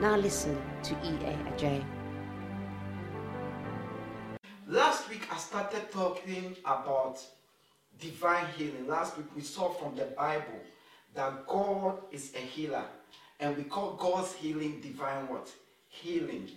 Now 0.00 0.16
listen 0.16 0.60
to 0.82 0.94
E.A. 1.04 1.38
Adjei. 1.52 1.84
Last 4.66 5.08
week 5.08 5.28
I 5.32 5.36
started 5.36 5.88
talking 5.92 6.56
about 6.64 7.24
divine 8.00 8.46
healing. 8.56 8.88
Last 8.88 9.16
week 9.16 9.28
we 9.36 9.42
saw 9.42 9.68
from 9.68 9.94
the 9.94 10.06
Bible 10.06 10.58
that 11.14 11.46
God 11.46 11.98
is 12.10 12.34
a 12.34 12.40
healer 12.40 12.84
and 13.38 13.56
we 13.56 13.62
call 13.62 13.92
God's 13.92 14.32
healing 14.32 14.80
divine 14.80 15.28
what? 15.28 15.48
Healing. 15.88 16.50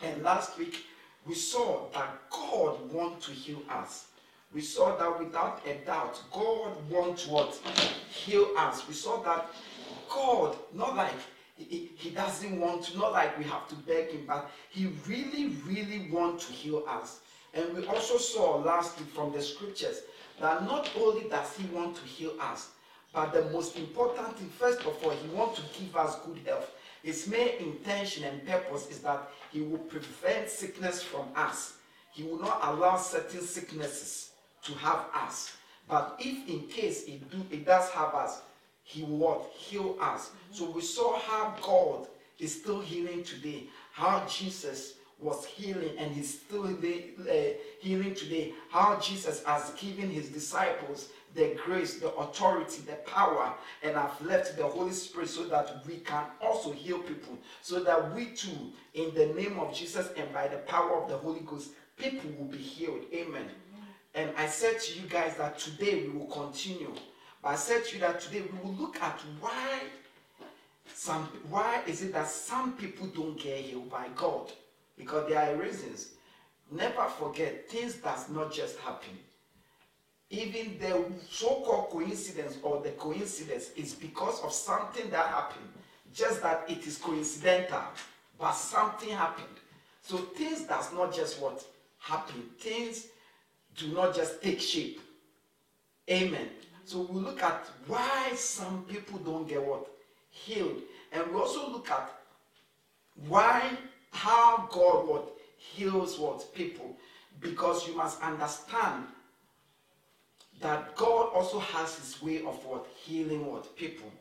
And 0.00 0.22
last 0.22 0.56
week 0.56 0.84
we 1.26 1.34
saw 1.34 1.88
that 1.92 2.30
God 2.30 2.92
wants 2.92 3.26
to 3.26 3.32
heal 3.32 3.62
us. 3.68 4.06
We 4.54 4.60
saw 4.60 4.96
that 4.96 5.18
without 5.18 5.60
a 5.66 5.74
doubt, 5.84 6.22
God 6.30 6.70
wants 6.88 7.26
what? 7.26 7.52
Heal 8.10 8.46
us. 8.56 8.86
We 8.86 8.94
saw 8.94 9.20
that 9.24 9.48
God, 10.08 10.56
not 10.72 10.94
like 10.94 11.10
he, 11.56 11.90
he 11.96 12.10
doesn't 12.10 12.60
want 12.60 12.84
to, 12.84 12.98
not 12.98 13.12
like 13.12 13.38
we 13.38 13.44
have 13.44 13.68
to 13.68 13.74
beg 13.74 14.10
him, 14.10 14.24
but 14.26 14.50
he 14.70 14.86
really, 15.06 15.48
really 15.66 16.08
wants 16.10 16.46
to 16.46 16.52
heal 16.52 16.84
us. 16.88 17.20
And 17.54 17.74
we 17.74 17.86
also 17.86 18.18
saw 18.18 18.56
last 18.56 18.98
week 18.98 19.08
from 19.08 19.32
the 19.32 19.42
scriptures 19.42 20.02
that 20.40 20.64
not 20.64 20.90
only 20.98 21.28
does 21.28 21.56
he 21.56 21.66
want 21.74 21.96
to 21.96 22.02
heal 22.02 22.34
us, 22.40 22.68
but 23.12 23.32
the 23.32 23.46
most 23.50 23.78
important 23.78 24.36
thing, 24.36 24.50
first 24.50 24.80
of 24.80 25.02
all, 25.02 25.10
he 25.10 25.28
wants 25.28 25.58
to 25.58 25.80
give 25.80 25.96
us 25.96 26.18
good 26.26 26.38
health. 26.46 26.70
His 27.02 27.26
main 27.28 27.48
intention 27.58 28.24
and 28.24 28.46
purpose 28.46 28.88
is 28.90 28.98
that 28.98 29.30
he 29.50 29.62
will 29.62 29.78
prevent 29.78 30.50
sickness 30.50 31.02
from 31.02 31.26
us. 31.34 31.74
He 32.12 32.24
will 32.24 32.38
not 32.38 32.60
allow 32.62 32.96
certain 32.98 33.40
sicknesses 33.40 34.32
to 34.64 34.72
have 34.74 35.06
us. 35.14 35.56
But 35.88 36.16
if 36.18 36.48
in 36.48 36.66
case 36.66 37.04
it, 37.04 37.30
do, 37.30 37.38
it 37.50 37.64
does 37.64 37.88
have 37.90 38.12
us, 38.14 38.42
he 38.86 39.02
will? 39.02 39.46
Heal 39.52 39.96
us. 40.00 40.28
Mm-hmm. 40.28 40.54
So 40.54 40.70
we 40.70 40.80
saw 40.80 41.18
how 41.18 41.54
God 41.60 42.06
is 42.38 42.54
still 42.54 42.80
healing 42.80 43.24
today, 43.24 43.64
how 43.92 44.24
Jesus 44.28 44.94
was 45.18 45.44
healing 45.44 45.96
and 45.98 46.14
he's 46.14 46.40
still 46.40 46.66
uh, 46.66 47.32
healing 47.80 48.14
today. 48.14 48.52
How 48.70 49.00
Jesus 49.00 49.42
has 49.44 49.70
given 49.70 50.08
his 50.08 50.28
disciples 50.28 51.08
the 51.34 51.58
grace, 51.64 51.98
the 51.98 52.14
authority, 52.14 52.82
the 52.86 52.94
power, 53.10 53.52
and 53.82 53.94
have 53.94 54.18
left 54.22 54.56
the 54.56 54.64
Holy 54.64 54.92
Spirit 54.92 55.28
so 55.28 55.44
that 55.44 55.84
we 55.86 55.96
can 55.96 56.24
also 56.40 56.72
heal 56.72 56.98
people. 57.00 57.36
So 57.60 57.82
that 57.82 58.14
we 58.14 58.26
too, 58.26 58.72
in 58.94 59.12
the 59.14 59.26
name 59.34 59.58
of 59.58 59.74
Jesus 59.74 60.08
and 60.16 60.32
by 60.32 60.48
the 60.48 60.58
power 60.58 61.02
of 61.02 61.10
the 61.10 61.18
Holy 61.18 61.40
Ghost, 61.40 61.72
people 61.98 62.30
will 62.38 62.46
be 62.46 62.58
healed. 62.58 63.04
Amen. 63.12 63.46
And 64.14 64.30
I 64.38 64.46
said 64.46 64.80
to 64.80 64.98
you 64.98 65.06
guys 65.08 65.36
that 65.36 65.58
today 65.58 66.06
we 66.06 66.18
will 66.18 66.26
continue. 66.26 66.94
I 67.46 67.54
said 67.56 67.84
to 67.86 67.94
you 67.94 68.00
that 68.00 68.20
today 68.20 68.42
we 68.42 68.58
will 68.58 68.74
look 68.74 69.00
at 69.02 69.20
why 69.40 69.80
some 70.92 71.24
why 71.48 71.82
is 71.86 72.02
it 72.02 72.12
that 72.12 72.28
some 72.28 72.72
people 72.72 73.06
don't 73.08 73.38
get 73.38 73.58
healed 73.58 73.90
by 73.90 74.08
God? 74.14 74.52
because 74.96 75.28
there 75.28 75.38
are 75.38 75.56
reasons. 75.56 76.08
Never 76.70 77.04
forget, 77.04 77.68
things 77.68 77.94
does 77.94 78.28
not 78.28 78.52
just 78.52 78.78
happen. 78.78 79.18
Even 80.30 80.78
the 80.80 81.04
so-called 81.30 81.90
coincidence 81.90 82.58
or 82.62 82.82
the 82.82 82.90
coincidence 82.90 83.70
is 83.76 83.94
because 83.94 84.42
of 84.42 84.52
something 84.52 85.08
that 85.10 85.26
happened. 85.28 85.68
Just 86.12 86.42
that 86.42 86.64
it 86.68 86.84
is 86.86 86.98
coincidental, 86.98 87.82
but 88.38 88.52
something 88.52 89.10
happened. 89.10 89.46
So 90.02 90.16
things 90.16 90.62
does 90.62 90.92
not 90.92 91.14
just 91.14 91.40
what 91.40 91.64
happen. 91.98 92.42
Things 92.58 93.06
do 93.76 93.88
not 93.88 94.14
just 94.16 94.42
take 94.42 94.60
shape. 94.60 95.00
Amen. 96.10 96.48
So 96.86 97.00
we 97.10 97.20
look 97.20 97.42
at 97.42 97.66
why 97.88 98.32
some 98.36 98.84
people 98.84 99.18
don't 99.18 99.48
get 99.48 99.60
what? 99.60 99.88
Healed, 100.30 100.82
and 101.10 101.26
we 101.32 101.40
also 101.40 101.68
look 101.68 101.90
at 101.90 102.12
why 103.26 103.70
how 104.12 104.68
God 104.70 105.08
what? 105.08 105.32
Heals 105.58 106.16
what? 106.16 106.54
People. 106.54 106.96
Because 107.40 107.88
you 107.88 107.96
must 107.96 108.22
understand 108.22 109.04
that 110.60 110.94
God 110.94 111.32
also 111.34 111.58
has 111.58 111.96
his 111.98 112.22
way 112.22 112.38
of 112.38 112.64
what? 112.64 112.86
Healing 113.04 113.46
what? 113.46 113.76
People. 113.76 114.12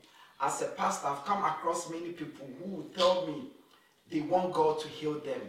As 0.42 0.64
a 0.64 0.66
pastor, 0.70 1.08
I've 1.08 1.24
come 1.24 1.44
across 1.46 1.90
many 1.92 2.10
people 2.14 2.48
who 2.64 2.90
tell 2.98 3.28
me 3.28 3.44
they 4.12 4.22
want 4.22 4.54
God 4.54 4.80
to 4.80 4.88
heal 4.88 5.20
them. 5.20 5.42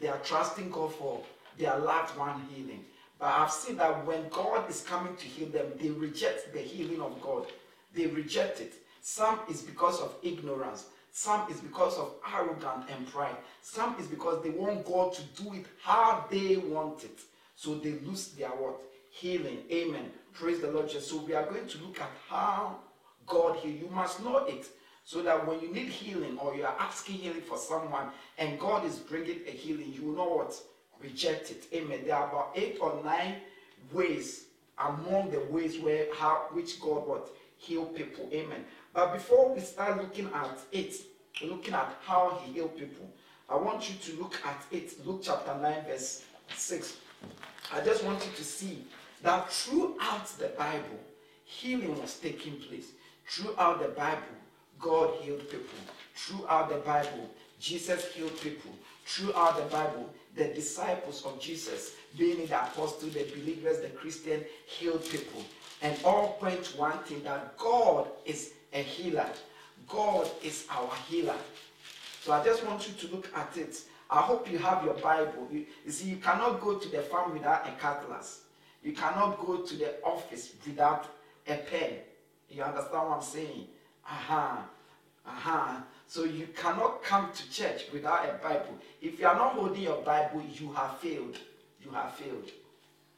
They 0.00 0.08
are 0.08 0.18
trusting 0.18 0.70
God 0.70 0.92
for 0.92 1.22
their 1.56 1.78
loved 1.78 2.18
one 2.18 2.42
healing. 2.52 2.84
But 3.18 3.32
I've 3.32 3.50
seen 3.50 3.76
that 3.76 4.06
when 4.06 4.28
God 4.28 4.68
is 4.68 4.82
coming 4.82 5.16
to 5.16 5.24
heal 5.24 5.48
them, 5.48 5.66
they 5.80 5.90
reject 5.90 6.52
the 6.52 6.60
healing 6.60 7.00
of 7.00 7.20
God. 7.20 7.46
They 7.94 8.06
reject 8.06 8.60
it. 8.60 8.74
Some 9.00 9.40
is 9.48 9.62
because 9.62 10.00
of 10.00 10.14
ignorance. 10.22 10.86
Some 11.12 11.48
is 11.48 11.60
because 11.60 11.96
of 11.96 12.14
arrogance 12.34 12.90
and 12.90 13.06
pride. 13.06 13.36
Some 13.62 13.94
is 14.00 14.08
because 14.08 14.42
they 14.42 14.50
want 14.50 14.84
God 14.84 15.12
to 15.14 15.22
do 15.42 15.54
it 15.54 15.66
how 15.80 16.24
they 16.28 16.56
want 16.56 17.04
it. 17.04 17.20
So 17.54 17.76
they 17.76 17.92
lose 18.04 18.28
their 18.28 18.48
what? 18.48 18.80
Healing. 19.10 19.58
Amen. 19.70 20.10
Praise 20.32 20.60
the 20.60 20.72
Lord. 20.72 20.90
So 20.90 21.18
we 21.18 21.34
are 21.34 21.44
going 21.46 21.68
to 21.68 21.78
look 21.78 22.00
at 22.00 22.10
how 22.28 22.78
God 23.26 23.56
heal. 23.58 23.70
You 23.70 23.88
must 23.92 24.24
know 24.24 24.38
it. 24.38 24.66
So 25.04 25.22
that 25.22 25.46
when 25.46 25.60
you 25.60 25.72
need 25.72 25.88
healing 25.88 26.36
or 26.38 26.56
you 26.56 26.64
are 26.64 26.74
asking 26.80 27.16
healing 27.16 27.42
for 27.42 27.58
someone 27.58 28.08
and 28.38 28.58
God 28.58 28.84
is 28.84 28.96
bringing 28.96 29.40
a 29.46 29.50
healing, 29.50 29.92
you 29.92 30.16
know 30.16 30.28
what? 30.28 30.60
Reject 31.04 31.50
it. 31.50 31.66
Amen. 31.74 32.00
There 32.06 32.16
are 32.16 32.28
about 32.28 32.52
eight 32.54 32.78
or 32.80 32.98
nine 33.04 33.36
ways 33.92 34.46
among 34.78 35.30
the 35.30 35.40
ways 35.50 35.78
where 35.78 36.06
how 36.14 36.46
which 36.52 36.80
God 36.80 37.06
would 37.06 37.24
heal 37.58 37.84
people. 37.84 38.26
Amen. 38.32 38.64
But 38.94 39.12
before 39.12 39.54
we 39.54 39.60
start 39.60 40.00
looking 40.00 40.30
at 40.34 40.58
it, 40.72 40.94
looking 41.42 41.74
at 41.74 41.94
how 42.04 42.40
he 42.42 42.54
healed 42.54 42.78
people, 42.78 43.06
I 43.50 43.56
want 43.56 43.90
you 43.90 43.96
to 43.96 44.22
look 44.22 44.34
at 44.46 44.64
it. 44.70 45.06
Luke 45.06 45.20
chapter 45.22 45.54
9, 45.60 45.84
verse 45.86 46.24
6. 46.56 46.96
I 47.74 47.80
just 47.82 48.02
want 48.02 48.24
you 48.24 48.32
to 48.36 48.44
see 48.44 48.84
that 49.22 49.52
throughout 49.52 50.26
the 50.38 50.48
Bible, 50.56 51.00
healing 51.44 52.00
was 52.00 52.18
taking 52.18 52.56
place. 52.56 52.86
Throughout 53.28 53.82
the 53.82 53.88
Bible, 53.88 54.22
God 54.78 55.14
healed 55.20 55.50
people. 55.50 55.78
Throughout 56.14 56.70
the 56.70 56.76
Bible, 56.76 57.28
Jesus 57.60 58.06
healed 58.12 58.38
people. 58.40 58.70
Throughout 59.04 59.56
the 59.58 59.64
Bible, 59.64 60.08
the 60.36 60.46
disciples 60.46 61.24
of 61.24 61.40
Jesus, 61.40 61.92
being 62.18 62.46
the 62.46 62.54
apostles, 62.54 63.12
the 63.12 63.24
believers, 63.24 63.80
the 63.80 63.88
Christian, 63.88 64.44
healed 64.66 65.04
people. 65.08 65.42
And 65.82 65.96
all 66.04 66.34
point 66.40 66.64
to 66.64 66.76
one 66.78 66.98
thing 67.00 67.22
that 67.24 67.56
God 67.58 68.08
is 68.24 68.52
a 68.72 68.82
healer. 68.82 69.28
God 69.88 70.28
is 70.42 70.66
our 70.70 70.90
healer. 71.08 71.36
So 72.22 72.32
I 72.32 72.42
just 72.42 72.64
want 72.66 72.88
you 72.88 72.94
to 72.94 73.14
look 73.14 73.28
at 73.36 73.56
it. 73.56 73.76
I 74.10 74.20
hope 74.20 74.50
you 74.50 74.58
have 74.58 74.84
your 74.84 74.94
Bible. 74.94 75.48
You, 75.50 75.66
you 75.84 75.90
see, 75.90 76.08
you 76.08 76.16
cannot 76.16 76.60
go 76.60 76.78
to 76.78 76.88
the 76.88 77.02
farm 77.02 77.32
without 77.32 77.66
a 77.66 77.72
cutlass. 77.72 78.42
You 78.82 78.92
cannot 78.92 79.44
go 79.44 79.58
to 79.58 79.76
the 79.76 80.02
office 80.02 80.52
without 80.66 81.06
a 81.46 81.56
pen. 81.56 81.94
You 82.48 82.62
understand 82.62 83.08
what 83.08 83.16
I'm 83.16 83.22
saying? 83.22 83.66
Aha. 84.06 84.64
Aha. 85.26 85.84
So 86.14 86.22
you 86.22 86.46
cannot 86.54 87.02
come 87.02 87.32
to 87.32 87.50
church 87.50 87.86
without 87.92 88.24
a 88.28 88.34
Bible. 88.34 88.78
If 89.02 89.18
you 89.18 89.26
are 89.26 89.34
not 89.34 89.54
holding 89.54 89.82
your 89.82 90.00
Bible, 90.02 90.44
you 90.48 90.70
have 90.72 90.98
failed. 90.98 91.36
You 91.82 91.90
have 91.90 92.14
failed. 92.14 92.52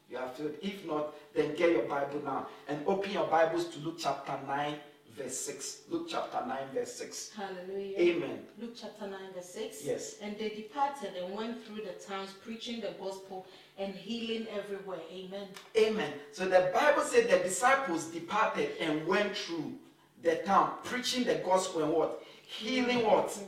You 0.09 0.17
have 0.17 0.35
failed. 0.35 0.55
If 0.63 0.87
not, 0.87 1.13
then 1.35 1.55
get 1.57 1.73
your 1.73 1.83
Bible 1.83 2.23
now 2.25 2.47
and 2.67 2.81
open 2.87 3.13
your 3.13 3.27
Bibles 3.27 3.67
to 3.67 3.81
Luke 3.81 3.97
chapter 3.99 4.39
9, 4.47 4.77
verse 5.15 5.37
6. 5.41 5.81
Luke 5.91 6.07
chapter 6.09 6.43
9, 6.49 6.59
verse 6.73 6.95
6. 6.95 7.33
Hallelujah. 7.37 7.99
Amen. 7.99 8.39
Luke 8.59 8.73
chapter 8.75 9.07
9, 9.07 9.21
verse 9.35 9.51
6. 9.51 9.85
Yes. 9.85 10.15
And 10.23 10.39
they 10.39 10.49
departed 10.49 11.11
and 11.23 11.37
went 11.37 11.63
through 11.67 11.85
the 11.85 12.03
towns 12.03 12.31
preaching 12.43 12.81
the 12.81 12.95
gospel 12.99 13.45
and 13.77 13.95
healing 13.95 14.47
everywhere. 14.57 15.01
Amen. 15.13 15.49
Amen. 15.77 16.13
So 16.33 16.47
the 16.47 16.71
Bible 16.73 17.03
said 17.03 17.29
the 17.29 17.47
disciples 17.47 18.07
departed 18.07 18.71
and 18.81 19.07
went 19.07 19.37
through 19.37 19.75
the 20.23 20.37
town 20.37 20.73
preaching 20.83 21.25
the 21.25 21.35
gospel 21.45 21.83
and 21.83 21.93
what? 21.93 22.23
Healing 22.47 23.05
what? 23.05 23.39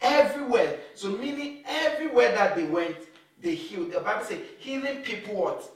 Everywhere. 0.00 0.24
everywhere. 0.24 0.78
So 0.94 1.10
meaning 1.10 1.62
everywhere 1.66 2.32
that 2.32 2.56
they 2.56 2.64
went, 2.64 2.96
they 3.42 3.54
healed. 3.54 3.92
The 3.92 4.00
Bible 4.00 4.24
says 4.24 4.40
healing 4.58 5.02
people 5.02 5.34
what? 5.34 5.70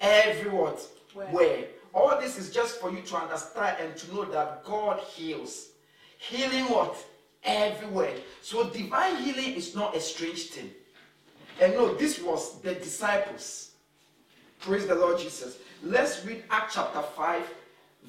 Every 0.00 0.50
what? 0.50 0.86
Where? 1.12 1.26
Where? 1.28 1.64
All 1.92 2.20
this 2.20 2.36
is 2.38 2.50
just 2.50 2.80
for 2.80 2.90
you 2.90 3.00
to 3.02 3.16
understand 3.16 3.76
and 3.80 3.96
to 3.96 4.14
know 4.14 4.24
that 4.24 4.64
God 4.64 4.98
heals. 5.00 5.68
Healing 6.18 6.64
what? 6.64 6.96
everywhere. 7.44 8.14
So 8.42 8.68
divine 8.70 9.16
healing 9.16 9.54
is 9.54 9.74
not 9.74 9.96
a 9.96 10.00
strange 10.00 10.44
thing. 10.48 10.70
And 11.60 11.74
no, 11.74 11.94
this 11.94 12.20
was 12.20 12.60
the 12.60 12.74
disciples. 12.74 13.72
Praise 14.60 14.86
the 14.86 14.94
Lord 14.94 15.18
Jesus. 15.18 15.58
Let's 15.82 16.24
read 16.24 16.42
Acts 16.50 16.74
chapter 16.74 17.02
5, 17.02 17.42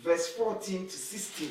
verse 0.04 0.28
14 0.30 0.88
to 0.88 0.92
16. 0.92 1.50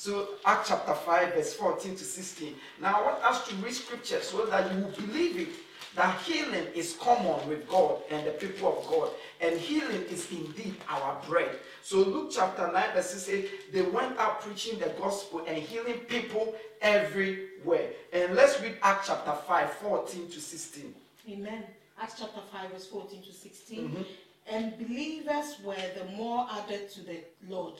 So, 0.00 0.28
Acts 0.46 0.70
chapter 0.70 0.94
5, 0.94 1.34
verse 1.34 1.52
14 1.52 1.94
to 1.94 2.04
16. 2.04 2.54
Now, 2.80 3.02
I 3.02 3.04
want 3.04 3.22
us 3.22 3.46
to 3.48 3.54
read 3.56 3.74
scripture 3.74 4.22
so 4.22 4.46
that 4.46 4.72
you 4.72 4.84
will 4.84 4.92
believe 4.92 5.38
it 5.38 5.48
that 5.94 6.18
healing 6.22 6.68
is 6.74 6.96
common 6.98 7.46
with 7.46 7.68
God 7.68 7.98
and 8.10 8.26
the 8.26 8.30
people 8.30 8.78
of 8.78 8.88
God, 8.88 9.10
and 9.42 9.60
healing 9.60 10.00
is 10.04 10.26
indeed 10.30 10.76
our 10.88 11.20
bread. 11.28 11.50
So, 11.82 11.98
Luke 11.98 12.30
chapter 12.32 12.72
9, 12.72 12.94
verse 12.94 13.10
6 13.10 13.22
says, 13.24 13.44
They 13.74 13.82
went 13.82 14.16
out 14.16 14.40
preaching 14.40 14.78
the 14.78 14.88
gospel 14.98 15.44
and 15.46 15.58
healing 15.58 15.98
people 16.08 16.54
everywhere. 16.80 17.90
And 18.14 18.34
let's 18.34 18.58
read 18.62 18.78
Acts 18.82 19.08
chapter 19.08 19.32
5, 19.32 19.70
14 19.70 20.30
to 20.30 20.40
16. 20.40 20.94
Amen. 21.28 21.64
Acts 22.00 22.14
chapter 22.18 22.40
5, 22.50 22.70
verse 22.70 22.86
14 22.86 23.20
to 23.20 23.32
16. 23.34 23.78
Mm-hmm. 23.86 24.02
And 24.46 24.78
believers 24.78 25.56
were 25.62 25.76
the 25.94 26.06
more 26.16 26.46
added 26.52 26.88
to 26.92 27.02
the 27.02 27.18
Lord, 27.46 27.74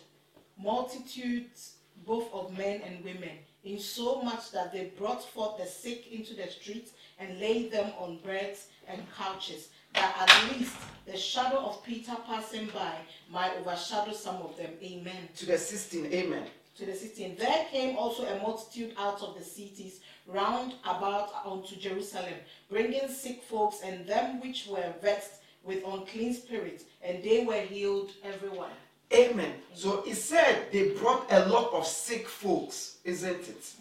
multitudes 0.58 1.76
both 2.06 2.32
of 2.32 2.56
men 2.56 2.80
and 2.82 3.04
women, 3.04 3.38
in 3.64 3.78
so 3.78 4.22
much 4.22 4.50
that 4.52 4.72
they 4.72 4.92
brought 4.98 5.22
forth 5.22 5.58
the 5.58 5.66
sick 5.66 6.10
into 6.12 6.34
the 6.34 6.48
streets 6.48 6.92
and 7.18 7.38
laid 7.40 7.70
them 7.70 7.92
on 7.98 8.18
beds 8.24 8.68
and 8.88 9.00
couches, 9.16 9.68
that 9.94 10.16
at 10.18 10.58
least 10.58 10.74
the 11.06 11.16
shadow 11.16 11.58
of 11.58 11.84
Peter 11.84 12.16
passing 12.26 12.66
by 12.68 12.94
might 13.30 13.52
overshadow 13.58 14.12
some 14.12 14.36
of 14.36 14.56
them. 14.56 14.70
Amen. 14.82 15.28
To 15.36 15.46
the 15.46 15.58
16, 15.58 16.06
amen. 16.06 16.44
to 16.78 16.86
the 16.86 16.94
16. 16.94 17.36
There 17.36 17.66
came 17.70 17.96
also 17.96 18.24
a 18.24 18.40
multitude 18.40 18.94
out 18.96 19.20
of 19.22 19.36
the 19.36 19.44
cities 19.44 20.00
round 20.26 20.74
about 20.84 21.30
unto 21.44 21.76
Jerusalem, 21.76 22.34
bringing 22.70 23.08
sick 23.08 23.42
folks 23.42 23.80
and 23.84 24.06
them 24.06 24.40
which 24.40 24.66
were 24.66 24.94
vexed 25.02 25.42
with 25.64 25.84
unclean 25.86 26.34
spirits, 26.34 26.84
and 27.02 27.22
they 27.22 27.44
were 27.44 27.60
healed 27.60 28.12
everyone. 28.24 28.70
Amen. 29.12 29.54
So 29.74 30.02
he 30.02 30.14
said 30.14 30.70
they 30.72 30.90
brought 30.90 31.26
a 31.30 31.46
lot 31.46 31.72
of 31.72 31.86
sick 31.86 32.28
folks, 32.28 32.98
isn't 33.04 33.48
it? 33.48 33.72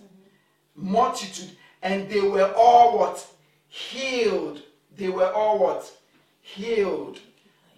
Multitude. 0.76 1.52
And 1.82 2.10
they 2.10 2.22
were 2.22 2.52
all 2.56 2.98
what? 2.98 3.26
Healed. 3.68 4.64
They 4.98 5.10
were 5.10 5.32
all 5.32 5.60
what? 5.60 5.92
Healed. 6.42 7.20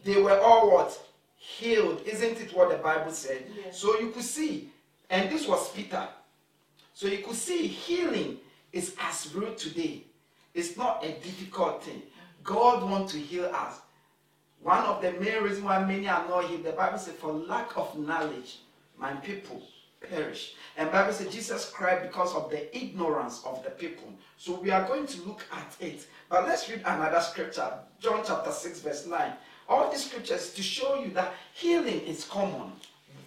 They 0.03 0.21
were 0.21 0.39
all 0.39 0.71
what? 0.71 0.97
Healed. 1.35 2.01
Isn't 2.05 2.39
it 2.39 2.55
what 2.55 2.69
the 2.69 2.77
Bible 2.77 3.11
said? 3.11 3.43
Yes. 3.55 3.77
So 3.77 3.99
you 3.99 4.11
could 4.11 4.23
see, 4.23 4.69
and 5.09 5.29
this 5.29 5.47
was 5.47 5.69
Peter. 5.71 6.07
So 6.93 7.07
you 7.07 7.19
could 7.19 7.35
see 7.35 7.67
healing 7.67 8.37
is 8.71 8.95
as 8.99 9.33
real 9.35 9.53
today. 9.55 10.03
It's 10.53 10.77
not 10.77 11.03
a 11.03 11.09
difficult 11.19 11.83
thing. 11.83 12.01
God 12.43 12.89
wants 12.89 13.13
to 13.13 13.19
heal 13.19 13.45
us. 13.45 13.81
One 14.63 14.83
of 14.83 15.01
the 15.01 15.11
main 15.13 15.43
reasons 15.43 15.63
why 15.63 15.83
many 15.83 16.07
are 16.07 16.27
not 16.27 16.45
healed, 16.45 16.63
the 16.63 16.71
Bible 16.71 16.99
says, 16.99 17.15
for 17.15 17.33
lack 17.33 17.75
of 17.77 17.97
knowledge, 17.97 18.59
my 18.97 19.13
people 19.13 19.61
perish. 20.07 20.55
And 20.77 20.91
Bible 20.91 21.13
says 21.13 21.33
Jesus 21.33 21.69
cried 21.69 22.03
because 22.03 22.35
of 22.35 22.49
the 22.49 22.75
ignorance 22.77 23.43
of 23.45 23.63
the 23.63 23.71
people. 23.71 24.13
So 24.37 24.59
we 24.59 24.71
are 24.71 24.87
going 24.87 25.07
to 25.07 25.21
look 25.23 25.43
at 25.51 25.75
it. 25.79 26.07
But 26.29 26.47
let's 26.47 26.69
read 26.69 26.81
another 26.85 27.21
scripture, 27.21 27.71
John 27.99 28.23
chapter 28.25 28.51
6, 28.51 28.81
verse 28.81 29.05
9. 29.05 29.33
All 29.67 29.89
these 29.89 30.05
scriptures 30.05 30.53
to 30.53 30.61
show 30.61 31.01
you 31.01 31.11
that 31.11 31.33
healing 31.53 32.01
is 32.01 32.25
common 32.25 32.71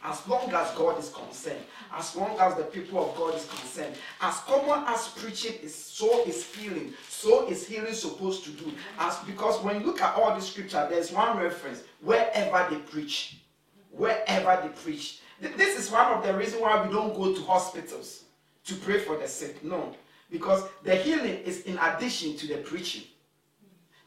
as 0.04 0.28
long 0.28 0.52
as 0.52 0.70
God 0.72 0.98
is 0.98 1.08
concerned, 1.08 1.64
as 1.92 2.14
long 2.14 2.38
as 2.38 2.54
the 2.56 2.64
people 2.64 3.10
of 3.10 3.16
God 3.16 3.34
is 3.34 3.46
concerned. 3.46 3.96
As 4.20 4.36
common 4.40 4.84
as 4.86 5.08
preaching 5.08 5.54
is, 5.62 5.74
so 5.74 6.22
is 6.24 6.44
healing. 6.54 6.92
So 7.08 7.48
is 7.48 7.66
healing 7.66 7.94
supposed 7.94 8.44
to 8.44 8.50
do. 8.50 8.70
As 8.98 9.16
because 9.20 9.62
when 9.64 9.80
you 9.80 9.86
look 9.86 10.02
at 10.02 10.14
all 10.14 10.34
the 10.34 10.42
scripture, 10.42 10.86
there's 10.90 11.10
one 11.10 11.38
reference 11.38 11.82
wherever 12.02 12.66
they 12.70 12.80
preach, 12.80 13.38
wherever 13.90 14.60
they 14.62 14.68
preach. 14.74 15.20
This 15.40 15.78
is 15.78 15.90
one 15.90 16.12
of 16.12 16.22
the 16.22 16.34
reasons 16.36 16.60
why 16.60 16.86
we 16.86 16.92
don't 16.92 17.14
go 17.14 17.34
to 17.34 17.40
hospitals 17.42 18.24
to 18.66 18.74
pray 18.74 18.98
for 18.98 19.16
the 19.16 19.26
sick. 19.26 19.64
No, 19.64 19.94
because 20.30 20.64
the 20.82 20.96
healing 20.96 21.38
is 21.44 21.62
in 21.62 21.78
addition 21.78 22.36
to 22.36 22.46
the 22.46 22.58
preaching. 22.58 23.04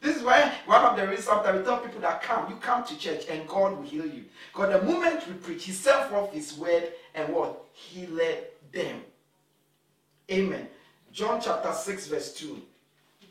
This 0.00 0.16
is 0.16 0.22
why 0.22 0.52
one 0.66 0.84
of 0.84 0.96
the 0.96 1.06
reasons 1.06 1.26
sometimes 1.26 1.58
we 1.58 1.64
tell 1.64 1.78
people 1.78 2.00
that 2.00 2.22
come, 2.22 2.48
you 2.48 2.56
come 2.56 2.84
to 2.84 2.96
church 2.98 3.26
and 3.28 3.46
God 3.48 3.76
will 3.76 3.82
heal 3.82 4.06
you. 4.06 4.24
Because 4.52 4.72
the 4.80 4.86
moment 4.86 5.26
we 5.26 5.34
preach, 5.34 5.64
He 5.64 5.72
sent 5.72 6.08
forth 6.10 6.32
His 6.32 6.56
word 6.56 6.92
and 7.14 7.32
what? 7.32 7.64
He 7.72 8.06
led 8.06 8.44
them. 8.72 9.02
Amen. 10.30 10.68
John 11.12 11.40
chapter 11.40 11.72
6, 11.72 12.06
verse 12.08 12.34
2. 12.34 12.46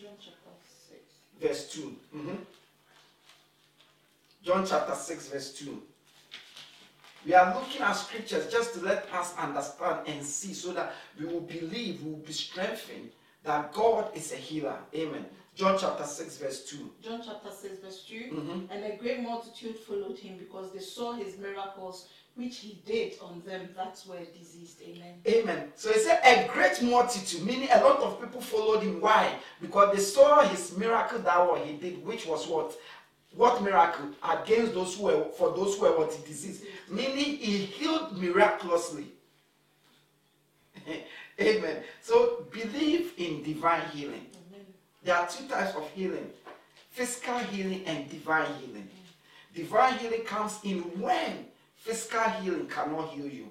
John 0.01 0.11
chapter 0.19 0.49
6. 0.89 0.99
Verse 1.39 1.71
2. 1.73 1.95
Mhm. 2.15 2.37
John 4.43 4.65
chapter 4.65 4.95
6, 4.95 5.27
verse 5.27 5.53
2. 5.53 5.81
We 7.25 7.33
are 7.33 7.53
looking 7.53 7.81
at 7.81 7.93
scriptures 7.93 8.51
just 8.51 8.73
to 8.73 8.79
let 8.81 9.11
us 9.13 9.35
understand 9.37 10.07
and 10.07 10.25
see 10.25 10.53
so 10.53 10.73
that 10.73 10.93
we 11.19 11.25
will 11.25 11.41
believe, 11.41 12.01
we 12.01 12.11
will 12.11 12.19
be 12.19 12.33
strengthened 12.33 13.11
that 13.43 13.73
God 13.73 14.15
is 14.15 14.31
a 14.31 14.35
healer. 14.35 14.77
Amen. 14.95 15.25
John 15.57 15.75
chapter 15.79 16.03
6, 16.03 16.37
verse 16.37 16.65
2. 16.65 16.89
John 17.03 17.21
chapter 17.25 17.49
6, 17.49 17.79
verse 17.79 18.03
2. 18.07 18.15
Mhm. 18.31 18.67
And 18.69 18.85
a 18.85 18.95
great 18.95 19.21
multitude 19.21 19.79
followed 19.79 20.19
him 20.19 20.37
because 20.37 20.71
they 20.71 20.79
saw 20.79 21.13
his 21.13 21.35
miracles 21.37 22.09
which 22.35 22.57
he 22.59 22.79
did 22.85 23.17
on 23.19 23.41
them 23.43 23.73
that 23.75 23.99
were 24.07 24.23
diseased. 24.37 24.79
Amen. 24.83 25.19
Amen. 25.27 25.73
So 25.75 25.91
he 25.91 25.99
said 25.99 26.21
a 26.23 26.47
great 26.53 26.79
multitude, 26.83 27.43
meaning 27.43 27.69
a 27.71 27.81
lot 27.83 27.97
of 28.01 28.21
people 28.21 28.39
followed 28.39 28.83
him. 28.83 29.01
Why? 29.01 29.39
Because 29.59 29.95
they 29.95 30.01
saw 30.03 30.47
his 30.47 30.77
miracle 30.77 31.17
that 31.19 31.47
what 31.47 31.65
he 31.65 31.73
did, 31.73 32.05
which 32.05 32.27
was 32.27 32.47
what? 32.47 32.77
What 33.35 33.63
miracle? 33.63 34.09
Against 34.21 34.75
those 34.75 34.95
who 34.95 35.05
were 35.05 35.25
for 35.35 35.55
those 35.55 35.75
who 35.75 35.81
were 35.81 35.97
what 35.97 36.11
disease. 36.27 36.63
Meaning 36.87 37.37
he 37.37 37.57
healed 37.65 38.15
miraculously. 38.15 39.07
Amen. 41.41 41.83
So 42.01 42.45
believe 42.51 43.13
in 43.17 43.41
divine 43.41 43.89
healing. 43.89 44.27
There 45.07 45.15
are 45.15 45.25
two 45.25 45.47
types 45.47 45.73
of 45.73 45.89
healing 45.91 46.29
physical 46.89 47.37
healing 47.37 47.85
and 47.85 48.09
divine 48.09 48.51
healing. 48.59 48.89
Divine 49.55 49.93
healing 49.99 50.23
comes 50.25 50.59
in 50.65 50.79
when 50.99 51.45
physical 51.77 52.29
healing 52.41 52.67
cannot 52.67 53.11
heal 53.11 53.25
you. 53.25 53.47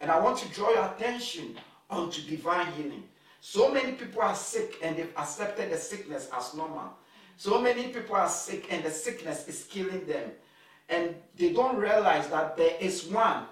And 0.00 0.10
I 0.10 0.18
want 0.18 0.38
to 0.38 0.48
draw 0.48 0.70
your 0.70 0.86
attention 0.86 1.58
onto 1.90 2.22
divine 2.22 2.72
healing. 2.72 3.02
So 3.42 3.70
many 3.70 3.92
people 3.92 4.22
are 4.22 4.34
sick 4.34 4.76
and 4.82 4.96
they've 4.96 5.12
accepted 5.18 5.70
the 5.70 5.76
sickness 5.76 6.30
as 6.34 6.54
normal. 6.54 6.94
So 7.36 7.60
many 7.60 7.88
people 7.88 8.16
are 8.16 8.30
sick 8.30 8.72
and 8.72 8.82
the 8.82 8.90
sickness 8.90 9.46
is 9.48 9.64
killing 9.64 10.06
them. 10.06 10.30
And 10.88 11.14
they 11.36 11.52
don't 11.52 11.76
realize 11.76 12.26
that 12.28 12.56
there 12.56 12.76
is 12.80 13.04
one, 13.04 13.44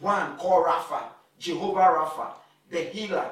one 0.00 0.38
called 0.38 0.64
Rapha, 0.64 1.02
Jehovah 1.38 1.80
Rapha, 1.80 2.28
the 2.70 2.80
healer, 2.80 3.28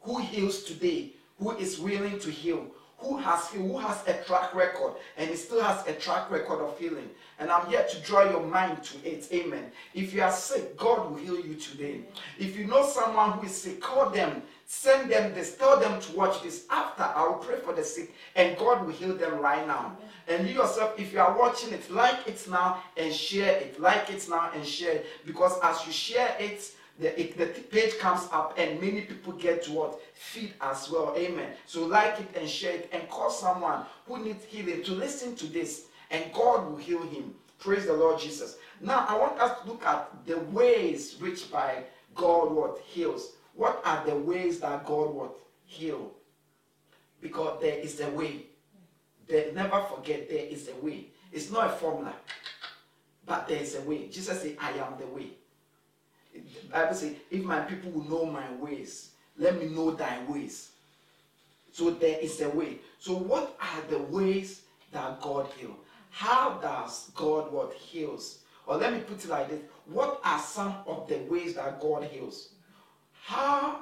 who 0.00 0.18
heals 0.18 0.64
today, 0.64 1.12
who 1.38 1.52
is 1.56 1.78
willing 1.78 2.18
to 2.20 2.30
heal, 2.30 2.66
who 2.98 3.18
has 3.18 3.48
who 3.48 3.76
has 3.78 4.02
a 4.06 4.14
track 4.24 4.54
record, 4.54 4.94
and 5.16 5.28
he 5.28 5.36
still 5.36 5.62
has 5.62 5.86
a 5.86 5.92
track 5.92 6.30
record 6.30 6.60
of 6.60 6.78
healing. 6.78 7.10
And 7.38 7.50
I'm 7.50 7.66
here 7.66 7.84
to 7.84 8.00
draw 8.00 8.28
your 8.30 8.42
mind 8.42 8.82
to 8.84 8.96
it. 9.04 9.28
Amen. 9.32 9.70
If 9.92 10.14
you 10.14 10.22
are 10.22 10.32
sick, 10.32 10.76
God 10.78 11.10
will 11.10 11.18
heal 11.18 11.38
you 11.38 11.54
today. 11.54 12.00
If 12.38 12.56
you 12.58 12.66
know 12.66 12.86
someone 12.86 13.32
who 13.32 13.46
is 13.46 13.54
sick, 13.54 13.82
call 13.82 14.08
them, 14.08 14.42
send 14.64 15.10
them 15.10 15.34
this, 15.34 15.56
tell 15.56 15.78
them 15.78 16.00
to 16.00 16.16
watch 16.16 16.42
this. 16.42 16.64
After 16.70 17.02
I 17.02 17.26
will 17.26 17.34
pray 17.34 17.58
for 17.58 17.74
the 17.74 17.84
sick, 17.84 18.14
and 18.34 18.56
God 18.56 18.86
will 18.86 18.94
heal 18.94 19.14
them 19.14 19.38
right 19.40 19.66
now. 19.66 19.98
And 20.28 20.48
you 20.48 20.54
yourself, 20.54 20.98
if 20.98 21.12
you 21.12 21.20
are 21.20 21.38
watching 21.38 21.72
it, 21.74 21.90
like 21.90 22.26
it 22.26 22.42
now 22.50 22.82
and 22.96 23.12
share 23.12 23.56
it. 23.58 23.78
Like 23.78 24.10
it 24.10 24.26
now 24.28 24.50
and 24.54 24.66
share 24.66 24.92
it. 24.92 25.06
Because 25.26 25.58
as 25.62 25.86
you 25.86 25.92
share 25.92 26.34
it, 26.40 26.72
the, 26.98 27.20
it, 27.20 27.36
the 27.36 27.46
page 27.46 27.98
comes 27.98 28.28
up 28.32 28.54
and 28.58 28.80
many 28.80 29.02
people 29.02 29.32
get 29.34 29.62
to 29.64 29.72
what? 29.72 30.00
Feed 30.14 30.54
as 30.60 30.90
well. 30.90 31.14
Amen. 31.16 31.52
So 31.66 31.84
like 31.84 32.18
it 32.20 32.28
and 32.36 32.48
share 32.48 32.74
it 32.74 32.88
and 32.92 33.08
call 33.08 33.30
someone 33.30 33.84
who 34.06 34.18
needs 34.24 34.44
healing 34.44 34.82
to 34.84 34.92
listen 34.92 35.36
to 35.36 35.46
this 35.46 35.86
and 36.10 36.24
god 36.32 36.66
will 36.66 36.76
heal 36.76 37.02
him. 37.02 37.34
Praise 37.58 37.86
the 37.86 37.92
lord 37.92 38.20
jesus. 38.20 38.56
Now 38.80 39.04
i 39.08 39.18
want 39.18 39.38
us 39.40 39.60
to 39.60 39.68
look 39.68 39.84
at 39.84 40.08
the 40.26 40.38
ways 40.38 41.16
which 41.18 41.50
by 41.50 41.84
god 42.14 42.50
what? 42.52 42.78
Heals. 42.80 43.32
What 43.54 43.82
are 43.84 44.04
the 44.06 44.14
ways 44.16 44.60
that 44.60 44.86
god 44.86 45.14
what? 45.14 45.36
Heal? 45.66 46.12
Because 47.20 47.60
there 47.60 47.78
is 47.78 48.00
a 48.00 48.08
way. 48.10 48.46
There, 49.28 49.52
never 49.52 49.82
forget 49.82 50.30
there 50.30 50.46
is 50.46 50.68
a 50.68 50.84
way. 50.84 51.08
It's 51.32 51.50
not 51.50 51.66
a 51.66 51.70
formula 51.70 52.14
but 53.26 53.48
there 53.48 53.60
is 53.60 53.74
a 53.74 53.82
way. 53.82 54.06
Jesus 54.06 54.40
said 54.40 54.56
i 54.60 54.70
am 54.70 54.94
the 54.98 55.06
way 55.08 55.35
Bible 56.70 56.94
says, 56.94 57.14
if 57.30 57.42
my 57.44 57.60
people 57.60 57.90
will 57.90 58.08
know 58.08 58.26
my 58.26 58.50
ways, 58.54 59.10
let 59.38 59.58
me 59.60 59.66
know 59.66 59.90
thy 59.90 60.22
ways. 60.24 60.70
So 61.72 61.90
there 61.90 62.18
is 62.18 62.40
a 62.40 62.48
way. 62.48 62.78
So 62.98 63.14
what 63.14 63.56
are 63.60 63.82
the 63.90 63.98
ways 63.98 64.62
that 64.92 65.20
God 65.20 65.48
heals? 65.56 65.76
How 66.10 66.58
does 66.62 67.10
God 67.14 67.52
what 67.52 67.74
heals? 67.74 68.38
Or 68.66 68.76
let 68.76 68.92
me 68.92 69.00
put 69.00 69.24
it 69.24 69.28
like 69.28 69.50
this. 69.50 69.60
What 69.86 70.20
are 70.24 70.38
some 70.40 70.74
of 70.86 71.06
the 71.08 71.18
ways 71.28 71.54
that 71.54 71.80
God 71.80 72.04
heals? 72.04 72.50
How 73.12 73.80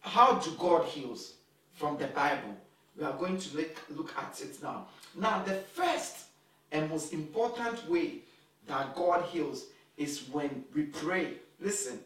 how 0.00 0.38
do 0.38 0.50
God 0.58 0.86
heals 0.86 1.34
from 1.72 1.96
the 1.96 2.06
Bible? 2.08 2.56
We 2.96 3.04
are 3.04 3.16
going 3.16 3.38
to 3.38 3.56
look, 3.56 3.76
look 3.96 4.14
at 4.18 4.40
it 4.40 4.62
now. 4.62 4.88
Now, 5.14 5.42
the 5.44 5.54
first 5.54 6.24
and 6.72 6.90
most 6.90 7.12
important 7.12 7.88
way 7.88 8.20
that 8.66 8.94
God 8.94 9.24
heals 9.26 9.66
is 9.96 10.28
when 10.30 10.64
we 10.74 10.84
pray, 10.84 11.34
listen, 11.60 12.00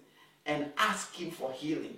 and 0.46 0.72
ask 0.78 1.14
Him 1.14 1.30
for 1.30 1.52
healing. 1.52 1.96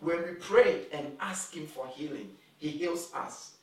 When 0.00 0.22
we 0.22 0.32
pray 0.32 0.82
and 0.92 1.12
ask 1.20 1.54
Him 1.54 1.66
for 1.66 1.86
healing, 1.88 2.30
He 2.58 2.68
heals 2.68 3.12
us. 3.14 3.56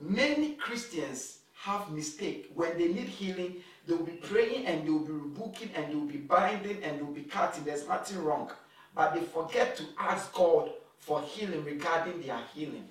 Many 0.00 0.54
Christians 0.54 1.38
have 1.62 1.90
mistake 1.92 2.50
when 2.54 2.76
they 2.76 2.88
need 2.88 3.08
healing 3.08 3.54
they 3.86 3.94
will 3.94 4.04
be 4.04 4.12
praying 4.12 4.66
and 4.66 4.84
they 4.84 4.90
will 4.90 5.06
be 5.06 5.12
rebuking 5.12 5.70
and 5.76 5.90
they 5.90 5.94
will 5.94 6.06
be 6.06 6.16
binding 6.16 6.82
and 6.82 6.98
they 6.98 7.02
will 7.02 7.12
be 7.12 7.22
cutting 7.22 7.62
there's 7.62 7.86
nothing 7.86 8.18
wrong 8.18 8.50
but 8.96 9.14
they 9.14 9.20
forget 9.20 9.76
to 9.76 9.84
ask 9.96 10.32
god 10.32 10.70
for 10.98 11.22
healing 11.22 11.64
regarding 11.64 12.20
their 12.22 12.40
healing 12.52 12.84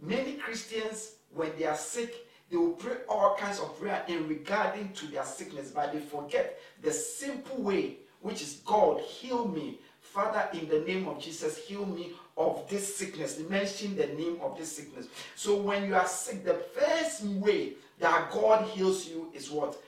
many 0.00 0.32
christians 0.32 1.12
when 1.32 1.52
they 1.56 1.64
are 1.64 1.76
sick 1.76 2.26
they 2.50 2.56
will 2.56 2.72
pray 2.72 2.96
all 3.08 3.36
kinds 3.36 3.60
of 3.60 3.78
prayer 3.78 4.02
in 4.08 4.26
regarding 4.26 4.92
to 4.92 5.06
their 5.06 5.24
sickness 5.24 5.70
but 5.70 5.92
they 5.92 6.00
forget 6.00 6.58
the 6.82 6.90
simple 6.90 7.62
way 7.62 7.94
which 8.20 8.42
is 8.42 8.60
god 8.64 9.00
heal 9.00 9.46
me 9.48 9.78
father 10.00 10.48
in 10.54 10.68
the 10.68 10.80
name 10.80 11.08
of 11.08 11.20
jesus 11.20 11.58
heal 11.58 11.86
me 11.86 12.12
of 12.36 12.68
this 12.68 12.96
sickness 12.96 13.38
mention 13.48 13.96
the 13.96 14.06
name 14.08 14.38
of 14.42 14.56
this 14.56 14.74
sickness 14.76 15.06
so 15.36 15.56
when 15.56 15.86
you 15.86 15.94
are 15.94 16.06
sick 16.06 16.44
the 16.44 16.54
first 16.54 17.22
way 17.24 17.74
that 18.00 18.30
God 18.32 18.66
heals 18.68 19.06
you 19.08 19.30
is 19.34 19.50
what? 19.50 19.80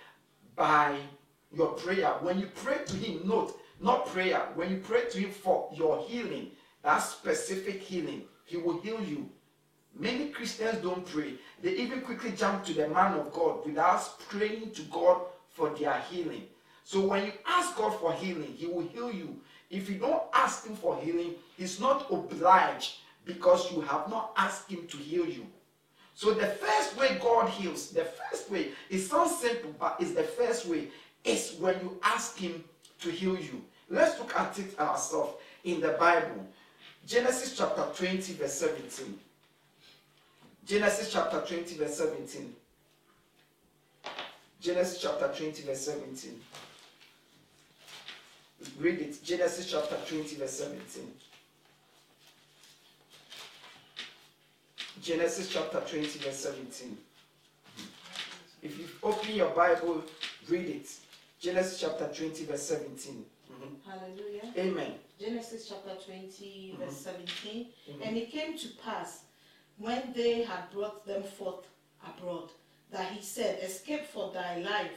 By 0.55 0.99
your 1.53 1.69
prayer. 1.69 2.11
When 2.21 2.39
you 2.39 2.49
pray 2.55 2.79
to 2.87 2.97
Him, 2.97 3.23
note, 3.27 3.59
not 3.81 4.07
prayer, 4.07 4.49
when 4.55 4.71
you 4.71 4.77
pray 4.77 5.09
to 5.11 5.19
Him 5.19 5.31
for 5.31 5.69
your 5.75 6.01
healing, 6.07 6.51
that 6.83 6.99
specific 6.99 7.81
healing, 7.81 8.23
He 8.45 8.59
will 8.59 8.81
heal 8.81 9.03
you. 9.03 9.29
Many 9.99 10.29
Christians 10.29 10.79
don't 10.83 11.07
pray. 11.07 11.35
They 11.63 11.77
even 11.77 12.01
quickly 12.03 12.33
jump 12.33 12.65
to 12.65 12.75
the 12.75 12.89
man 12.89 13.19
of 13.19 13.33
God 13.33 13.65
without 13.67 14.19
praying 14.29 14.71
to 14.73 14.83
God 14.83 15.23
for 15.49 15.71
their 15.71 15.99
healing. 16.11 16.45
So 16.93 17.01
when 17.01 17.25
you 17.25 17.33
ask 17.47 17.75
God 17.75 17.99
for 17.99 18.13
healing, 18.13 18.55
He 18.55 18.67
will 18.67 18.87
heal 18.87 19.11
you. 19.11 19.41
If 19.71 19.89
you 19.89 19.97
don't 19.97 20.25
ask 20.35 20.67
Him 20.67 20.77
for 20.77 21.01
healing, 21.01 21.37
He's 21.57 21.81
not 21.81 22.07
obliged 22.11 22.97
because 23.25 23.73
you 23.73 23.81
have 23.81 24.11
not 24.11 24.33
asked 24.37 24.71
Him 24.71 24.87
to 24.89 24.99
heal 24.99 25.25
you. 25.25 25.47
So 26.13 26.35
the 26.35 26.49
first 26.49 26.99
way 26.99 27.19
God 27.19 27.49
heals, 27.49 27.89
the 27.93 28.05
first 28.05 28.51
way, 28.51 28.73
it 28.91 28.99
sounds 28.99 29.39
simple, 29.39 29.75
but 29.81 29.97
it's 30.01 30.13
the 30.13 30.23
first 30.23 30.67
way, 30.67 30.89
is 31.25 31.57
when 31.59 31.81
you 31.81 31.99
ask 32.03 32.37
Him 32.37 32.63
to 33.01 33.11
heal 33.11 33.39
you. 33.39 33.65
Let's 33.89 34.19
look 34.19 34.37
at 34.37 34.59
it 34.59 34.79
ourselves 34.79 35.37
in 35.65 35.81
the 35.81 35.97
Bible. 35.99 36.47
Genesis 37.07 37.57
chapter 37.57 37.87
20, 37.97 38.35
verse 38.35 38.53
17. 38.53 39.19
Genesis 40.67 41.11
chapter 41.11 41.41
20, 41.41 41.75
verse 41.75 41.97
17. 41.97 42.55
Genesis 44.61 45.01
chapter 45.01 45.29
20, 45.35 45.63
verse 45.63 45.87
17. 45.87 46.39
Read 48.79 49.01
it. 49.01 49.23
Genesis 49.25 49.71
chapter 49.71 49.97
20, 50.07 50.37
verse 50.37 50.53
17. 50.53 51.11
Genesis 55.03 55.49
chapter 55.49 55.81
20, 55.81 56.07
verse 56.19 56.37
17. 56.37 56.97
If 58.63 58.79
you 58.79 58.87
open 59.03 59.35
your 59.35 59.51
Bible, 59.51 60.05
read 60.49 60.69
it. 60.69 60.89
Genesis 61.41 61.81
chapter 61.81 62.07
20, 62.07 62.45
verse 62.45 62.63
17. 62.63 63.25
Mm-hmm. 63.51 63.91
Hallelujah. 63.91 64.53
Amen. 64.57 64.95
Genesis 65.19 65.69
chapter 65.69 65.97
20, 66.07 66.75
mm-hmm. 66.75 66.83
verse 66.85 66.97
17. 66.99 67.67
Mm-hmm. 67.91 68.03
And 68.03 68.17
it 68.17 68.31
came 68.31 68.57
to 68.57 68.69
pass 68.85 69.23
when 69.79 70.13
they 70.15 70.43
had 70.43 70.71
brought 70.71 71.05
them 71.05 71.23
forth 71.25 71.67
abroad 72.07 72.51
that 72.93 73.11
he 73.11 73.23
said, 73.23 73.59
Escape 73.63 74.07
for 74.07 74.33
thy 74.33 74.59
life. 74.59 74.93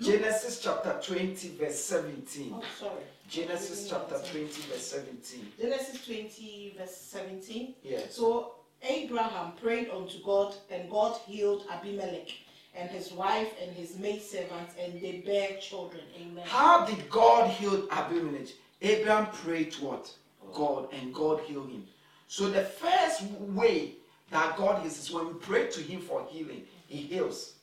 Genesis 0.00 0.60
chapter 0.60 0.98
20, 1.02 1.56
verse 1.58 1.78
17. 1.78 2.52
Oh, 2.54 2.62
sorry. 2.78 3.02
Genesis 3.28 3.88
chapter 3.88 4.18
20, 4.18 4.46
verse 4.46 4.86
17. 4.86 5.52
Genesis 5.60 6.04
20, 6.06 6.76
verse 6.78 6.96
17. 6.96 7.74
Yes. 7.82 8.14
So 8.14 8.54
Abraham 8.82 9.52
prayed 9.60 9.90
unto 9.90 10.22
God, 10.24 10.54
and 10.70 10.90
God 10.90 11.18
healed 11.26 11.64
Abimelech 11.70 12.30
and 12.76 12.88
his 12.90 13.12
wife 13.12 13.52
and 13.60 13.72
his 13.72 13.98
maidservants, 13.98 14.74
and 14.80 15.00
they 15.00 15.22
bare 15.26 15.58
children. 15.60 16.02
Amen. 16.20 16.44
How 16.46 16.84
did 16.84 17.10
God 17.10 17.50
heal 17.50 17.88
Abimelech? 17.90 18.48
Abraham 18.80 19.26
prayed 19.26 19.72
to 19.72 19.84
what? 19.84 20.14
God, 20.54 20.88
and 20.92 21.12
God 21.12 21.40
healed 21.40 21.70
him. 21.70 21.84
So 22.28 22.48
the 22.48 22.62
first 22.62 23.22
way 23.22 23.94
that 24.30 24.56
God 24.56 24.82
heals 24.82 24.98
is 24.98 25.10
when 25.10 25.26
we 25.28 25.34
pray 25.34 25.68
to 25.68 25.80
Him 25.80 26.00
for 26.00 26.26
healing, 26.30 26.64
He 26.86 26.98
heals. 26.98 27.54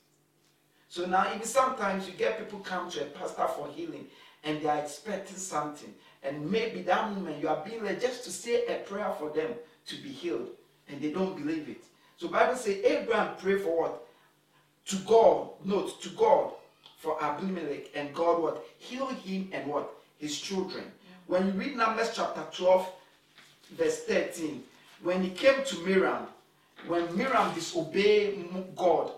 So 0.96 1.06
now, 1.06 1.28
even 1.36 1.46
sometimes 1.46 2.08
you 2.08 2.14
get 2.14 2.40
people 2.40 2.60
come 2.60 2.90
to 2.92 3.02
a 3.02 3.06
pastor 3.08 3.50
for 3.50 3.68
healing, 3.68 4.06
and 4.46 4.62
they 4.62 4.70
are 4.70 4.78
expecting 4.78 5.36
something, 5.36 5.94
and 6.24 6.50
maybe 6.50 6.84
that 6.84 7.12
moment 7.12 7.42
you 7.42 7.50
are 7.50 7.62
being 7.66 7.84
led 7.84 8.00
just 8.00 8.24
to 8.24 8.32
say 8.32 8.66
a 8.68 8.78
prayer 8.78 9.12
for 9.20 9.30
them 9.30 9.50
to 9.88 9.96
be 10.02 10.08
healed 10.08 10.48
and 10.88 11.02
they 11.02 11.12
don't 11.12 11.36
believe 11.36 11.68
it. 11.68 11.84
So 12.16 12.30
Bible 12.30 12.56
says 12.56 12.82
Abraham 12.86 13.36
prayed 13.36 13.60
for 13.60 13.78
what? 13.78 14.08
To 14.86 14.96
God, 15.00 15.50
note, 15.66 16.02
to 16.02 16.10
God 16.12 16.54
for 16.98 17.22
Abimelech, 17.22 17.90
and 17.94 18.16
God 18.16 18.42
what? 18.42 18.66
Heal 18.78 19.08
him 19.08 19.50
and 19.52 19.68
what? 19.68 19.92
His 20.18 20.40
children. 20.40 20.86
Yeah. 20.86 21.16
When 21.28 21.48
you 21.48 21.52
read 21.52 21.76
Numbers 21.76 22.12
chapter 22.16 22.46
12, 22.54 22.90
verse 23.72 24.00
13, 24.06 24.64
when 25.04 25.22
he 25.22 25.32
came 25.32 25.62
to 25.66 25.78
Miriam, 25.80 26.28
when 26.88 27.14
Miriam 27.18 27.54
disobeyed 27.54 28.48
God 28.78 29.12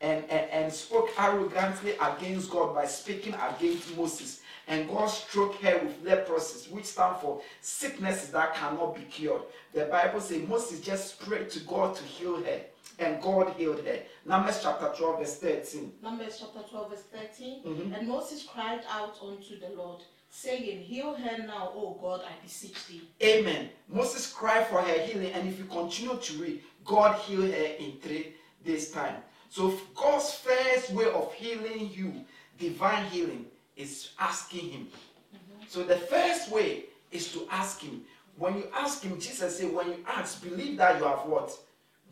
and, 0.00 0.24
and, 0.30 0.50
and 0.50 0.72
spoke 0.72 1.10
arrogantly 1.18 1.94
against 2.00 2.50
God 2.50 2.74
by 2.74 2.86
speaking 2.86 3.34
against 3.34 3.96
Moses, 3.96 4.40
and 4.68 4.88
God 4.88 5.06
struck 5.06 5.54
her 5.62 5.78
with 5.78 6.02
leprosy, 6.04 6.70
which 6.70 6.86
stand 6.86 7.16
for 7.18 7.40
sicknesses 7.60 8.30
that 8.30 8.54
cannot 8.54 8.94
be 8.94 9.02
cured. 9.02 9.42
The 9.72 9.86
Bible 9.86 10.20
says 10.20 10.46
Moses 10.46 10.80
just 10.80 11.20
prayed 11.20 11.50
to 11.50 11.60
God 11.60 11.94
to 11.96 12.02
heal 12.02 12.42
her, 12.42 12.60
and 12.98 13.22
God 13.22 13.54
healed 13.56 13.84
her. 13.86 14.00
Numbers 14.24 14.60
chapter 14.62 14.92
12, 14.96 15.18
verse 15.18 15.36
13. 15.36 15.92
Numbers 16.02 16.38
chapter 16.40 16.68
12, 16.68 16.90
verse 16.90 17.02
13. 17.14 17.62
Mm-hmm. 17.62 17.92
And 17.94 18.08
Moses 18.08 18.44
cried 18.44 18.80
out 18.90 19.16
unto 19.22 19.58
the 19.60 19.68
Lord, 19.76 20.02
saying, 20.30 20.80
Heal 20.80 21.14
her 21.14 21.46
now, 21.46 21.70
O 21.74 21.96
God, 22.00 22.22
I 22.26 22.42
beseech 22.42 22.86
thee. 22.86 23.08
Amen. 23.22 23.70
Moses 23.88 24.32
cried 24.32 24.66
for 24.66 24.80
her 24.80 24.98
healing, 25.00 25.32
and 25.32 25.48
if 25.48 25.58
you 25.58 25.64
continue 25.66 26.16
to 26.16 26.32
read, 26.34 26.62
God 26.84 27.16
healed 27.20 27.50
her 27.50 27.74
in 27.78 27.98
three 28.02 28.34
days' 28.64 28.90
time. 28.90 29.16
So 29.56 29.72
God's 29.94 30.34
first 30.34 30.90
way 30.90 31.06
of 31.06 31.32
healing 31.32 31.90
you, 31.90 32.12
divine 32.58 33.06
healing, 33.06 33.46
is 33.74 34.10
asking 34.18 34.68
him. 34.68 34.82
Mm-hmm. 34.82 35.64
So 35.66 35.82
the 35.82 35.96
first 35.96 36.50
way 36.50 36.84
is 37.10 37.32
to 37.32 37.48
ask 37.50 37.80
him. 37.80 38.02
When 38.36 38.58
you 38.58 38.64
ask 38.74 39.02
him, 39.02 39.18
Jesus 39.18 39.56
said, 39.56 39.72
when 39.72 39.86
you 39.86 40.04
ask, 40.06 40.42
believe 40.42 40.76
that 40.76 40.98
you 40.98 41.06
have 41.06 41.20
what? 41.20 41.56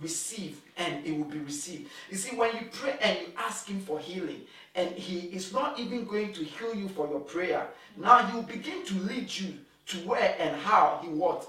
Receive, 0.00 0.58
and 0.78 1.04
it 1.04 1.18
will 1.18 1.26
be 1.26 1.40
received. 1.40 1.90
You 2.10 2.16
see, 2.16 2.34
when 2.34 2.50
you 2.56 2.62
pray 2.72 2.96
and 3.02 3.18
you 3.18 3.26
ask 3.36 3.68
him 3.68 3.80
for 3.80 3.98
healing, 3.98 4.40
and 4.74 4.92
he 4.92 5.26
is 5.26 5.52
not 5.52 5.78
even 5.78 6.06
going 6.06 6.32
to 6.32 6.42
heal 6.42 6.74
you 6.74 6.88
for 6.88 7.06
your 7.08 7.20
prayer, 7.20 7.66
now 7.98 8.24
he 8.24 8.36
will 8.36 8.44
begin 8.44 8.86
to 8.86 8.94
lead 9.00 9.28
you 9.38 9.52
to 9.88 9.98
where 10.08 10.34
and 10.38 10.56
how 10.62 10.98
he 11.02 11.10
what? 11.10 11.46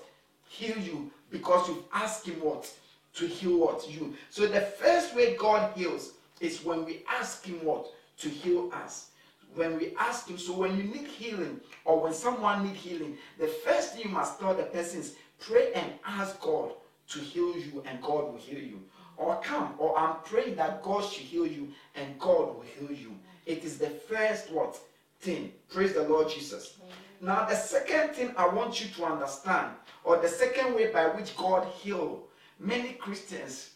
Heal 0.50 0.78
you 0.78 1.10
because 1.32 1.70
you've 1.70 1.86
asked 1.94 2.28
him 2.28 2.42
what? 2.42 2.70
To 3.16 3.28
heal 3.28 3.58
what? 3.60 3.90
You. 3.90 4.14
So 4.30 4.48
the 4.48 4.62
first 4.62 5.16
way 5.16 5.36
God 5.36 5.72
heals 5.76 6.14
is 6.42 6.64
when 6.64 6.86
we 6.86 7.04
ask 7.10 7.46
him 7.46 7.64
what? 7.64 7.88
To 8.20 8.30
heal 8.30 8.72
us 8.74 9.10
when 9.56 9.78
we 9.78 9.94
ask 9.98 10.28
him, 10.28 10.38
so 10.38 10.54
when 10.54 10.78
you 10.78 10.84
need 10.84 11.08
healing 11.08 11.60
or 11.86 12.02
when 12.02 12.14
someone 12.14 12.64
need 12.64 12.76
healing, 12.76 13.18
the 13.40 13.48
first 13.48 13.94
thing 13.94 14.04
you 14.04 14.10
must 14.10 14.40
tell 14.40 14.54
the 14.54 14.64
person 14.64 15.00
is 15.00 15.16
pray 15.40 15.72
and 15.74 15.92
ask 16.06 16.40
God 16.40 16.72
to 17.10 17.20
heal 17.20 17.58
you 17.58 17.84
and 17.86 18.02
God 18.02 18.32
will 18.32 18.40
heal 18.40 18.60
you. 18.60 18.82
Or 19.18 19.40
come, 19.42 19.74
or 19.78 19.98
I'm 19.98 20.18
praying 20.26 20.56
that 20.58 20.84
God 20.84 21.06
should 21.06 21.24
heal 21.24 21.48
you 21.48 21.70
and 21.96 22.20
God 22.20 22.56
will 22.56 22.66
heal 22.78 22.92
you. 22.92 23.16
It 23.46 23.64
is 23.64 23.78
the 23.78 23.90
first 23.90 24.52
what 24.52 24.78
thing. 25.22 25.54
Praise 25.70 25.94
the 25.94 26.04
Lord 26.04 26.30
Jesus. 26.30 26.78
Now 27.22 27.46
the 27.46 27.56
second 27.56 28.14
thing 28.14 28.34
I 28.36 28.48
want 28.48 28.82
you 28.82 28.90
to 28.96 29.06
understand, 29.06 29.72
or 30.04 30.18
the 30.18 30.28
second 30.28 30.76
way 30.76 30.92
by 30.92 31.06
which 31.08 31.36
God 31.38 31.66
heal, 31.68 32.24
many 32.60 32.94
Christians 32.94 33.72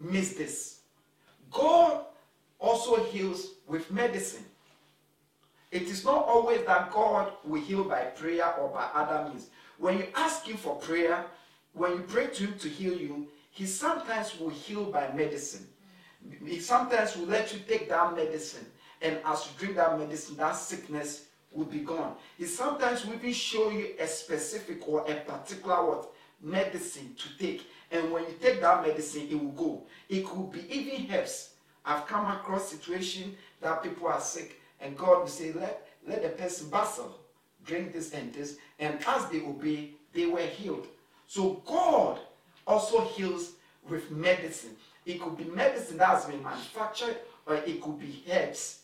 miss 0.00 0.34
this. 0.34 0.80
God 1.50 2.04
also 2.58 3.04
heals 3.04 3.52
with 3.66 3.90
medicine. 3.90 4.44
It 5.70 5.82
is 5.82 6.04
not 6.04 6.26
always 6.26 6.64
that 6.66 6.90
God 6.90 7.32
will 7.44 7.60
heal 7.60 7.84
by 7.84 8.02
prayer 8.02 8.54
or 8.56 8.68
by 8.68 8.88
other 8.94 9.28
means. 9.28 9.48
When 9.78 9.98
you 9.98 10.06
ask 10.14 10.46
Him 10.46 10.56
for 10.56 10.76
prayer, 10.76 11.24
when 11.72 11.92
you 11.92 12.00
pray 12.00 12.26
to 12.26 12.46
Him 12.46 12.58
to 12.58 12.68
heal 12.68 12.94
you, 12.94 13.26
He 13.50 13.66
sometimes 13.66 14.38
will 14.38 14.50
heal 14.50 14.84
by 14.84 15.10
medicine. 15.12 15.66
He 16.44 16.60
sometimes 16.60 17.16
will 17.16 17.26
let 17.26 17.52
you 17.52 17.60
take 17.66 17.88
that 17.88 18.14
medicine, 18.14 18.66
and 19.00 19.18
as 19.24 19.46
you 19.46 19.52
drink 19.58 19.76
that 19.76 19.98
medicine, 19.98 20.36
that 20.36 20.52
sickness 20.52 21.26
will 21.50 21.64
be 21.64 21.80
gone. 21.80 22.14
He 22.38 22.44
sometimes 22.44 23.04
will 23.04 23.14
even 23.14 23.32
show 23.32 23.70
you 23.70 23.94
a 23.98 24.06
specific 24.06 24.86
or 24.86 25.00
a 25.10 25.16
particular 25.16 25.84
what 25.84 26.11
medicine 26.42 27.14
to 27.16 27.38
take. 27.38 27.66
And 27.90 28.10
when 28.10 28.24
you 28.24 28.34
take 28.40 28.60
that 28.60 28.86
medicine, 28.86 29.28
it 29.30 29.34
will 29.34 29.50
go. 29.52 29.82
It 30.08 30.24
could 30.24 30.52
be 30.52 30.64
even 30.70 31.14
herbs. 31.14 31.50
I've 31.84 32.06
come 32.06 32.30
across 32.30 32.70
situation 32.70 33.36
that 33.60 33.82
people 33.82 34.08
are 34.08 34.20
sick, 34.20 34.60
and 34.80 34.96
God 34.96 35.20
will 35.20 35.26
say, 35.26 35.52
let, 35.52 35.88
let 36.06 36.22
the 36.22 36.28
person 36.30 36.70
basil 36.70 37.18
drink 37.64 37.92
this 37.92 38.12
and 38.12 38.32
this. 38.32 38.56
And 38.78 38.98
as 39.06 39.26
they 39.26 39.42
obey, 39.42 39.90
they 40.12 40.26
were 40.26 40.40
healed. 40.40 40.86
So 41.26 41.62
God 41.66 42.20
also 42.66 43.04
heals 43.04 43.52
with 43.88 44.10
medicine. 44.10 44.76
It 45.04 45.20
could 45.20 45.36
be 45.36 45.44
medicine 45.44 45.98
that 45.98 46.08
has 46.08 46.24
been 46.26 46.42
manufactured, 46.42 47.16
or 47.46 47.56
it 47.56 47.80
could 47.80 47.98
be 47.98 48.24
herbs. 48.30 48.80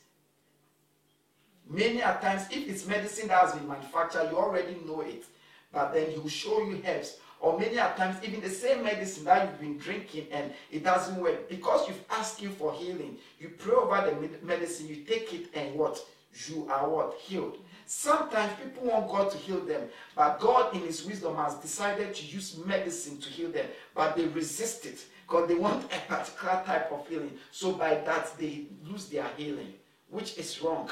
Many 1.71 2.01
a 2.01 2.19
times, 2.21 2.47
if 2.51 2.69
it's 2.69 2.87
medicine 2.87 3.29
that 3.29 3.41
has 3.45 3.55
been 3.55 3.69
manufactured, 3.69 4.31
you 4.31 4.37
already 4.39 4.77
know 4.87 5.03
it. 5.03 5.25
But 5.71 5.93
then 5.93 6.11
he 6.11 6.19
will 6.19 6.29
show 6.29 6.63
you 6.63 6.83
herbs. 6.87 7.19
Or 7.41 7.59
many 7.59 7.77
a 7.77 7.95
times, 7.97 8.17
even 8.25 8.41
the 8.41 8.51
same 8.51 8.83
medicine 8.83 9.25
that 9.25 9.49
you've 9.49 9.61
been 9.61 9.79
drinking 9.79 10.27
and 10.33 10.53
it 10.73 10.83
doesn't 10.83 11.21
work. 11.21 11.49
Because 11.49 11.87
you've 11.87 12.05
asked 12.11 12.41
him 12.41 12.51
for 12.53 12.73
healing, 12.73 13.17
you 13.39 13.51
pray 13.51 13.75
over 13.75 14.11
the 14.11 14.45
medicine, 14.45 14.89
you 14.89 14.97
take 14.97 15.33
it, 15.33 15.47
and 15.55 15.75
what? 15.77 16.01
You 16.47 16.69
are 16.71 16.89
what? 16.89 17.15
Healed. 17.15 17.59
Sometimes 17.87 18.53
people 18.63 18.85
want 18.85 19.09
God 19.09 19.31
to 19.31 19.39
heal 19.39 19.61
them, 19.61 19.89
but 20.15 20.39
God, 20.41 20.75
in 20.75 20.83
His 20.83 21.07
wisdom, 21.07 21.35
has 21.37 21.55
decided 21.55 22.15
to 22.15 22.27
use 22.27 22.59
medicine 22.67 23.19
to 23.19 23.31
heal 23.31 23.51
them, 23.51 23.67
but 23.95 24.15
they 24.15 24.27
resist 24.27 24.85
it 24.85 25.07
because 25.27 25.49
they 25.49 25.55
want 25.55 25.85
a 25.87 25.99
particular 26.07 26.63
type 26.67 26.93
of 26.93 27.09
healing. 27.09 27.33
So 27.51 27.73
by 27.73 27.95
that, 27.95 28.37
they 28.39 28.67
lose 28.85 29.07
their 29.07 29.27
healing, 29.39 29.73
which 30.11 30.37
is 30.37 30.61
wrong. 30.63 30.91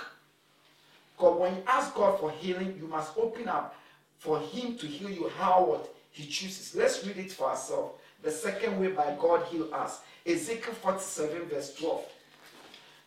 Because 1.15 1.38
when 1.38 1.57
you 1.57 1.62
ask 1.67 1.95
God 1.95 2.19
for 2.19 2.31
healing, 2.31 2.75
you 2.81 2.88
must 2.88 3.17
open 3.19 3.47
up 3.47 3.75
for 4.17 4.41
Him 4.41 4.79
to 4.79 4.87
heal 4.87 5.11
you 5.11 5.31
how 5.38 5.67
what 5.67 5.95
He 6.17 6.25
chooses. 6.25 6.75
Let's 6.75 7.07
read 7.07 7.19
it 7.19 7.31
for 7.31 7.51
ourselves. 7.51 8.01
The 8.23 8.31
second 8.31 8.81
way 8.81 8.89
by 8.89 9.15
God 9.21 9.45
heal 9.49 9.69
us. 9.75 10.01
Ezekiel 10.25 10.73
47, 10.73 11.43
verse 11.43 11.75
12. 11.75 12.05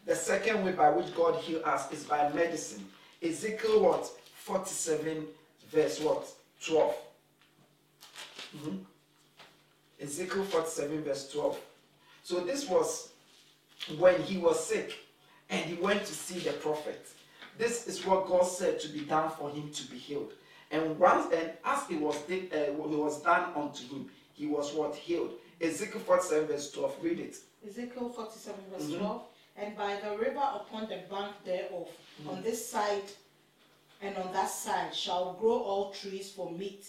The 0.05 0.15
second 0.15 0.63
way 0.63 0.73
by 0.73 0.91
which 0.91 1.15
God 1.15 1.41
heal 1.41 1.59
us 1.65 1.91
is 1.91 2.03
by 2.03 2.31
medicine. 2.33 2.85
Ezekiel 3.23 3.81
what? 3.81 4.07
47, 4.43 5.25
verse 5.71 5.99
what? 5.99 6.27
12. 6.63 6.95
Mhm. 8.57 8.85
Ezekiel 9.99 10.43
47, 10.43 11.03
verse 11.03 11.31
12. 11.31 11.59
So 12.21 12.41
this 12.41 12.69
was 12.69 13.09
when 13.97 14.21
he 14.21 14.37
was 14.37 14.63
sick 14.63 14.93
and 15.49 15.65
he 15.65 15.81
went 15.81 16.05
to 16.05 16.13
see 16.13 16.37
the 16.37 16.53
prophet. 16.53 17.07
This 17.57 17.87
is 17.87 18.05
what 18.05 18.27
God 18.27 18.43
said 18.43 18.79
to 18.81 18.87
be 18.87 18.99
done 18.99 19.31
for 19.31 19.49
him 19.49 19.71
to 19.71 19.83
be 19.89 19.97
healed. 19.97 20.33
And 20.71 20.99
once 20.99 21.33
and 21.33 21.51
as 21.63 21.89
it 21.89 21.99
was 21.99 22.17
did, 22.23 22.53
uh, 22.53 22.57
it 22.57 22.75
was 22.75 23.21
done 23.21 23.53
unto 23.55 23.83
him, 23.87 24.09
he 24.33 24.45
was 24.45 24.71
what 24.73 24.95
healed. 24.95 25.31
Ezekiel 25.59 25.99
47 26.01 26.47
verse 26.47 26.71
12. 26.71 27.03
Read 27.03 27.19
it. 27.19 27.35
Ezekiel 27.67 28.09
47, 28.09 28.63
verse 28.71 28.83
Mhm. 28.83 28.97
12. 28.99 29.23
And 29.57 29.75
by 29.75 29.95
the 29.97 30.17
river 30.17 30.39
upon 30.55 30.87
the 30.87 30.99
bank 31.09 31.35
thereof, 31.43 31.89
on 32.27 32.41
this 32.43 32.65
side 32.69 33.11
and 34.01 34.15
on 34.17 34.31
that 34.31 34.49
side, 34.49 34.95
shall 34.95 35.33
grow 35.33 35.57
all 35.59 35.91
trees 35.91 36.31
for 36.31 36.49
meat, 36.51 36.85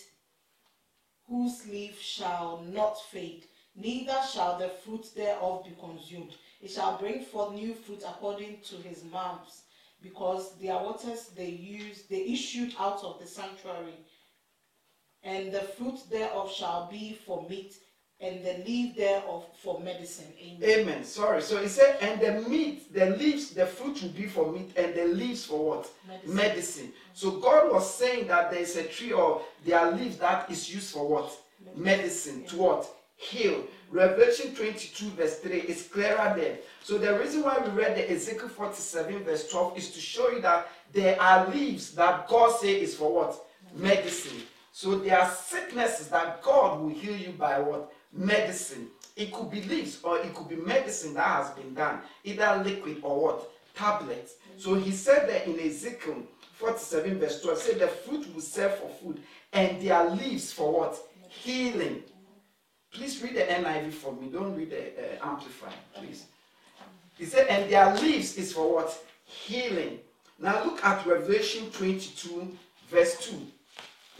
whose 1.28 1.66
leaf 1.66 2.00
shall 2.00 2.58
not 2.62 3.00
fade, 3.10 3.46
neither 3.74 4.20
shall 4.32 4.58
the 4.58 4.68
fruit 4.68 5.12
thereof 5.16 5.64
be 5.64 5.72
consumed. 5.80 6.34
It 6.60 6.70
shall 6.70 6.98
bring 6.98 7.24
forth 7.24 7.54
new 7.54 7.74
fruit 7.74 8.02
according 8.06 8.60
to 8.62 8.76
his 8.76 9.02
mouth, 9.04 9.62
because 10.02 10.56
their 10.58 10.74
waters 10.74 11.30
they 11.36 11.48
used, 11.48 12.08
they 12.08 12.24
issued 12.26 12.74
out 12.78 13.02
of 13.04 13.20
the 13.20 13.26
sanctuary. 13.26 13.94
And 15.22 15.52
the 15.52 15.60
fruit 15.60 15.98
thereof 16.10 16.50
shall 16.50 16.88
be 16.90 17.18
for 17.26 17.46
meat, 17.48 17.74
and 18.20 18.44
the 18.44 18.62
leaf 18.66 18.96
thereof 18.96 19.44
for 19.62 19.80
medicine. 19.80 20.32
Amen. 20.42 20.80
Amen. 20.80 21.04
Sorry. 21.04 21.42
So 21.42 21.60
he 21.60 21.68
said, 21.68 21.98
and 22.00 22.20
the 22.20 22.48
meat, 22.48 22.92
the 22.92 23.10
leaves, 23.10 23.50
the 23.50 23.66
fruit 23.66 24.02
will 24.02 24.10
be 24.10 24.26
for 24.26 24.50
meat, 24.50 24.72
and 24.76 24.94
the 24.94 25.06
leaves 25.06 25.44
for 25.44 25.64
what? 25.64 25.90
Medicine. 26.06 26.34
Medicine. 26.34 26.92
So 27.12 27.32
God 27.32 27.72
was 27.72 27.94
saying 27.94 28.28
that 28.28 28.50
there 28.50 28.60
is 28.60 28.76
a 28.76 28.84
tree 28.84 29.12
or 29.12 29.42
there 29.64 29.78
are 29.78 29.92
leaves 29.92 30.16
that 30.18 30.50
is 30.50 30.72
used 30.72 30.92
for 30.92 31.06
what? 31.06 31.32
Medicine. 31.76 32.44
To 32.46 32.56
what? 32.56 32.90
Heal. 33.20 33.64
Revelation 33.90 34.54
22, 34.54 35.10
verse 35.10 35.40
3 35.40 35.60
is 35.62 35.88
clearer 35.92 36.32
there. 36.34 36.58
So 36.82 36.96
the 36.96 37.18
reason 37.18 37.42
why 37.42 37.58
we 37.58 37.68
read 37.70 37.94
the 37.94 38.10
Ezekiel 38.10 38.48
47, 38.48 39.24
verse 39.24 39.50
12 39.50 39.76
is 39.76 39.90
to 39.90 40.00
show 40.00 40.30
you 40.30 40.40
that 40.40 40.68
there 40.90 41.20
are 41.20 41.46
leaves 41.50 41.92
that 41.96 42.26
God 42.28 42.58
says 42.58 42.82
is 42.82 42.94
for 42.94 43.12
what? 43.12 43.38
Medicine. 43.76 44.42
So 44.72 44.96
there 44.96 45.20
are 45.20 45.30
sicknesses 45.30 46.08
that 46.08 46.42
God 46.42 46.80
will 46.80 46.88
heal 46.88 47.14
you 47.14 47.32
by 47.32 47.58
what? 47.58 47.92
Medicine. 48.10 48.88
It 49.16 49.34
could 49.34 49.50
be 49.50 49.62
leaves 49.64 49.98
or 50.02 50.18
it 50.18 50.34
could 50.34 50.48
be 50.48 50.56
medicine 50.56 51.12
that 51.14 51.26
has 51.26 51.50
been 51.50 51.74
done, 51.74 51.98
either 52.24 52.62
liquid 52.64 53.00
or 53.02 53.20
what? 53.20 53.50
Tablets. 53.74 54.34
So 54.56 54.76
he 54.76 54.92
said 54.92 55.28
that 55.28 55.46
in 55.46 55.60
Ezekiel 55.60 56.22
47, 56.54 57.18
verse 57.18 57.42
12, 57.42 57.58
said 57.58 57.78
the 57.80 57.88
fruit 57.88 58.32
will 58.34 58.40
serve 58.40 58.76
for 58.76 58.88
food 58.88 59.20
and 59.52 59.82
their 59.82 60.08
leaves 60.08 60.52
for 60.52 60.72
what? 60.72 60.96
Healing. 61.28 62.02
Please 62.92 63.22
read 63.22 63.34
the 63.34 63.42
NIV 63.42 63.92
for 63.92 64.12
me. 64.12 64.28
Don't 64.28 64.56
read 64.56 64.70
the 64.70 65.22
uh, 65.22 65.30
Amplified, 65.30 65.72
please. 65.94 66.24
He 67.16 67.24
said, 67.24 67.46
and 67.48 67.70
their 67.70 67.94
leaves 67.96 68.36
is 68.36 68.52
for 68.52 68.72
what? 68.74 69.04
Healing. 69.24 69.98
Now 70.38 70.64
look 70.64 70.84
at 70.84 71.06
Revelation 71.06 71.70
22, 71.70 72.56
verse 72.90 73.28
2. 73.28 73.36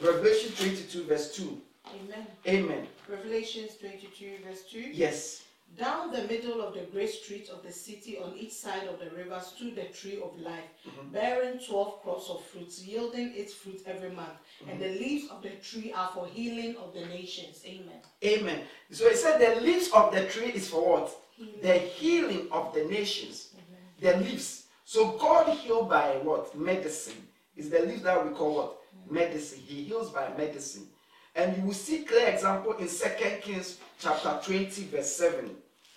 Revelation 0.06 0.52
22, 0.56 1.04
verse 1.04 1.34
2. 1.34 1.60
Amen. 1.88 2.26
Amen. 2.46 2.86
Revelations 3.08 3.76
22, 3.80 4.44
verse 4.46 4.62
2. 4.70 4.78
Yes. 4.92 5.42
Down 5.78 6.12
the 6.12 6.24
middle 6.24 6.60
of 6.60 6.74
the 6.74 6.86
great 6.92 7.10
street 7.10 7.48
of 7.48 7.62
the 7.62 7.72
city 7.72 8.18
on 8.18 8.34
each 8.36 8.52
side 8.52 8.86
of 8.86 8.98
the 8.98 9.14
river 9.16 9.40
stood 9.40 9.76
the 9.76 9.84
tree 9.84 10.20
of 10.22 10.38
life, 10.38 10.64
mm-hmm. 10.86 11.12
bearing 11.12 11.58
twelve 11.58 12.02
crops 12.02 12.28
of 12.28 12.44
fruits, 12.44 12.84
yielding 12.84 13.32
its 13.34 13.54
fruit 13.54 13.80
every 13.86 14.10
month. 14.10 14.36
And 14.68 14.80
the 14.80 14.86
mm-hmm. 14.86 15.02
leaves 15.02 15.30
of 15.30 15.42
the 15.42 15.50
tree 15.62 15.92
are 15.92 16.10
for 16.12 16.26
healing 16.26 16.76
of 16.76 16.92
the 16.92 17.06
nations. 17.06 17.62
Amen. 17.64 18.00
Amen. 18.24 18.60
So 18.90 19.08
he 19.08 19.14
said 19.16 19.38
the 19.38 19.60
leaves 19.60 19.90
of 19.94 20.12
the 20.12 20.26
tree 20.26 20.48
is 20.48 20.68
for 20.68 20.86
what? 20.86 21.16
The 21.62 21.74
healing 21.74 22.48
of 22.52 22.74
the 22.74 22.84
nations. 22.84 23.54
The 24.00 24.16
leaves. 24.18 24.64
So 24.84 25.12
God 25.12 25.56
healed 25.56 25.88
by 25.88 26.18
what? 26.22 26.54
Medicine. 26.58 27.26
Is 27.56 27.70
the 27.70 27.80
leaves 27.80 28.02
that 28.02 28.26
we 28.26 28.34
call 28.34 28.54
what? 28.56 28.76
Medicine. 29.08 29.60
He 29.66 29.84
heals 29.84 30.10
by 30.10 30.28
medicine. 30.36 30.88
And 31.34 31.56
you 31.56 31.62
will 31.62 31.74
see 31.74 32.02
clear 32.02 32.28
example 32.28 32.72
in 32.74 32.88
Second 32.88 33.40
Kings 33.40 33.78
chapter 34.00 34.40
20, 34.42 34.84
verse 34.84 35.12
7. 35.16 35.50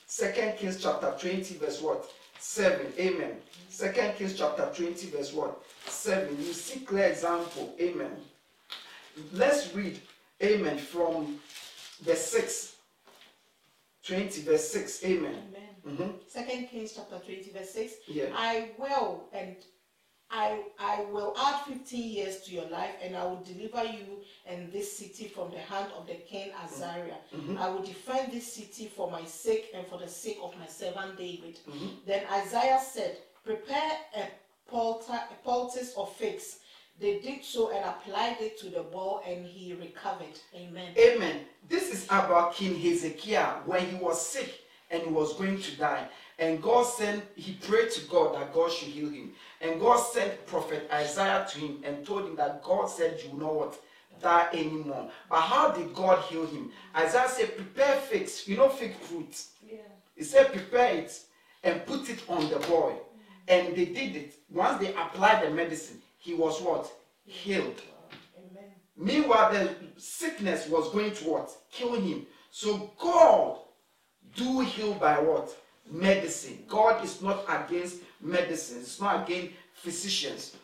Second 0.06 0.58
Kings 0.58 0.82
chapter 0.82 1.14
20, 1.20 1.56
verse 1.56 1.82
what? 1.82 2.06
7. 2.40 2.94
Amen. 3.00 3.38
Second 3.70 4.16
Kings 4.16 4.38
chapter 4.38 4.70
20, 4.76 5.10
verse 5.12 5.34
what? 5.34 5.62
7. 5.86 6.38
You 6.38 6.54
see 6.54 6.82
clear 6.82 7.08
example. 7.08 7.74
Amen. 7.80 8.12
Let's 9.32 9.74
read, 9.76 10.00
amen, 10.42 10.78
from 10.78 11.40
verse 12.02 12.26
6. 12.28 12.76
20, 14.06 14.42
verse 14.42 14.70
6. 14.70 15.06
Amen. 15.06 15.36
Amen. 15.86 15.98
Mhm. 15.98 16.14
Second 16.30 16.68
Kings 16.68 16.94
chapter 16.94 17.20
20, 17.20 17.52
verse 17.52 17.70
6. 17.72 17.94
Yeah. 18.08 18.26
I 18.36 18.72
will 18.78 19.30
and 19.34 19.56
I 20.34 20.64
I 20.80 21.06
will 21.12 21.36
add 21.38 21.62
15 21.68 22.10
years 22.10 22.42
to 22.42 22.52
your 22.52 22.66
life, 22.66 22.96
and 23.02 23.16
I 23.16 23.24
will 23.24 23.44
deliver 23.44 23.84
you 23.84 24.24
and 24.48 24.72
this 24.74 24.98
city 24.98 25.28
from 25.28 25.52
the 25.52 25.60
hand 25.60 25.92
of 25.96 26.08
the 26.08 26.16
king 26.16 26.50
mm. 26.50 26.66
Assyria. 26.66 27.18
Mm-hmm. 27.36 27.58
I 27.60 27.70
will 27.70 27.84
defend 27.84 28.34
this 28.34 28.52
city 28.52 28.92
for 28.96 29.12
my 29.12 29.24
sake 29.26 29.70
and 29.76 29.86
for 29.88 30.00
the 30.00 30.08
sake 30.08 30.40
of 30.42 30.58
my 30.60 30.66
servant 30.66 31.18
David. 31.18 31.60
Mm-hmm. 31.70 31.88
Then 32.08 32.24
Isaiah 32.32 32.82
said, 32.82 33.18
Prepare 33.46 33.92
a 34.18 34.24
poultice, 34.68 35.10
a 35.10 35.44
poultice 35.44 35.94
of 35.96 36.12
figs. 36.16 36.58
They 37.00 37.20
did 37.20 37.44
so 37.44 37.72
and 37.72 37.86
applied 37.86 38.38
it 38.40 38.60
to 38.60 38.70
the 38.70 38.84
bowl, 38.84 39.22
and 39.28 39.46
he 39.46 39.74
recovered. 39.74 40.40
Amen. 40.56 40.94
Amen. 40.98 41.42
This 41.70 41.92
is 41.92 42.06
about 42.06 42.56
King 42.56 42.76
Hezekiah 42.80 43.62
when 43.66 43.86
he 43.86 43.96
was 43.96 44.26
sick 44.26 44.62
and 44.94 45.02
he 45.02 45.10
was 45.10 45.34
going 45.34 45.60
to 45.60 45.78
die. 45.78 46.08
And 46.40 46.62
God 46.62 46.84
sent, 46.84 47.24
he 47.36 47.54
prayed 47.54 47.92
to 47.92 48.02
God 48.06 48.36
that 48.36 48.54
God 48.54 48.72
should 48.72 48.90
heal 48.90 49.10
him. 49.10 49.32
And 49.60 49.80
God 49.80 49.98
sent 49.98 50.46
prophet 50.46 50.90
Isaiah 50.92 51.46
to 51.52 51.60
him 51.60 51.82
and 51.84 52.06
told 52.06 52.28
him 52.28 52.36
that 52.36 52.64
God 52.64 52.88
said, 52.88 53.20
You 53.24 53.38
know 53.38 53.54
what? 53.54 53.80
Die 54.22 54.50
anymore. 54.54 55.10
But 55.30 55.42
how 55.42 55.72
did 55.72 55.94
God 55.94 56.24
heal 56.26 56.46
him? 56.46 56.72
Isaiah 56.96 57.30
said, 57.30 57.56
Prepare 57.56 57.98
figs. 57.98 58.48
You 58.48 58.58
know, 58.58 58.70
fig 58.70 58.96
fruit. 58.96 59.44
Yeah. 59.68 59.80
He 60.16 60.24
said, 60.24 60.52
Prepare 60.52 60.98
it 60.98 61.20
and 61.64 61.86
put 61.86 62.10
it 62.10 62.24
on 62.30 62.50
the 62.50 62.60
boy. 62.68 62.94
And 63.48 63.76
they 63.76 63.86
did 63.86 64.16
it. 64.16 64.36
Once 64.50 64.80
they 64.80 64.94
applied 64.94 65.46
the 65.46 65.50
medicine, 65.50 66.02
he 66.18 66.34
was 66.34 66.62
what? 66.62 66.92
Healed. 67.26 67.82
Amen. 68.38 68.72
Meanwhile, 68.96 69.54
the 69.54 69.76
sickness 69.98 70.68
was 70.68 70.92
going 70.92 71.12
to 71.14 71.24
what? 71.26 71.52
Kill 71.72 71.94
him. 71.96 72.26
So 72.52 72.92
God 73.00 73.58
do 74.36 74.62
heal 74.62 74.94
by 74.96 75.20
what? 75.20 75.56
Medicine. 75.90 76.64
God 76.68 77.04
is 77.04 77.22
not 77.22 77.46
against 77.48 77.98
medicine. 78.22 78.80
It's 78.80 79.00
not 79.00 79.24
against 79.24 79.54
physicians. 79.74 80.56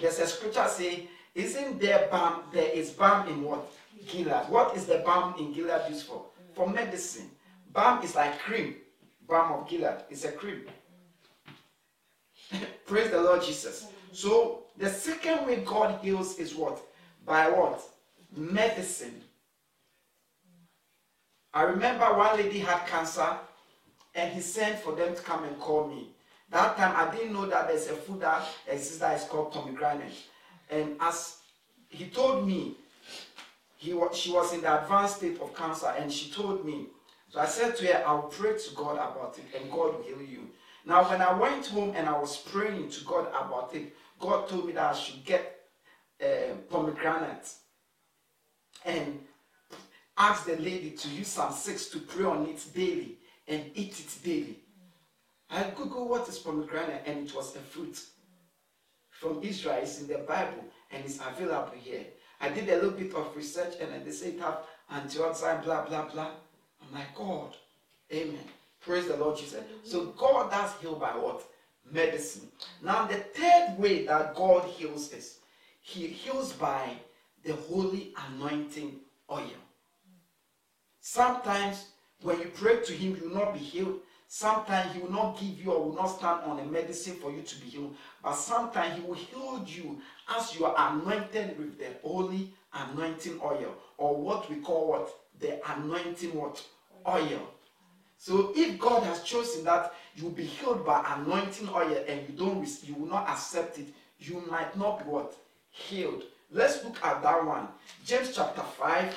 There's 0.00 0.18
a 0.18 0.26
scripture 0.26 0.66
saying, 0.68 1.08
isn't 1.34 1.80
there 1.80 2.08
balm? 2.10 2.42
There 2.52 2.70
is 2.70 2.90
balm 2.90 3.28
in 3.28 3.42
what? 3.42 3.70
Gilead. 4.06 4.48
What 4.48 4.76
is 4.76 4.86
the 4.86 4.98
balm 5.04 5.34
in 5.38 5.52
Gilead 5.52 5.82
used 5.88 6.06
for? 6.06 6.24
For 6.54 6.68
medicine. 6.68 7.30
Balm 7.72 8.02
is 8.02 8.14
like 8.14 8.38
cream. 8.40 8.76
Balm 9.28 9.60
of 9.60 9.68
Gilead 9.68 10.04
is 10.10 10.24
a 10.24 10.32
cream. 10.32 10.64
Praise 12.86 13.10
the 13.10 13.20
Lord 13.20 13.42
Jesus. 13.42 13.86
So 14.12 14.62
the 14.76 14.88
second 14.88 15.46
way 15.46 15.56
God 15.56 16.00
heals 16.02 16.38
is 16.38 16.54
what? 16.54 16.80
By 17.24 17.48
what? 17.48 17.82
Medicine. 18.36 19.22
I 21.52 21.62
remember 21.62 22.04
one 22.14 22.36
lady 22.36 22.60
had 22.60 22.86
cancer 22.86 23.36
and 24.14 24.32
he 24.32 24.40
sent 24.40 24.78
for 24.80 24.94
them 24.94 25.14
to 25.14 25.22
come 25.22 25.44
and 25.44 25.58
call 25.58 25.88
me. 25.88 26.08
That 26.50 26.76
time 26.76 26.94
I 26.96 27.14
didn't 27.14 27.32
know 27.32 27.46
that 27.46 27.68
there's 27.68 27.88
a 27.88 27.94
food 27.94 28.20
that 28.20 28.42
exists 28.68 28.98
that 28.98 29.20
is 29.20 29.24
called 29.26 29.52
pomegranate. 29.52 30.12
And 30.68 30.96
as 31.00 31.38
he 31.88 32.06
told 32.06 32.46
me, 32.46 32.76
he 33.76 33.94
was, 33.94 34.16
she 34.16 34.30
was 34.30 34.52
in 34.52 34.60
the 34.60 34.82
advanced 34.82 35.16
state 35.16 35.40
of 35.40 35.54
cancer 35.56 35.92
and 35.98 36.12
she 36.12 36.30
told 36.30 36.64
me. 36.64 36.86
So 37.30 37.40
I 37.40 37.46
said 37.46 37.76
to 37.76 37.86
her, 37.86 38.04
I'll 38.06 38.22
pray 38.22 38.58
to 38.58 38.74
God 38.74 38.94
about 38.96 39.38
it 39.38 39.60
and 39.60 39.70
God 39.70 39.96
will 39.96 40.02
heal 40.02 40.20
you. 40.20 40.50
Now, 40.84 41.08
when 41.08 41.22
I 41.22 41.32
went 41.32 41.66
home 41.66 41.92
and 41.96 42.08
I 42.08 42.18
was 42.18 42.36
praying 42.36 42.90
to 42.90 43.04
God 43.04 43.28
about 43.28 43.74
it, 43.74 43.94
God 44.18 44.48
told 44.48 44.66
me 44.66 44.72
that 44.72 44.94
I 44.94 44.96
should 44.96 45.24
get 45.24 45.60
uh, 46.22 46.54
pomegranate 46.68 47.48
and 48.84 49.20
ask 50.20 50.44
the 50.44 50.56
lady 50.56 50.90
to 50.90 51.08
use 51.08 51.28
some 51.28 51.50
six 51.50 51.88
to 51.88 51.98
pray 51.98 52.26
on 52.26 52.46
it 52.46 52.62
daily 52.74 53.16
and 53.48 53.64
eat 53.74 53.98
it 53.98 54.22
daily. 54.22 54.58
I 55.48 55.62
googled 55.62 56.08
what 56.08 56.28
is 56.28 56.38
pomegranate 56.38 57.02
and 57.06 57.26
it 57.26 57.34
was 57.34 57.56
a 57.56 57.58
fruit 57.58 57.98
from 59.08 59.42
Israel. 59.42 59.78
It's 59.82 59.98
in 60.02 60.08
the 60.08 60.18
Bible 60.18 60.62
and 60.90 61.02
it's 61.06 61.18
available 61.18 61.72
here. 61.74 62.04
I 62.38 62.50
did 62.50 62.68
a 62.68 62.74
little 62.74 62.90
bit 62.90 63.14
of 63.14 63.34
research 63.34 63.74
and 63.80 64.04
they 64.04 64.10
say 64.10 64.28
it 64.28 64.40
have 64.40 64.58
antioxidant, 64.92 65.64
blah, 65.64 65.86
blah, 65.86 66.04
blah. 66.10 66.32
I'm 66.82 66.92
like, 66.94 67.14
God, 67.14 67.56
amen. 68.12 68.44
Praise 68.80 69.08
the 69.08 69.16
Lord 69.16 69.38
Jesus. 69.38 69.64
So 69.84 70.06
God 70.18 70.50
does 70.50 70.74
heal 70.82 70.96
by 70.96 71.16
what? 71.16 71.42
Medicine. 71.90 72.48
Now 72.82 73.06
the 73.06 73.16
third 73.16 73.76
way 73.78 74.04
that 74.04 74.34
God 74.34 74.66
heals 74.66 75.12
is 75.12 75.38
he 75.80 76.08
heals 76.08 76.52
by 76.52 76.90
the 77.42 77.54
holy 77.54 78.12
anointing 78.28 79.00
oil. 79.30 79.48
Sometimes 81.00 81.86
when 82.22 82.38
you 82.38 82.46
pray 82.54 82.82
to 82.82 82.92
him, 82.92 83.16
you 83.16 83.28
will 83.28 83.36
not 83.44 83.54
be 83.54 83.60
healed. 83.60 84.00
Sometimes 84.28 84.94
he 84.94 85.00
will 85.00 85.10
not 85.10 85.40
give 85.40 85.58
you 85.58 85.72
or 85.72 85.86
will 85.86 85.96
not 85.96 86.06
stand 86.06 86.42
on 86.44 86.60
a 86.60 86.64
medicine 86.64 87.14
for 87.14 87.32
you 87.32 87.42
to 87.42 87.56
be 87.60 87.66
healed. 87.66 87.96
But 88.22 88.34
sometimes 88.34 88.96
he 88.96 89.02
will 89.02 89.14
heal 89.14 89.64
you 89.66 90.00
as 90.36 90.54
you 90.54 90.66
are 90.66 90.92
anointed 90.92 91.58
with 91.58 91.78
the 91.78 91.86
holy 92.02 92.52
anointing 92.72 93.40
oil. 93.42 93.74
Or 93.98 94.16
what 94.16 94.48
we 94.48 94.56
call 94.56 94.88
what? 94.88 95.10
The 95.40 95.58
anointing 95.72 96.34
what? 96.34 96.62
Oil. 97.08 97.48
So 98.18 98.52
if 98.54 98.78
God 98.78 99.02
has 99.04 99.22
chosen 99.22 99.64
that 99.64 99.94
you'll 100.14 100.30
be 100.30 100.44
healed 100.44 100.84
by 100.84 101.02
anointing 101.16 101.68
oil 101.70 102.04
and 102.06 102.28
you 102.28 102.36
don't 102.36 102.68
you 102.84 102.94
will 102.94 103.08
not 103.08 103.28
accept 103.30 103.78
it, 103.78 103.88
you 104.18 104.44
might 104.48 104.76
not 104.76 104.98
be 104.98 105.04
what? 105.06 105.34
Healed. 105.70 106.24
Let's 106.52 106.84
look 106.84 107.02
at 107.02 107.22
that 107.22 107.44
one. 107.44 107.68
James 108.04 108.36
chapter 108.36 108.60
5, 108.62 109.16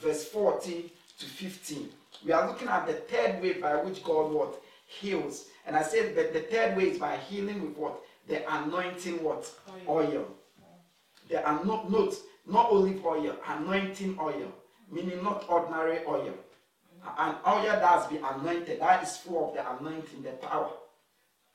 verse 0.00 0.24
14 0.26 0.90
to 1.18 1.26
15. 1.26 1.88
We 2.24 2.32
are 2.32 2.46
looking 2.46 2.68
at 2.68 2.86
the 2.86 2.94
third 2.94 3.42
way 3.42 3.54
by 3.54 3.76
which 3.76 4.02
God 4.02 4.32
what? 4.32 4.60
Heals. 4.86 5.46
And 5.66 5.76
I 5.76 5.82
said 5.82 6.14
that 6.16 6.32
the 6.32 6.40
third 6.40 6.76
way 6.76 6.90
is 6.90 6.98
by 6.98 7.16
healing 7.16 7.62
with 7.62 7.76
what? 7.76 8.00
The 8.28 8.42
anointing 8.54 9.22
what? 9.22 9.50
Oil. 9.88 10.06
oil. 10.12 10.26
The 11.28 11.46
are 11.46 11.64
not, 11.64 11.90
note, 11.90 12.14
not 12.46 12.70
olive 12.70 13.04
oil, 13.04 13.36
anointing 13.46 14.18
oil. 14.20 14.52
Meaning 14.90 15.22
not 15.22 15.46
ordinary 15.48 16.04
oil 16.06 16.34
an 17.18 17.36
oil 17.46 17.62
that 17.62 17.82
has 17.82 18.06
been 18.06 18.24
anointed, 18.24 18.80
that 18.80 19.02
is 19.02 19.16
full 19.16 19.48
of 19.48 19.54
the 19.54 19.78
anointing, 19.78 20.22
the 20.22 20.30
power. 20.30 20.70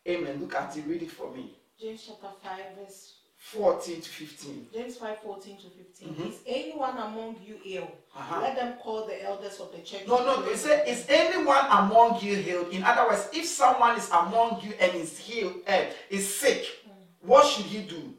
Amen. 0.07 0.39
Look 0.39 0.55
at 0.55 0.75
it, 0.77 0.85
read 0.87 1.03
it 1.03 1.11
for 1.11 1.31
me. 1.33 1.55
James 1.79 2.05
chapter 2.07 2.35
5, 2.43 2.59
verse 2.77 3.18
14 3.39 4.01
to 4.01 4.09
15. 4.09 4.67
James 4.73 4.97
5 4.97 5.19
14 5.19 5.57
to 5.57 5.69
15. 5.69 6.09
Mm-hmm. 6.09 6.29
Is 6.29 6.39
anyone 6.45 6.97
among 6.97 7.37
you 7.43 7.57
ill? 7.65 7.91
Uh-huh. 8.15 8.41
Let 8.41 8.55
them 8.55 8.73
call 8.81 9.07
the 9.07 9.23
elders 9.23 9.59
of 9.59 9.71
the 9.71 9.79
church. 9.79 10.07
No, 10.07 10.23
no, 10.23 10.43
it 10.43 10.57
said, 10.57 10.87
Is 10.87 11.05
anyone 11.09 11.65
among 11.69 12.21
you 12.21 12.35
healed? 12.35 12.71
In 12.71 12.83
other 12.83 13.09
words, 13.09 13.29
if 13.33 13.45
someone 13.45 13.97
is 13.97 14.09
among 14.09 14.61
you 14.61 14.73
and 14.79 14.93
is 14.93 15.17
healed, 15.17 15.55
uh, 15.67 15.85
is 16.09 16.35
sick, 16.35 16.63
mm. 16.85 16.91
what 17.21 17.45
should 17.47 17.65
he 17.65 17.81
do? 17.81 18.13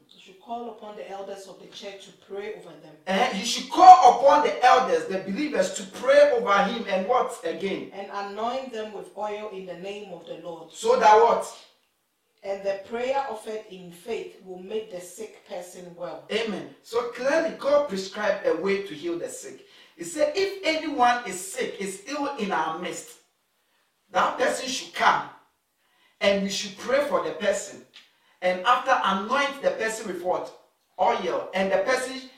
call 0.51 0.71
upon 0.71 0.97
the 0.97 1.09
elders 1.09 1.47
of 1.47 1.59
the 1.61 1.67
church 1.67 2.05
to 2.05 2.11
pray 2.27 2.53
over 2.55 2.73
them. 2.83 2.93
And 3.07 3.37
you 3.37 3.45
should 3.45 3.69
call 3.69 4.19
upon 4.19 4.43
the 4.43 4.63
elders, 4.65 5.05
the 5.05 5.19
believers, 5.19 5.73
to 5.75 5.83
pray 5.83 6.31
over 6.35 6.63
him 6.63 6.85
and 6.89 7.07
what 7.07 7.39
again? 7.45 7.91
And 7.93 8.07
anoint 8.11 8.73
them 8.73 8.91
with 8.93 9.15
oil 9.17 9.49
in 9.53 9.65
the 9.65 9.75
name 9.75 10.11
of 10.11 10.25
the 10.25 10.41
Lord. 10.43 10.73
So 10.73 10.99
that 10.99 11.15
what? 11.15 11.45
And 12.43 12.63
the 12.63 12.81
prayer 12.89 13.23
offered 13.29 13.63
in 13.69 13.91
faith 13.91 14.41
will 14.43 14.61
make 14.61 14.91
the 14.91 14.99
sick 14.99 15.47
person 15.47 15.93
well. 15.95 16.23
Amen. 16.31 16.73
So 16.81 17.09
clearly, 17.09 17.55
God 17.59 17.87
prescribed 17.87 18.47
a 18.47 18.55
way 18.55 18.81
to 18.83 18.93
heal 18.95 19.19
the 19.19 19.29
sick. 19.29 19.67
He 19.95 20.03
said, 20.03 20.33
if 20.35 20.61
anyone 20.63 21.23
is 21.27 21.39
sick, 21.39 21.75
is 21.79 22.01
ill 22.07 22.35
in 22.37 22.51
our 22.51 22.79
midst, 22.79 23.11
that 24.11 24.37
person 24.39 24.67
should 24.67 24.93
come 24.93 25.29
and 26.19 26.43
we 26.43 26.49
should 26.49 26.77
pray 26.77 27.05
for 27.07 27.23
the 27.23 27.31
person 27.31 27.85
and 28.41 28.61
after 28.65 28.99
anoint 29.03 29.61
the 29.61 29.71
person 29.71 30.07
with 30.07 30.23
what? 30.23 30.51
Oil. 30.99 31.49
And 31.53 31.71
the 31.71 31.77
person 31.77 32.29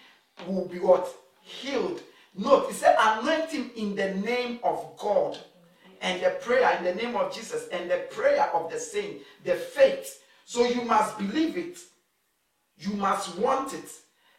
will 0.48 0.68
be 0.68 0.80
what? 0.80 1.08
Healed. 1.42 2.02
Note, 2.36 2.70
it 2.70 2.76
said 2.76 2.96
anoint 3.00 3.52
him 3.52 3.72
in 3.76 3.96
the 3.96 4.16
name 4.16 4.60
of 4.64 4.98
God. 4.98 5.38
And 6.04 6.22
the 6.22 6.32
prayer 6.42 6.78
in 6.78 6.84
the 6.84 6.94
name 6.94 7.16
of 7.16 7.34
Jesus 7.34 7.70
and 7.70 7.90
the 7.90 8.06
prayer 8.12 8.54
of 8.54 8.70
the 8.70 8.78
saint, 8.78 9.22
the 9.46 9.56
faith. 9.56 10.22
So 10.46 10.66
you 10.66 10.84
must 10.84 11.18
believe 11.18 11.58
it. 11.58 11.78
You 12.78 12.94
must 12.96 13.38
want 13.38 13.74
it. 13.74 13.90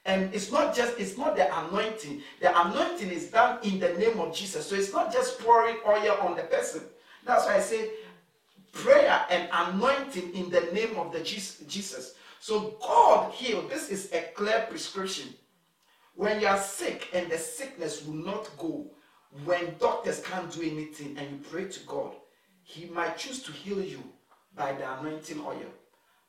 And 0.04 0.32
it's 0.34 0.52
not 0.52 0.76
just, 0.76 0.98
it's 0.98 1.16
not 1.16 1.36
the 1.36 1.48
anointing. 1.66 2.20
The 2.40 2.50
anointing 2.68 3.08
is 3.08 3.30
done 3.30 3.58
in 3.62 3.80
the 3.80 3.94
name 3.94 4.20
of 4.20 4.34
Jesus. 4.34 4.66
So 4.66 4.76
it's 4.76 4.92
not 4.92 5.10
just 5.10 5.40
pouring 5.40 5.76
oil 5.88 6.18
on 6.20 6.36
the 6.36 6.42
person. 6.42 6.82
That's 7.24 7.46
why 7.46 7.56
I 7.56 7.60
say 7.60 7.88
prayer 8.72 9.24
and 9.30 9.48
anointing 9.50 10.34
in 10.34 10.50
the 10.50 10.68
name 10.74 10.98
of 10.98 11.12
the 11.12 11.20
Jesus. 11.20 12.14
So 12.40 12.76
God 12.82 13.32
healed. 13.32 13.70
This 13.70 13.88
is 13.88 14.12
a 14.12 14.20
clear 14.34 14.66
prescription. 14.68 15.32
When 16.14 16.42
you 16.42 16.46
are 16.46 16.58
sick 16.58 17.08
and 17.14 17.30
the 17.30 17.38
sickness 17.38 18.04
will 18.04 18.14
not 18.14 18.50
go, 18.58 18.90
when 19.44 19.74
doctors 19.80 20.20
can't 20.20 20.52
do 20.52 20.62
anything 20.62 21.16
and 21.18 21.30
you 21.30 21.38
pray 21.50 21.64
to 21.66 21.80
God, 21.80 22.12
He 22.62 22.86
might 22.86 23.18
choose 23.18 23.42
to 23.42 23.52
heal 23.52 23.82
you 23.82 24.02
by 24.56 24.72
the 24.72 25.00
anointing 25.00 25.40
oil. 25.40 25.66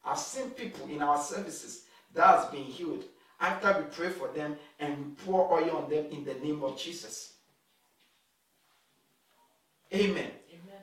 I've 0.04 0.18
seen 0.18 0.50
people 0.52 0.88
in 0.90 1.02
our 1.02 1.22
services 1.22 1.84
that 2.14 2.26
has 2.26 2.46
been 2.48 2.64
healed 2.64 3.04
after 3.40 3.80
we 3.80 3.86
pray 3.96 4.10
for 4.10 4.30
them 4.30 4.56
and 4.80 4.98
we 4.98 5.04
pour 5.26 5.52
oil 5.54 5.78
on 5.78 5.90
them 5.90 6.06
in 6.12 6.24
the 6.24 6.34
name 6.36 6.64
of 6.64 6.80
Jesus. 6.80 7.34
Amen. 9.94 10.32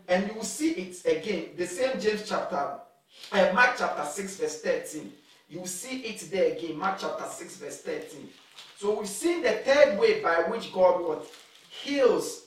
And 0.08 0.28
you 0.28 0.34
will 0.34 0.44
see 0.44 0.72
it 0.72 1.04
again, 1.06 1.50
the 1.56 1.66
same 1.66 2.00
James 2.00 2.28
chapter, 2.28 2.56
uh, 3.32 3.52
Mark 3.54 3.76
chapter 3.78 4.04
6, 4.04 4.36
verse 4.36 4.60
13. 4.60 5.12
You 5.48 5.60
will 5.60 5.66
see 5.66 6.00
it 6.00 6.30
there 6.30 6.52
again, 6.52 6.78
Mark 6.78 6.98
chapter 7.00 7.24
6, 7.24 7.56
verse 7.56 7.80
13. 7.82 8.28
So 8.78 8.98
we've 8.98 9.08
seen 9.08 9.42
the 9.42 9.52
third 9.64 9.98
way 9.98 10.20
by 10.20 10.42
which 10.48 10.72
God 10.72 11.02
what? 11.02 11.26
Heals 11.80 12.44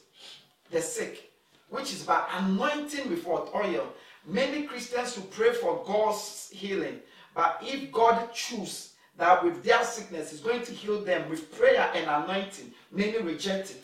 the 0.71 0.81
sick, 0.81 1.31
which 1.69 1.91
is 1.93 2.03
by 2.03 2.23
anointing 2.37 3.09
with 3.09 3.25
what? 3.25 3.53
Oil. 3.55 3.87
Many 4.27 4.63
Christians 4.63 5.15
who 5.15 5.21
pray 5.23 5.53
for 5.53 5.83
God's 5.85 6.49
healing, 6.53 6.99
but 7.33 7.59
if 7.61 7.91
God 7.91 8.33
chooses 8.33 8.93
that 9.17 9.43
with 9.43 9.63
their 9.63 9.83
sickness 9.83 10.31
is 10.31 10.41
going 10.41 10.63
to 10.63 10.71
heal 10.71 11.01
them 11.01 11.29
with 11.29 11.55
prayer 11.57 11.91
and 11.93 12.09
anointing, 12.09 12.71
many 12.91 13.17
reject 13.19 13.71
it, 13.71 13.83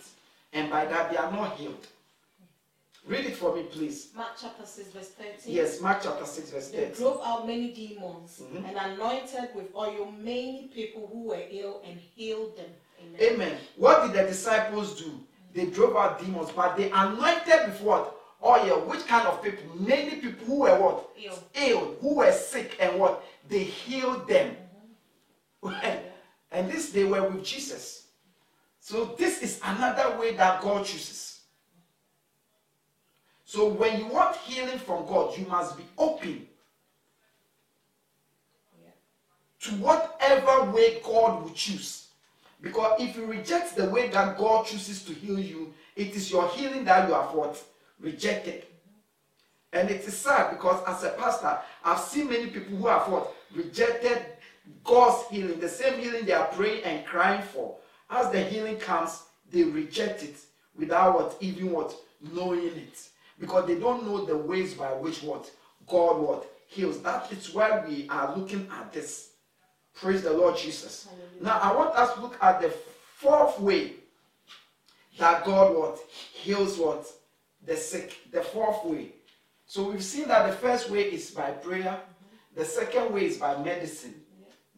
and 0.54 0.70
by 0.70 0.86
that 0.86 1.12
they 1.12 1.18
are 1.18 1.32
not 1.32 1.58
healed. 1.58 1.88
Read 3.08 3.26
it 3.26 3.36
for 3.36 3.56
me, 3.56 3.64
please. 3.64 4.10
Mark 4.16 4.34
chapter 4.40 4.66
6, 4.66 4.90
verse 4.90 5.10
13. 5.10 5.54
Yes, 5.56 5.82
Mark 5.82 6.02
chapter 6.04 6.26
6, 6.26 6.52
verse 6.52 6.70
13. 6.70 6.90
They 6.90 6.96
drove 6.96 7.20
out 7.24 7.48
many 7.48 7.74
demons 7.74 8.44
mm-hmm. 8.44 8.64
and 8.64 8.78
anointed 8.78 9.50
with 9.56 9.76
oil 9.76 10.14
many 10.20 10.70
people 10.74 11.10
who 11.12 11.30
were 11.30 11.42
ill 11.50 11.82
and 11.88 12.00
healed 12.00 12.56
them. 12.58 12.70
Amen. 13.02 13.34
Amen. 13.34 13.58
What 13.76 14.04
did 14.04 14.14
the 14.14 14.30
disciples 14.30 15.02
do? 15.02 15.20
They 15.54 15.66
drove 15.66 15.96
out 15.96 16.20
demons, 16.20 16.52
but 16.52 16.78
they 16.78 16.90
anointed 16.92 17.68
with 17.68 17.82
what? 17.82 18.16
Oil. 18.44 18.82
Which 18.88 19.06
kind 19.06 19.28
of 19.28 19.44
people? 19.44 19.64
Many 19.80 20.16
people 20.16 20.46
who 20.46 20.60
were 20.62 20.80
what? 20.80 21.10
Ill. 21.22 21.44
Ill, 21.56 21.96
who 22.02 22.16
were 22.16 22.32
sick, 22.32 22.78
and 22.80 23.00
what? 23.00 23.24
They 23.48 23.64
healed 23.64 24.28
them. 24.28 24.56
Mm-hmm. 25.64 25.98
and 26.52 26.72
this, 26.72 26.92
they 26.92 27.04
were 27.04 27.28
with 27.30 27.44
Jesus. 27.44 28.08
So, 28.80 29.16
this 29.18 29.42
is 29.42 29.60
another 29.64 30.18
way 30.18 30.36
that 30.36 30.62
God 30.62 30.86
chooses. 30.86 31.32
So 33.52 33.68
when 33.68 34.00
you 34.00 34.08
want 34.08 34.38
healing 34.38 34.80
from 34.80 35.06
God, 35.06 35.38
you 35.38 35.46
must 35.46 35.76
be 35.76 35.84
open 35.98 36.48
to 39.60 39.70
whatever 39.72 40.72
way 40.72 41.02
God 41.04 41.44
will 41.44 41.50
choose. 41.50 42.01
Because 42.62 43.02
if 43.02 43.16
you 43.16 43.26
reject 43.26 43.76
the 43.76 43.90
way 43.90 44.10
that 44.10 44.38
God 44.38 44.66
chooses 44.66 45.04
to 45.06 45.14
heal 45.14 45.40
you, 45.40 45.74
it 45.96 46.16
is 46.16 46.32
your 46.32 46.48
healing 46.50 46.86
that 46.86 47.08
you 47.08 47.14
have 47.14 47.34
what? 47.34 47.62
Rejected. 48.00 48.66
And 49.74 49.90
it 49.90 50.02
is 50.06 50.18
sad 50.18 50.52
because 50.52 50.84
as 50.86 51.04
a 51.04 51.10
pastor, 51.12 51.58
I've 51.84 52.00
seen 52.00 52.30
many 52.30 52.48
people 52.48 52.76
who 52.76 52.88
have 52.88 53.08
what? 53.08 53.34
Rejected 53.56 54.26
God's 54.84 55.28
healing, 55.30 55.60
the 55.60 55.70
same 55.70 56.00
healing 56.00 56.26
they 56.26 56.34
are 56.34 56.48
praying 56.48 56.84
and 56.84 57.06
crying 57.06 57.42
for. 57.42 57.78
As 58.10 58.30
the 58.32 58.42
healing 58.44 58.78
comes, 58.78 59.24
they 59.50 59.64
reject 59.64 60.24
it 60.24 60.36
without 60.78 61.16
what 61.16 61.38
even 61.40 61.72
what 61.72 61.96
knowing 62.34 62.66
it. 62.66 63.08
Because 63.40 63.66
they 63.66 63.76
don't 63.76 64.06
know 64.06 64.26
the 64.26 64.38
ways 64.38 64.74
by 64.76 64.92
which 64.94 65.24
what 65.24 65.50
God 65.88 66.20
what 66.20 66.46
heals. 66.68 67.02
That 67.02 67.32
is 67.32 67.54
why 67.54 67.84
we 67.88 68.08
are 68.10 68.36
looking 68.36 68.68
at 68.72 68.94
this. 68.94 69.31
Praise 70.02 70.24
the 70.24 70.34
Lord 70.34 70.58
Jesus. 70.58 71.08
Hallelujah. 71.08 71.44
Now 71.44 71.60
I 71.60 71.76
want 71.76 71.96
us 71.96 72.16
to 72.16 72.22
look 72.22 72.36
at 72.42 72.60
the 72.60 72.70
fourth 72.70 73.60
way 73.60 73.94
that 75.20 75.46
God 75.46 75.76
what 75.76 76.00
heals 76.34 76.78
what 76.80 77.06
the 77.66 77.78
sick. 77.78 78.18
The 78.32 78.42
fourth 78.42 78.84
way. 78.84 79.10
So 79.68 79.92
we've 79.92 80.04
seen 80.04 80.28
that 80.30 80.48
the 80.48 80.58
first 80.58 80.90
way 80.90 81.02
is 81.02 81.30
by 81.30 81.52
prayer. 81.52 81.84
Mm-hmm. 81.84 82.60
The 82.60 82.66
second 82.66 83.14
way 83.14 83.26
is 83.26 83.38
by 83.38 83.62
medicine. 83.64 84.16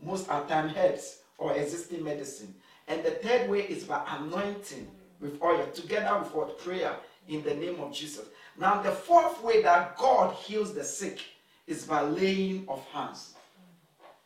Most 0.01 0.29
of 0.29 0.45
the 0.45 0.53
time 0.53 0.73
herbs 0.77 1.19
or 1.37 1.55
existing 1.55 2.03
medicine. 2.03 2.53
And 2.89 3.01
the 3.03 3.11
third 3.11 3.49
way 3.49 3.61
is 3.61 3.85
by 3.85 4.03
anointing 4.09 4.85
mm. 4.85 5.21
with 5.21 5.41
oil 5.41 5.65
together 5.73 6.19
with 6.19 6.33
what 6.33 6.59
prayer 6.59 6.97
in 7.29 7.41
the 7.43 7.53
name 7.53 7.79
of 7.79 7.93
Jesus. 7.93 8.25
Now 8.59 8.81
the 8.81 8.91
fourth 8.91 9.41
way 9.41 9.61
that 9.63 9.97
God 9.97 10.35
heals 10.35 10.73
the 10.73 10.83
sick 10.83 11.19
is 11.65 11.85
by 11.85 12.01
laying 12.01 12.67
of 12.67 12.83
hands. 12.91 13.32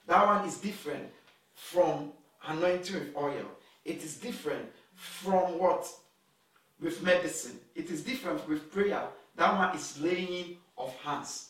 That 0.07 0.25
one 0.25 0.47
is 0.47 0.57
different 0.57 1.05
from 1.53 2.11
anointing 2.47 2.95
with 2.95 3.15
oil. 3.15 3.45
It 3.85 4.03
is 4.03 4.17
different 4.17 4.65
from 4.95 5.59
what? 5.59 5.87
With 6.81 7.03
medicine. 7.03 7.59
It 7.75 7.89
is 7.89 8.03
different 8.03 8.47
with 8.47 8.71
prayer. 8.71 9.03
That 9.35 9.57
one 9.57 9.75
is 9.75 9.99
laying 10.01 10.57
of 10.77 10.93
hands. 11.03 11.49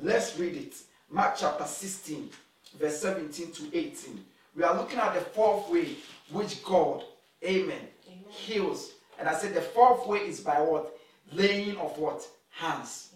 Let's 0.00 0.38
read 0.38 0.56
it. 0.56 0.74
Mark 1.10 1.36
chapter 1.38 1.64
16, 1.64 2.28
verse 2.78 3.00
17 3.00 3.52
to 3.52 3.76
18. 3.76 4.24
We 4.56 4.62
are 4.64 4.76
looking 4.76 4.98
at 4.98 5.14
the 5.14 5.20
fourth 5.20 5.68
way 5.70 5.96
which 6.30 6.62
God, 6.64 7.02
amen, 7.44 7.78
Amen. 8.06 8.24
heals. 8.28 8.92
And 9.18 9.28
I 9.28 9.34
said 9.34 9.54
the 9.54 9.60
fourth 9.60 10.06
way 10.06 10.18
is 10.20 10.40
by 10.40 10.60
what? 10.60 10.96
Laying 11.32 11.76
of 11.78 11.96
what? 11.98 12.26
Hands. 12.50 13.10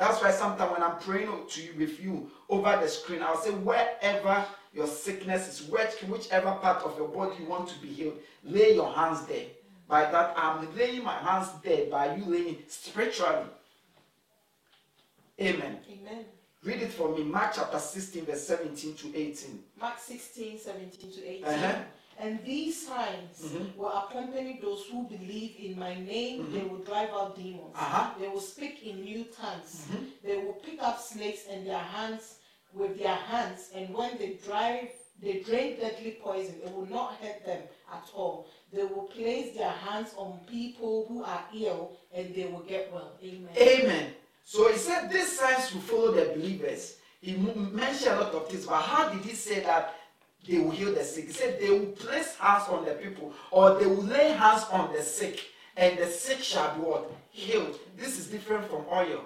That's 0.00 0.22
why 0.22 0.30
sometimes 0.30 0.72
when 0.72 0.82
I'm 0.82 0.98
praying 0.98 1.30
to 1.46 1.62
you 1.62 1.74
with 1.76 2.02
you 2.02 2.30
over 2.48 2.74
the 2.80 2.88
screen, 2.88 3.22
I'll 3.22 3.36
say 3.36 3.50
wherever 3.50 4.46
your 4.72 4.86
sickness 4.86 5.46
is, 5.46 5.68
which, 5.68 6.00
whichever 6.08 6.52
part 6.52 6.82
of 6.84 6.96
your 6.96 7.08
body 7.08 7.36
you 7.38 7.46
want 7.46 7.68
to 7.68 7.78
be 7.80 7.88
healed, 7.88 8.18
lay 8.42 8.74
your 8.76 8.90
hands 8.94 9.26
there. 9.26 9.44
By 9.86 10.10
that, 10.10 10.32
I'm 10.38 10.74
laying 10.74 11.04
my 11.04 11.18
hands 11.18 11.50
there 11.62 11.90
by 11.90 12.16
you 12.16 12.24
laying 12.24 12.56
spiritually. 12.66 13.44
Amen. 15.38 15.80
Amen. 15.92 16.24
Read 16.64 16.80
it 16.80 16.92
for 16.92 17.14
me. 17.14 17.22
Mark 17.22 17.52
chapter 17.54 17.78
16, 17.78 18.24
verse 18.24 18.46
17 18.46 18.94
to 18.94 19.14
18. 19.14 19.62
Mark 19.78 19.98
16, 19.98 20.60
17 20.60 21.12
to 21.12 21.28
18. 21.28 21.44
Uh-huh. 21.44 21.74
And 22.18 22.44
these 22.44 22.86
signs 22.86 23.40
Mhm. 23.42 23.76
will 23.76 23.88
accompany 23.92 24.58
those 24.60 24.84
who 24.86 25.04
believe 25.04 25.56
in 25.58 25.78
my 25.78 25.94
name. 25.94 26.52
They 26.52 26.62
will 26.62 26.78
drive 26.84 27.10
out 27.10 27.34
demons. 27.36 27.74
Uh-huh. 27.74 28.14
They 28.18 28.28
will 28.28 28.40
speak 28.42 28.82
in 28.82 29.02
new 29.04 29.24
tongues. 29.24 29.86
They 30.22 30.36
will 30.36 30.54
pick 30.54 30.82
up 30.82 31.00
snakes 31.00 31.46
in 31.46 31.64
their 31.64 31.78
hands 31.78 32.36
with 32.74 32.98
their 32.98 33.16
hands, 33.16 33.70
and 33.74 33.92
when 33.94 34.16
they 34.18 34.34
drive, 34.46 34.90
they 35.20 35.40
drain 35.40 35.78
deadly 35.80 36.12
poison. 36.22 36.60
It 36.64 36.72
will 36.74 36.86
not 36.86 37.14
hurt 37.16 37.44
them 37.44 37.62
at 37.92 38.08
all. 38.14 38.46
They 38.72 38.84
will 38.84 39.04
place 39.04 39.56
their 39.56 39.72
hands 39.72 40.10
on 40.16 40.40
people 40.46 41.06
who 41.08 41.24
are 41.24 41.44
ill, 41.54 41.96
and 42.12 42.34
they 42.34 42.46
will 42.46 42.60
get 42.68 42.92
well. 42.92 43.12
Amen. 43.22 43.50
Amen. 43.56 44.14
So 44.44 44.70
he 44.70 44.78
said 44.78 45.10
these 45.10 45.38
signs 45.38 45.72
will 45.74 45.80
follow 45.82 46.12
the 46.12 46.26
believers. 46.34 46.96
He 47.20 47.34
m- 47.34 47.74
mentioned 47.74 48.12
a 48.16 48.20
lot 48.20 48.34
of 48.34 48.48
things, 48.48 48.66
but 48.66 48.80
how 48.82 49.08
did 49.10 49.22
he 49.24 49.34
say 49.34 49.60
that 49.60 49.94
they 50.48 50.58
will 50.58 50.70
heal 50.70 50.94
the 50.94 51.04
sick? 51.04 51.26
He 51.26 51.32
said 51.32 51.60
they 51.60 51.70
will 51.70 51.86
place 51.86 52.36
hands 52.36 52.68
on 52.68 52.84
the 52.84 52.92
people, 52.92 53.32
or 53.50 53.78
they 53.78 53.86
will 53.86 54.02
lay 54.02 54.32
hands 54.32 54.64
on 54.70 54.92
the 54.92 55.02
sick, 55.02 55.40
and 55.76 55.98
the 55.98 56.06
sick 56.06 56.38
shall 56.38 56.74
be 56.74 56.80
what? 56.80 57.10
Healed. 57.30 57.78
This 57.96 58.18
is 58.18 58.26
different 58.26 58.68
from 58.68 58.84
oil. 58.92 59.24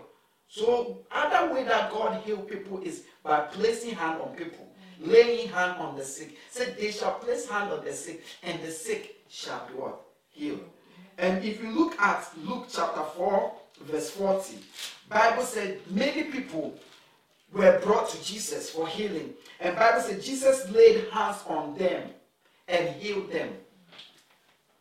So 0.48 0.98
other 1.11 1.53
way 1.53 1.64
that 1.64 1.90
God 1.90 2.22
heal 2.22 2.38
people 2.38 2.81
is 2.83 3.05
by 3.22 3.40
placing 3.40 3.94
hand 3.94 4.20
on 4.20 4.37
people, 4.37 4.68
laying 5.00 5.48
hand 5.48 5.81
on 5.81 5.96
the 5.96 6.05
sick. 6.05 6.37
Said 6.50 6.77
they 6.79 6.90
shall 6.90 7.14
place 7.14 7.48
hand 7.48 7.72
on 7.72 7.85
the 7.85 7.92
sick, 7.92 8.22
and 8.42 8.62
the 8.62 8.70
sick 8.70 9.16
shall 9.29 9.66
be 9.66 9.74
what? 9.74 10.00
Healed. 10.31 10.64
And 11.18 11.44
if 11.44 11.62
you 11.62 11.70
look 11.70 11.98
at 12.00 12.29
Luke 12.44 12.66
chapter 12.70 13.03
4, 13.16 13.53
verse 13.83 14.11
40, 14.11 14.59
Bible 15.09 15.42
said 15.42 15.81
many 15.90 16.24
people 16.24 16.74
were 17.55 17.81
brought 17.83 18.09
to 18.11 18.23
Jesus 18.25 18.71
for 18.71 18.87
healing. 18.87 19.33
And 19.61 19.77
Bible 19.77 20.01
said 20.03 20.21
Jesus 20.23 20.69
laid 20.71 21.09
hands 21.11 21.38
on 21.47 21.77
them 21.79 22.11
and 22.69 22.88
healed 22.97 23.31
them. 23.31 23.51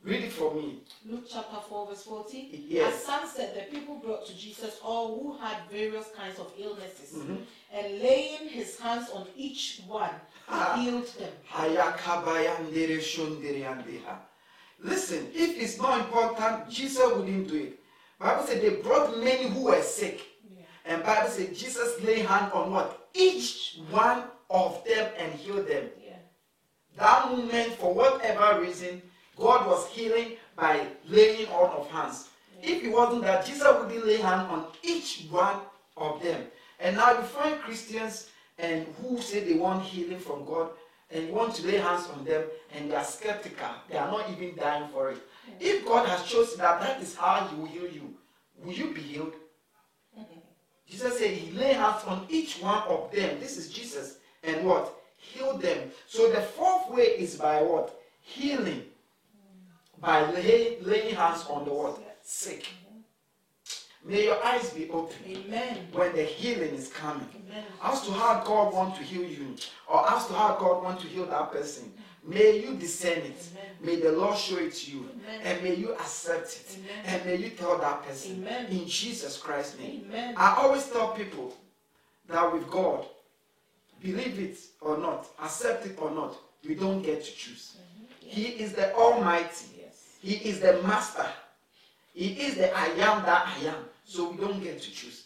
Read 0.04 0.24
it 0.26 0.34
for 0.34 0.54
me. 0.54 0.80
Luke 1.10 1.24
chapter 1.32 1.56
4, 1.70 1.88
verse 1.88 2.04
40. 2.04 2.66
Yes. 2.68 2.94
At 2.94 3.02
sunset, 3.02 3.56
the 3.56 3.74
people 3.78 3.96
brought 4.04 4.26
to 4.28 4.38
Jesus 4.38 4.80
all 4.84 5.18
who 5.18 5.38
had 5.38 5.58
various 5.72 6.08
kinds 6.18 6.40
of 6.40 6.52
illnesses, 6.58 7.14
Mm-hmm. 7.16 7.36
and 7.72 8.02
laying 8.02 8.50
his 8.50 8.78
hands 8.78 9.10
on 9.12 9.28
each 9.38 9.82
one, 9.88 10.10
Ah. 10.50 10.76
he 10.76 10.90
healed 10.90 11.08
them. 11.18 11.32
Listen, 14.82 15.28
if 15.34 15.58
it's 15.62 15.78
not 15.80 16.00
important, 16.02 16.70
Jesus 16.70 17.00
wouldn't 17.16 17.48
do 17.48 17.56
it. 17.56 17.80
Bible 18.20 18.44
said 18.46 18.62
they 18.62 18.82
brought 18.82 19.18
many 19.24 19.48
who 19.48 19.64
were 19.66 19.82
sick. 19.82 20.20
Yeah. 20.86 20.94
And 20.94 21.04
Bible 21.04 21.30
said 21.30 21.56
Jesus 21.56 22.02
lay 22.04 22.20
hand 22.20 22.52
on 22.52 22.72
what? 22.72 23.08
Each 23.14 23.80
one 23.90 24.24
of 24.50 24.84
them 24.86 25.12
and 25.18 25.34
healed 25.34 25.68
them. 25.68 25.90
Yeah. 26.04 26.14
That 26.98 27.32
moment, 27.32 27.74
for 27.74 27.94
whatever 27.94 28.62
reason, 28.62 29.02
God 29.38 29.68
was 29.68 29.88
healing 29.90 30.34
by 30.56 30.86
laying 31.08 31.48
on 31.48 31.72
of 31.72 31.90
hands. 31.90 32.30
If 32.62 32.84
it 32.84 32.90
wasn't 32.90 33.24
that, 33.24 33.46
Jesus 33.46 33.68
wouldn't 33.68 34.06
lay 34.06 34.18
hand 34.18 34.48
on 34.48 34.68
each 34.84 35.26
one 35.30 35.58
of 35.98 36.22
them. 36.22 36.44
And 36.80 36.96
now 36.96 37.12
you 37.12 37.24
find 37.24 37.60
Christians 37.60 38.30
and 38.58 38.86
who 39.02 39.20
say 39.22 39.44
they 39.44 39.54
want 39.56 39.84
healing 39.84 40.20
from 40.20 40.46
God 40.46 40.70
and 41.12 41.28
you 41.28 41.34
want 41.34 41.56
to 41.56 41.68
lay 41.68 41.78
hands 41.78 42.08
on 42.16 42.24
them 42.24 42.44
and 42.74 42.90
they 42.90 42.96
are 42.96 43.04
skeptical. 43.04 43.68
They 43.90 43.98
are 43.98 44.10
not 44.10 44.30
even 44.32 44.56
dying 44.56 44.88
for 44.90 45.12
it. 45.12 45.18
If 45.60 45.86
God 45.86 46.08
has 46.08 46.24
chosen 46.24 46.60
that 46.60 46.82
that 46.82 47.02
is 47.02 47.16
how 47.16 47.48
He 47.48 47.56
will 47.56 47.68
heal 47.68 47.92
you, 47.92 48.14
will 48.64 48.74
you 48.74 48.94
be 48.94 49.02
healed? 49.02 49.34
Jesus 50.90 51.18
said 51.18 51.32
he 51.32 51.52
lay 51.52 51.74
hands 51.74 52.04
on 52.06 52.26
each 52.30 52.60
one 52.60 52.84
of 52.84 53.12
them. 53.12 53.40
This 53.40 53.58
is 53.58 53.70
Jesus. 53.70 54.18
And 54.44 54.66
what? 54.66 54.94
Heal 55.18 55.58
them. 55.58 55.92
So 56.08 56.32
the 56.32 56.42
fourth 56.42 56.90
way 56.92 57.04
is 57.18 57.36
by 57.36 57.62
what? 57.62 58.00
Healing. 58.22 58.84
By 60.00 60.30
lay, 60.32 60.78
laying 60.82 61.16
hands 61.16 61.46
on 61.50 61.66
the 61.66 61.74
what? 61.74 62.18
Sick. 62.22 62.68
May 64.06 64.26
your 64.26 64.44
eyes 64.46 64.70
be 64.72 64.90
open 64.90 65.16
Amen. 65.26 65.88
when 65.94 66.14
the 66.14 66.24
healing 66.24 66.76
is 66.76 66.90
coming. 66.90 67.28
Amen. 67.48 67.64
As 67.82 68.02
to 68.06 68.12
how 68.12 68.44
God 68.44 68.74
wants 68.74 68.98
to 68.98 69.04
heal 69.04 69.24
you, 69.24 69.56
or 69.88 70.12
as 70.12 70.28
to 70.28 70.34
how 70.34 70.58
God 70.60 70.84
wants 70.84 71.04
to 71.04 71.08
heal 71.08 71.26
that 71.28 71.54
person, 71.54 71.94
may 72.26 72.60
you 72.60 72.76
discern 72.76 73.20
it. 73.20 73.50
Amen. 73.52 73.66
May 73.82 73.96
the 73.98 74.12
Lord 74.12 74.38
show 74.38 74.58
it 74.58 74.74
to 74.74 74.92
you. 74.92 75.10
Amen. 75.26 75.42
And 75.44 75.64
may 75.64 75.76
you 75.76 75.94
accept 75.94 76.48
it. 76.48 76.78
Amen. 76.80 77.04
And 77.06 77.26
may 77.26 77.36
you 77.36 77.50
tell 77.50 77.78
that 77.78 78.04
person 78.04 78.48
in 78.70 78.88
Jesus 78.88 79.38
Christ's 79.38 79.80
name. 79.80 80.12
I 80.38 80.56
always 80.58 80.88
tell 80.88 81.10
people 81.14 81.56
that 82.28 82.54
with 82.54 82.70
God, 82.70 83.06
believe 84.02 84.40
it 84.40 84.58
or 84.82 84.98
not, 84.98 85.28
accept 85.42 85.86
it 85.86 85.98
or 86.00 86.12
not, 86.12 86.36
we 86.68 86.76
don't 86.76 87.02
get 87.02 87.24
to 87.26 87.32
choose. 87.36 87.78
He 88.20 88.46
is 88.46 88.74
the 88.74 88.94
Almighty. 88.96 89.66
Yes. 89.78 90.18
He 90.22 90.36
is 90.50 90.60
the 90.60 90.82
Master. 90.84 91.28
He 92.14 92.28
is 92.42 92.56
the 92.56 92.76
I 92.76 92.86
am 92.86 93.24
that 93.26 93.48
I 93.48 93.66
am. 93.68 93.86
So 94.06 94.30
we 94.30 94.38
don't 94.38 94.62
get 94.62 94.82
to 94.82 94.92
choose. 94.92 95.26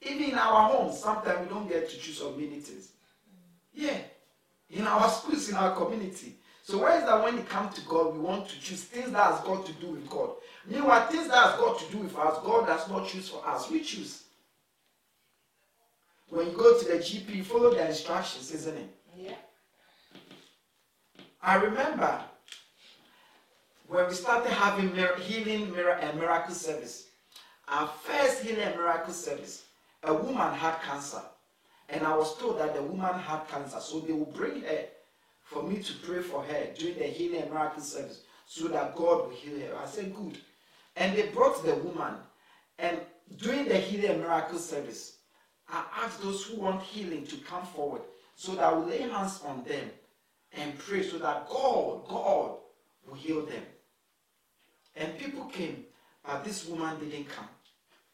Even 0.00 0.30
in 0.30 0.34
our 0.34 0.68
homes, 0.70 0.98
sometimes 0.98 1.46
we 1.46 1.54
don't 1.54 1.68
get 1.68 1.88
to 1.90 1.98
choose 1.98 2.20
on 2.20 2.36
many 2.36 2.58
things. 2.60 2.92
Yeah. 3.74 3.98
In 4.72 4.86
our 4.86 5.08
schools, 5.10 5.48
in 5.50 5.54
our 5.56 5.74
community. 5.76 6.34
So 6.64 6.78
why 6.78 6.96
is 6.98 7.04
that 7.04 7.22
when 7.22 7.38
it 7.38 7.48
comes 7.48 7.74
to 7.74 7.80
God, 7.82 8.14
we 8.14 8.20
want 8.20 8.48
to 8.48 8.60
choose 8.60 8.84
things 8.84 9.10
that 9.12 9.32
has 9.32 9.40
got 9.40 9.66
to 9.66 9.72
do 9.74 9.88
with 9.88 10.08
God? 10.08 10.30
Meanwhile, 10.66 11.08
things 11.08 11.28
that 11.28 11.36
has 11.50 11.60
got 11.60 11.78
to 11.78 11.92
do 11.92 11.98
with 11.98 12.16
us, 12.16 12.38
God 12.42 12.66
does 12.66 12.88
not 12.88 13.06
choose 13.08 13.28
for 13.28 13.46
us. 13.46 13.70
We 13.70 13.82
choose. 13.82 14.22
When 16.28 16.46
you 16.46 16.56
go 16.56 16.78
to 16.78 16.84
the 16.84 16.94
GP, 16.98 17.44
follow 17.44 17.74
the 17.74 17.86
instructions, 17.86 18.52
isn't 18.52 18.76
it? 18.76 18.88
Yeah. 19.16 19.34
I 21.42 21.56
remember 21.56 22.20
when 23.88 24.08
we 24.08 24.14
started 24.14 24.50
having 24.52 24.94
mir- 24.94 25.16
healing 25.18 25.70
mir- 25.72 25.98
and 26.00 26.18
miracle 26.18 26.54
service. 26.54 27.08
Our 27.68 27.88
first 27.88 28.42
healing 28.42 28.62
and 28.62 28.76
miracle 28.76 29.12
service, 29.12 29.64
a 30.04 30.14
woman 30.14 30.54
had 30.54 30.80
cancer, 30.82 31.20
and 31.88 32.06
I 32.06 32.16
was 32.16 32.36
told 32.38 32.58
that 32.58 32.74
the 32.74 32.82
woman 32.82 33.18
had 33.18 33.48
cancer, 33.48 33.80
so 33.80 34.00
they 34.00 34.12
will 34.12 34.26
bring 34.26 34.62
her 34.62 34.84
for 35.42 35.62
me 35.62 35.82
to 35.82 35.92
pray 36.04 36.20
for 36.22 36.42
her 36.42 36.68
during 36.78 36.98
the 36.98 37.04
healing 37.04 37.42
and 37.42 37.50
miracle 37.50 37.82
service 37.82 38.22
so 38.46 38.68
that 38.68 38.96
God 38.96 39.28
will 39.28 39.34
heal 39.34 39.58
her. 39.60 39.76
I 39.76 39.86
said, 39.86 40.14
Good. 40.14 40.38
And 40.96 41.16
they 41.16 41.28
brought 41.28 41.64
the 41.64 41.74
woman, 41.76 42.14
and 42.78 43.00
during 43.36 43.66
the 43.66 43.78
healing 43.78 44.10
and 44.10 44.20
miracle 44.20 44.58
service, 44.58 45.16
I 45.68 45.84
asked 46.02 46.22
those 46.22 46.44
who 46.44 46.60
want 46.60 46.82
healing 46.82 47.26
to 47.26 47.36
come 47.36 47.64
forward 47.64 48.02
so 48.34 48.54
that 48.54 48.64
I 48.64 48.72
will 48.72 48.86
lay 48.86 49.00
hands 49.00 49.40
on 49.46 49.64
them 49.64 49.90
and 50.52 50.78
pray 50.78 51.02
so 51.02 51.18
that 51.18 51.48
God, 51.48 52.06
God 52.06 52.56
will 53.06 53.14
heal 53.14 53.46
them. 53.46 53.62
And 54.96 55.18
people 55.18 55.44
came, 55.44 55.84
but 56.24 56.44
this 56.44 56.66
woman 56.66 56.98
didn't 56.98 57.28
come. 57.30 57.48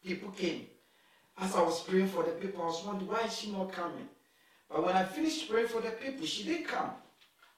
People 0.03 0.29
came. 0.31 0.67
As 1.41 1.55
I 1.55 1.61
was 1.61 1.81
praying 1.83 2.09
for 2.09 2.23
the 2.23 2.31
people, 2.31 2.61
I 2.61 2.65
was 2.65 2.83
wondering 2.85 3.09
why 3.09 3.21
is 3.21 3.37
she 3.37 3.51
not 3.51 3.71
coming? 3.71 4.07
But 4.69 4.85
when 4.85 4.95
I 4.95 5.03
finished 5.03 5.49
praying 5.49 5.69
for 5.69 5.81
the 5.81 5.91
people, 5.91 6.25
she 6.25 6.43
didn't 6.43 6.67
come. 6.67 6.91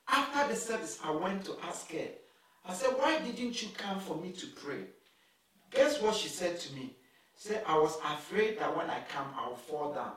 After 0.07 0.53
the 0.53 0.59
service, 0.59 0.99
I 1.03 1.11
went 1.11 1.45
to 1.45 1.55
ask 1.63 1.91
her. 1.91 2.07
I 2.65 2.73
said, 2.73 2.91
Why 2.97 3.19
didn't 3.19 3.61
you 3.61 3.69
come 3.75 3.99
for 3.99 4.15
me 4.15 4.31
to 4.33 4.47
pray? 4.47 4.83
Guess 5.71 6.01
what 6.01 6.15
she 6.15 6.27
said 6.29 6.59
to 6.59 6.73
me? 6.73 6.95
She 7.39 7.49
said, 7.49 7.63
I 7.65 7.77
was 7.77 7.97
afraid 8.05 8.59
that 8.59 8.75
when 8.75 8.89
I 8.89 9.01
come, 9.11 9.27
I'll 9.35 9.55
fall 9.55 9.93
down. 9.93 10.13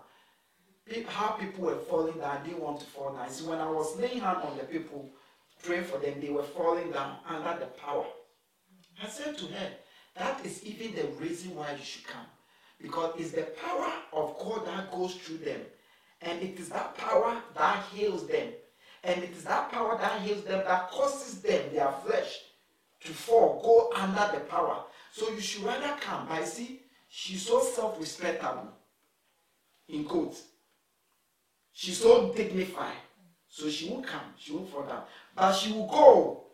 How 1.06 1.28
people 1.28 1.64
were 1.64 1.76
falling 1.76 2.18
down, 2.18 2.36
I 2.36 2.44
didn't 2.44 2.60
want 2.60 2.80
to 2.80 2.86
fall 2.86 3.14
down. 3.14 3.30
See, 3.30 3.46
when 3.46 3.60
I 3.60 3.70
was 3.70 3.96
laying 3.96 4.20
hand 4.20 4.38
on 4.38 4.58
the 4.58 4.64
people, 4.64 5.08
praying 5.62 5.84
for 5.84 5.98
them, 5.98 6.20
they 6.20 6.28
were 6.28 6.42
falling 6.42 6.90
down 6.90 7.16
under 7.26 7.58
the 7.58 7.66
power. 7.66 8.04
I 9.02 9.08
said 9.08 9.38
to 9.38 9.46
her, 9.46 9.70
That 10.16 10.44
is 10.44 10.62
even 10.64 10.94
the 10.94 11.08
reason 11.18 11.54
why 11.54 11.72
you 11.72 11.82
should 11.82 12.06
come. 12.06 12.26
Because 12.80 13.14
it's 13.18 13.32
the 13.32 13.42
power 13.42 13.92
of 14.12 14.38
God 14.38 14.66
that 14.66 14.90
goes 14.90 15.14
through 15.14 15.38
them. 15.38 15.60
And 16.22 16.42
it 16.42 16.58
is 16.58 16.68
that 16.70 16.96
power 16.96 17.40
that 17.56 17.84
heals 17.92 18.26
them. 18.26 18.48
And 19.02 19.22
it 19.22 19.30
is 19.32 19.44
that 19.44 19.70
power 19.70 19.98
that 19.98 20.22
heals 20.22 20.44
them 20.44 20.62
that 20.66 20.90
causes 20.90 21.40
them, 21.42 21.62
their 21.72 21.92
flesh, 22.04 22.40
to 23.04 23.12
fall, 23.12 23.60
go 23.62 24.00
under 24.00 24.30
the 24.32 24.44
power. 24.44 24.84
So 25.12 25.30
you 25.30 25.40
should 25.40 25.64
rather 25.64 25.94
come. 26.00 26.26
But 26.28 26.46
see, 26.46 26.82
she's 27.08 27.46
so 27.46 27.62
self-respectable. 27.62 28.68
In 29.88 30.04
quotes. 30.04 30.44
She's 31.72 31.98
so 31.98 32.32
dignified. 32.32 32.96
So 33.48 33.68
she 33.68 33.90
won't 33.90 34.06
come. 34.06 34.32
She 34.38 34.52
won't 34.52 34.70
fall 34.70 34.82
down. 34.84 35.02
But 35.36 35.52
she 35.52 35.72
will 35.72 35.86
go. 35.86 36.44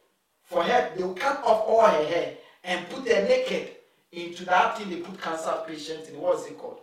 For 0.43 0.65
her, 0.65 0.93
they 0.97 1.05
will 1.05 1.15
cut 1.15 1.39
off 1.45 1.65
all 1.69 1.87
her 1.87 2.05
hair 2.05 2.35
and 2.65 2.89
put 2.89 3.07
her 3.07 3.23
naked 3.23 3.77
into 4.13 4.45
that 4.45 4.77
thing 4.77 4.91
they 4.91 4.97
put 4.97 5.21
cancer 5.21 5.55
patients 5.67 6.09
in. 6.09 6.21
What 6.21 6.39
is 6.41 6.47
it 6.47 6.59
called? 6.59 6.81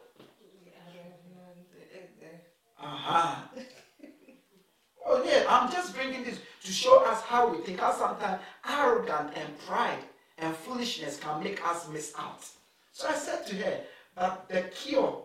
Uh-huh. 2.79 3.35
oh 5.05 5.23
yeah, 5.25 5.43
I'm 5.49 5.71
just 5.71 5.95
bringing 5.95 6.23
this 6.23 6.39
to 6.63 6.71
show 6.71 7.03
us 7.05 7.21
how 7.21 7.49
we 7.49 7.57
think. 7.63 7.79
How 7.79 7.91
sometimes 7.93 8.41
arrogance 8.69 9.31
and 9.35 9.59
pride 9.59 10.03
and 10.37 10.55
foolishness 10.55 11.19
can 11.19 11.43
make 11.43 11.65
us 11.65 11.87
miss 11.89 12.13
out. 12.17 12.45
So 12.91 13.07
I 13.07 13.13
said 13.13 13.45
to 13.47 13.55
her, 13.55 13.81
that 14.17 14.49
the 14.49 14.61
cure, 14.63 15.23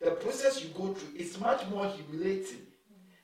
the 0.00 0.12
process 0.12 0.62
you 0.62 0.70
go 0.70 0.94
through 0.94 1.18
is 1.18 1.38
much 1.40 1.66
more 1.68 1.86
humiliating 1.86 2.66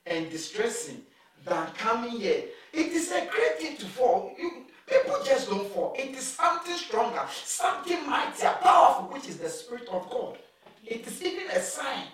and 0.05 0.29
distressing 0.29 1.01
than 1.45 1.67
coming 1.77 2.11
here. 2.11 2.43
It 2.73 2.87
is 2.87 3.11
a 3.11 3.25
great 3.25 3.57
thing 3.57 3.77
to 3.77 3.85
fall. 3.85 4.33
You, 4.37 4.65
people 4.87 5.17
just 5.23 5.49
don't 5.49 5.69
fall. 5.71 5.93
It 5.97 6.15
is 6.15 6.25
something 6.25 6.75
stronger, 6.75 7.23
something 7.31 8.09
mightier, 8.09 8.55
powerful, 8.61 9.13
which 9.13 9.27
is 9.27 9.37
the 9.37 9.49
Spirit 9.49 9.87
of 9.89 10.09
God. 10.09 10.37
It 10.85 11.05
is 11.05 11.21
even 11.21 11.49
a 11.51 11.59
sign 11.59 12.07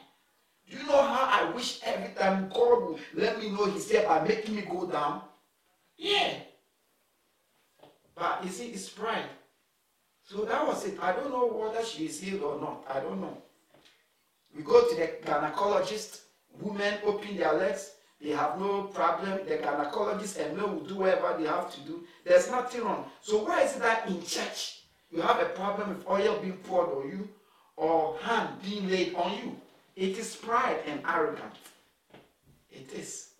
do 0.69 0.77
you 0.77 0.85
know 0.85 1.01
how 1.01 1.27
I 1.29 1.51
wish 1.51 1.81
every 1.83 2.13
time 2.15 2.49
God 2.49 2.83
would 2.83 2.99
let 3.13 3.39
me 3.39 3.49
know 3.49 3.65
He's 3.65 3.89
here 3.91 4.03
by 4.07 4.25
making 4.27 4.55
me 4.55 4.61
go 4.63 4.87
down? 4.87 5.21
Yeah. 5.97 6.33
But 8.15 8.43
you 8.43 8.49
see, 8.49 8.67
it's 8.67 8.89
pride. 8.89 9.25
So 10.23 10.45
that 10.45 10.65
was 10.65 10.85
it. 10.85 10.97
I 11.01 11.11
don't 11.13 11.31
know 11.31 11.47
whether 11.47 11.85
she 11.85 12.05
is 12.05 12.19
healed 12.19 12.43
or 12.43 12.59
not. 12.61 12.85
I 12.89 13.01
don't 13.01 13.19
know. 13.19 13.37
We 14.55 14.63
go 14.63 14.87
to 14.87 14.95
the 14.95 15.09
gynecologist, 15.25 16.21
women 16.59 16.99
open 17.05 17.35
their 17.35 17.53
legs, 17.53 17.92
they 18.23 18.29
have 18.29 18.57
no 18.57 18.83
problem. 18.83 19.39
The 19.45 19.57
gynecologist 19.57 20.39
and 20.39 20.55
men 20.55 20.73
will 20.73 20.85
do 20.85 20.95
whatever 20.95 21.35
they 21.37 21.45
have 21.47 21.73
to 21.75 21.81
do. 21.81 22.03
There's 22.23 22.49
nothing 22.49 22.81
wrong. 22.85 23.05
So 23.21 23.43
why 23.43 23.63
is 23.63 23.75
it 23.75 23.81
that 23.81 24.07
in 24.07 24.23
church 24.23 24.83
you 25.11 25.21
have 25.21 25.41
a 25.41 25.49
problem 25.49 25.89
with 25.89 26.07
oil 26.07 26.39
being 26.39 26.57
poured 26.57 26.89
on 26.89 27.09
you 27.09 27.29
or 27.75 28.17
hand 28.21 28.61
being 28.63 28.89
laid 28.89 29.13
on 29.15 29.37
you? 29.37 29.57
It 29.97 30.17
is 30.17 30.37
pride 30.37 30.79
and 30.87 31.01
arrogance. 31.05 31.57
It 32.71 32.93
is. 32.93 33.31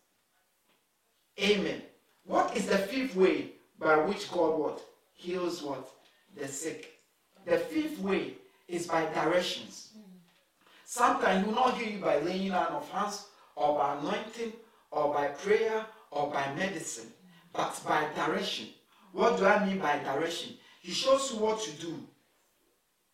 Amen. 1.41 1.81
What 2.25 2.55
is 2.55 2.65
the 2.65 2.77
fifth 2.77 3.15
way 3.15 3.51
by 3.79 3.97
which 3.97 4.29
God 4.29 4.59
what? 4.59 4.81
Heals 5.13 5.63
what? 5.63 5.89
The 6.35 6.47
sick. 6.47 6.99
The 7.45 7.57
fifth 7.57 7.99
way 7.99 8.33
is 8.67 8.87
by 8.87 9.05
directions. 9.13 9.91
Mm. 9.97 10.03
Sometimes 10.85 11.41
he 11.41 11.47
will 11.47 11.55
not 11.55 11.77
heal 11.77 11.89
you 11.93 11.99
by 11.99 12.19
laying 12.19 12.51
on 12.51 12.67
of 12.67 12.89
hands 12.91 13.27
or 13.55 13.77
by 13.77 13.95
anointing 13.97 14.53
or 14.93 15.13
by 15.13 15.27
prayer 15.27 15.85
or 16.11 16.31
by 16.31 16.53
medicine, 16.55 17.11
but 17.51 17.79
by 17.85 18.07
direction. 18.15 18.67
What 19.11 19.37
do 19.37 19.45
I 19.45 19.65
mean 19.65 19.79
by 19.79 19.99
direction? 19.99 20.53
He 20.81 20.91
shows 20.91 21.31
you 21.31 21.39
what 21.39 21.61
to 21.61 21.71
do. 21.71 21.99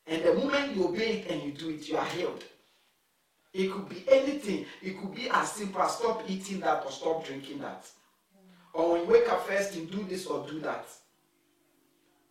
And 0.08 0.24
the 0.24 0.34
moment 0.34 0.76
you 0.76 0.88
obey 0.88 1.20
it 1.20 1.32
and 1.32 1.42
you 1.44 1.52
do 1.52 1.70
it, 1.70 1.88
you 1.88 1.98
are 1.98 2.06
healed. 2.06 2.44
It 3.54 3.72
could 3.72 3.90
be 3.90 4.04
anything. 4.10 4.66
It 4.82 5.00
could 5.00 5.16
be 5.16 5.30
as 5.30 5.52
simple 5.52 5.82
as 5.82 5.96
stop 5.96 6.24
eating 6.28 6.60
that 6.60 6.86
or 6.86 6.92
stop 6.92 7.26
drinking 7.26 7.60
that. 7.60 7.88
Or 8.74 8.94
when 8.94 9.02
you 9.02 9.08
wake 9.08 9.30
up 9.32 9.48
first, 9.48 9.76
you 9.76 9.86
do 9.86 10.04
this 10.04 10.28
or 10.28 10.46
do 10.48 10.60
that. 10.60 10.86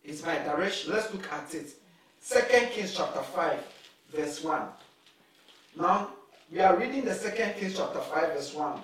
It's 0.03 0.25
my 0.25 0.37
direction. 0.39 0.93
Let's 0.93 1.13
look 1.13 1.31
at 1.31 1.53
it. 1.53 1.71
Second 2.19 2.69
Kings 2.71 2.93
chapter 2.95 3.21
5, 3.21 3.59
verse 4.13 4.43
1. 4.43 4.61
Now, 5.77 6.09
we 6.51 6.59
are 6.59 6.75
reading 6.75 7.05
the 7.05 7.13
Second 7.13 7.55
Kings 7.55 7.77
chapter 7.77 7.99
5, 7.99 8.33
verse 8.33 8.53
1. 8.53 8.79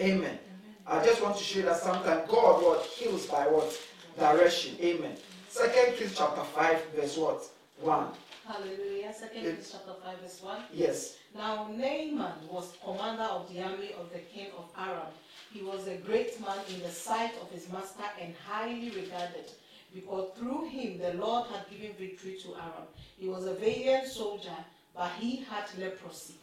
Amen. 0.00 0.38
I 0.86 1.04
just 1.04 1.22
want 1.22 1.36
to 1.36 1.44
show 1.44 1.60
you 1.60 1.64
that 1.66 1.76
sometimes 1.76 2.28
God 2.28 2.62
what 2.62 2.84
heals 2.84 3.26
by 3.26 3.46
what? 3.46 3.78
Direction. 4.18 4.76
Amen. 4.80 5.16
Second 5.48 5.96
Kings 5.96 6.14
chapter 6.16 6.42
5, 6.42 6.84
verse 6.96 7.16
what? 7.16 7.44
1. 7.80 8.06
Hallelujah. 8.46 9.12
Second 9.14 9.42
Kings 9.42 9.70
chapter 9.70 9.92
5, 10.04 10.20
verse 10.20 10.42
1. 10.42 10.62
Yes. 10.72 11.16
Now 11.34 11.68
Naaman 11.70 12.32
was 12.50 12.72
commander 12.84 13.22
of 13.22 13.52
the 13.52 13.62
army 13.62 13.90
of 13.98 14.12
the 14.12 14.18
king 14.18 14.48
of 14.56 14.64
Aram. 14.78 15.12
He 15.52 15.62
was 15.62 15.86
a 15.86 15.96
great 15.96 16.40
man 16.40 16.58
in 16.74 16.80
the 16.82 16.90
sight 16.90 17.32
of 17.40 17.50
his 17.50 17.70
master 17.70 18.04
and 18.20 18.34
highly 18.46 18.90
regarded, 18.90 19.50
because 19.94 20.30
through 20.36 20.68
him 20.68 20.98
the 20.98 21.12
Lord 21.14 21.48
had 21.48 21.68
given 21.70 21.94
victory 21.98 22.36
to 22.42 22.54
Aram. 22.54 22.88
He 23.18 23.28
was 23.28 23.46
a 23.46 23.54
valiant 23.54 24.08
soldier, 24.08 24.56
but 24.94 25.10
he 25.18 25.36
had 25.36 25.64
leprosy. 25.78 26.34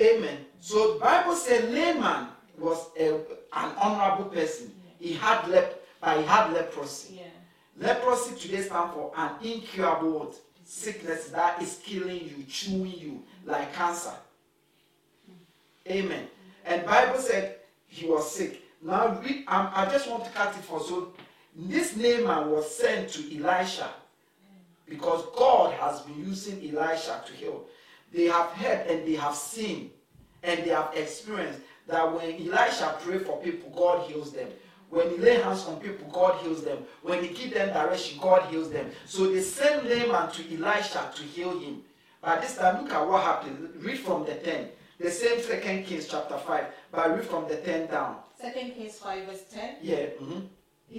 Amen. 0.00 0.44
So 0.60 0.94
the 0.94 1.00
Bible 1.00 1.34
said 1.34 1.72
Naaman 1.72 2.28
was 2.58 2.90
a, 2.98 3.14
an 3.14 3.72
honorable 3.78 4.30
person. 4.30 4.72
Yeah. 5.00 5.08
He 5.08 5.14
had 5.14 5.48
lep, 5.48 5.82
but 6.00 6.18
he 6.18 6.24
had 6.24 6.52
leprosy. 6.52 7.20
Yeah. 7.20 7.86
Leprosy 7.88 8.34
today 8.36 8.62
stands 8.62 8.94
for 8.94 9.12
an 9.16 9.32
incurable 9.42 10.34
sickness 10.64 11.28
that 11.28 11.62
is 11.62 11.80
killing 11.84 12.24
you, 12.24 12.44
chewing 12.48 12.94
you 12.98 13.22
like 13.44 13.72
cancer. 13.74 14.14
Amen. 15.88 16.26
And 16.64 16.84
Bible 16.84 17.18
said 17.18 17.56
he 17.86 18.06
was 18.06 18.30
sick. 18.30 18.62
Now 18.82 19.20
read, 19.20 19.44
um, 19.48 19.70
I 19.74 19.86
just 19.90 20.08
want 20.10 20.24
to 20.24 20.30
cut 20.30 20.54
it 20.56 20.64
for 20.64 20.80
so 20.80 21.12
this 21.54 21.96
Naaman 21.96 22.50
was 22.50 22.74
sent 22.76 23.08
to 23.10 23.38
Elisha 23.38 23.88
because 24.88 25.24
God 25.36 25.72
has 25.74 26.02
been 26.02 26.18
using 26.26 26.58
Elisha 26.58 27.22
to 27.26 27.32
heal. 27.32 27.64
They 28.12 28.24
have 28.24 28.50
heard 28.50 28.86
and 28.88 29.06
they 29.06 29.14
have 29.14 29.34
seen 29.34 29.90
and 30.42 30.64
they 30.64 30.70
have 30.70 30.92
experienced 30.94 31.60
that 31.86 32.12
when 32.12 32.34
Elisha 32.34 32.96
pray 33.00 33.18
for 33.18 33.40
people, 33.42 33.70
God 33.70 34.10
heals 34.10 34.32
them. 34.32 34.48
When 34.88 35.10
he 35.10 35.16
lay 35.16 35.40
hands 35.40 35.66
on 35.66 35.80
people, 35.80 36.08
God 36.10 36.40
heals 36.42 36.62
them. 36.62 36.78
When 37.02 37.22
he 37.22 37.34
give 37.34 37.54
them 37.54 37.72
direction, 37.72 38.18
God 38.20 38.42
heals 38.50 38.70
them. 38.70 38.90
So 39.06 39.30
they 39.32 39.40
sent 39.40 39.88
Naaman 39.88 40.30
to 40.32 40.54
Elisha 40.54 41.10
to 41.14 41.22
heal 41.22 41.58
him. 41.58 41.82
But 42.22 42.42
this 42.42 42.56
time, 42.56 42.82
look 42.82 42.92
at 42.92 43.06
what 43.06 43.22
happened. 43.22 43.70
Read 43.82 43.98
from 43.98 44.24
the 44.24 44.34
10. 44.34 44.68
The 44.98 45.10
same 45.10 45.42
Second 45.42 45.84
Kings 45.84 46.08
chapter 46.08 46.38
5, 46.38 46.64
but 46.90 47.10
read 47.14 47.26
from 47.26 47.46
the 47.48 47.56
10 47.56 47.88
down. 47.88 48.16
Second 48.40 48.72
Kings 48.72 48.98
5, 48.98 49.26
verse 49.26 49.44
10. 49.52 49.76
Yeah. 49.82 49.96
Mm-hmm. 49.96 50.40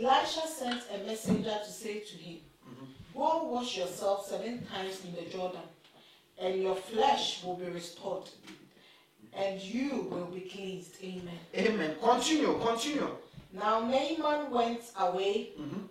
Elisha 0.05 0.47
sent 0.47 0.84
a 0.93 1.05
messenger 1.05 1.57
to 1.66 1.72
say 1.72 1.99
to 2.01 2.18
him, 2.18 2.38
mm-hmm. 2.70 2.86
Go 3.18 3.49
wash 3.51 3.78
yourself 3.78 4.28
seven 4.28 4.64
times 4.68 5.01
in 5.03 5.16
the 5.16 5.30
Jordan, 5.32 5.61
and 6.39 6.61
your 6.61 6.76
flesh 6.76 7.43
will 7.43 7.55
be 7.55 7.66
restored, 7.72 8.30
and 9.38 9.61
you 9.61 10.07
will 10.09 10.25
be 10.25 10.41
cleansed. 10.41 10.95
Amen. 11.03 11.39
Amen. 11.55 11.95
Continue, 12.01 12.59
continue. 12.59 13.09
Now 13.53 13.81
Naaman 13.81 14.51
went 14.51 14.81
away. 14.99 15.51
Mm-hmm. 15.59 15.81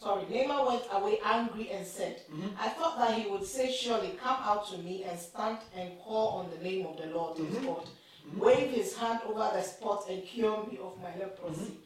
Sorry, 0.00 0.24
Naaman 0.30 0.66
went 0.66 0.82
away 0.92 1.18
angry 1.24 1.70
and 1.70 1.86
said, 1.86 2.22
mm-hmm. 2.30 2.48
I 2.58 2.68
thought 2.70 2.98
that 2.98 3.18
he 3.18 3.30
would 3.30 3.44
say, 3.44 3.70
Surely 3.72 4.18
come 4.22 4.36
out 4.42 4.68
to 4.70 4.78
me 4.78 5.04
and 5.04 5.18
stand 5.18 5.58
and 5.76 5.98
call 6.00 6.28
on 6.38 6.50
the 6.50 6.62
name 6.62 6.86
of 6.86 6.96
the 6.96 7.06
Lord 7.06 7.38
his 7.38 7.46
mm-hmm. 7.46 7.66
God. 7.66 7.88
wave 8.36 8.70
his 8.70 8.96
hand 8.96 9.20
over 9.28 9.50
the 9.54 9.62
spot 9.62 10.06
and 10.10 10.24
cure 10.24 10.66
me 10.66 10.78
of 10.82 10.98
my 11.02 11.10
leprosy. 11.18 11.78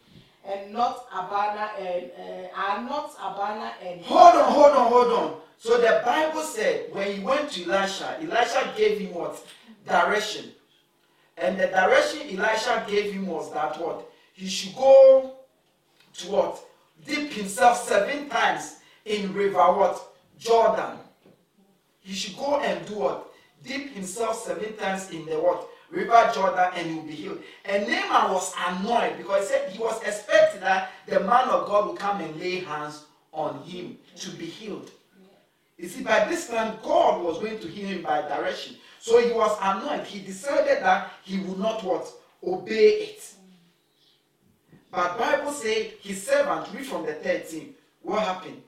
And 0.45 0.73
not 0.73 1.07
Abana 1.13 1.73
and 1.79 2.11
uh, 2.19 2.57
are 2.57 2.83
not 2.83 3.11
Abana 3.21 3.73
and 3.85 4.01
Hold 4.03 4.35
on, 4.37 4.53
hold 4.53 4.73
on, 4.73 4.89
hold 4.89 5.13
on. 5.13 5.41
So 5.59 5.77
the 5.79 6.01
Bible 6.05 6.43
said 6.43 6.87
when 6.93 7.13
he 7.13 7.21
went 7.23 7.51
to 7.51 7.65
Elisha, 7.65 8.19
Elisha 8.23 8.73
gave 8.77 8.99
him 9.01 9.15
what? 9.15 9.45
Direction. 9.89 10.53
And 11.37 11.59
the 11.59 11.69
direction 11.69 12.39
Elisha 12.39 12.85
gave 12.89 13.13
him 13.13 13.27
was 13.27 13.53
that 13.53 13.81
what? 13.81 14.11
He 14.35 14.47
should 14.49 14.75
go 14.75 15.37
to 16.15 16.31
what? 16.31 16.65
Dip 17.07 17.31
himself 17.31 17.89
seven 17.89 18.29
times 18.29 18.77
in 19.05 19.33
river 19.33 19.59
what? 19.59 20.01
Jordan. 20.39 20.99
He 22.01 22.15
should 22.15 22.37
go 22.37 22.59
and 22.61 22.85
do 22.87 22.95
what? 22.95 23.31
Dip 23.65 23.91
himself 23.91 24.45
seven 24.45 24.77
times 24.77 25.11
in 25.11 25.27
the 25.27 25.39
what? 25.39 25.69
River 25.91 26.31
Jordan 26.35 26.71
and 26.75 26.87
he 26.87 26.95
will 26.97 27.03
be 27.03 27.13
healed. 27.13 27.43
And 27.65 27.89
Naaman 27.89 28.33
was 28.33 28.53
annoyed 28.69 29.17
because 29.17 29.49
he 29.49 29.55
said 29.55 29.71
he 29.71 29.79
was 29.79 30.03
expecting 30.03 30.61
that 30.61 30.91
the 31.07 31.21
man 31.21 31.49
of 31.49 31.67
God 31.67 31.89
would 31.89 31.99
come 31.99 32.21
and 32.21 32.39
lay 32.39 32.57
hands 32.57 33.05
on 33.33 33.63
him 33.63 33.97
to 34.17 34.31
be 34.33 34.47
healed. 34.47 34.91
You 35.79 35.89
see, 35.89 36.03
by 36.03 36.25
this 36.25 36.49
time, 36.49 36.77
God 36.83 37.23
was 37.23 37.39
going 37.39 37.61
to 37.61 37.69
heal 37.69 37.89
him 37.89 38.03
by 38.03 38.23
direction. 38.23 38.77
So 39.01 39.21
he 39.21 39.33
was 39.33 39.57
annoyed. 39.63 40.07
He 40.07 40.21
decided 40.21 40.83
that 40.83 41.13
he 41.25 41.39
would 41.41 41.59
not 41.59 41.83
what? 41.85 42.07
Obey 42.45 42.91
it. 43.03 43.35
But 44.91 45.19
Bible 45.19 45.53
say 45.53 45.95
his 46.03 46.27
servant, 46.27 46.69
read 46.75 46.87
from 46.87 47.05
the 47.07 47.15
13. 47.15 47.75
What 48.03 48.23
happened? 48.23 48.63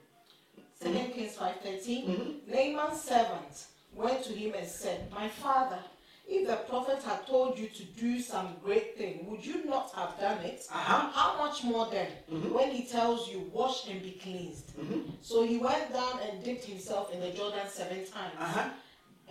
Second 0.79 1.13
Kings 1.13 1.35
five 1.35 1.55
thirteen. 1.61 2.41
Mhm. 2.47 2.47
Naaman's 2.47 3.01
servant 3.01 3.65
went 3.93 4.23
to 4.23 4.33
him 4.33 4.53
and 4.55 4.67
said, 4.67 5.11
My 5.11 5.27
father, 5.29 5.79
if 6.27 6.47
the 6.47 6.55
prophet 6.57 7.03
had 7.03 7.27
told 7.27 7.57
you 7.59 7.67
to 7.67 7.83
do 7.83 8.19
some 8.19 8.55
great 8.63 8.97
thing, 8.97 9.27
would 9.29 9.45
you 9.45 9.63
not 9.65 9.91
have 9.93 10.19
done 10.19 10.39
it? 10.43 10.65
Uh-huh. 10.71 11.09
How 11.11 11.37
much 11.37 11.63
more 11.63 11.87
then, 11.91 12.07
Mhm. 12.31 12.51
when 12.51 12.71
he 12.71 12.83
tells 12.85 13.29
you, 13.29 13.49
wash 13.53 13.87
and 13.87 14.01
be 14.01 14.11
cleansed? 14.13 14.75
Mhm. 14.77 15.11
So 15.21 15.43
he 15.43 15.57
went 15.57 15.91
down 15.93 16.19
and 16.19 16.43
dipped 16.43 16.65
himself 16.65 17.11
in 17.13 17.19
the 17.19 17.29
Jordan 17.31 17.67
seven 17.69 18.05
times. 18.07 18.35
Uh-huh. 18.39 18.69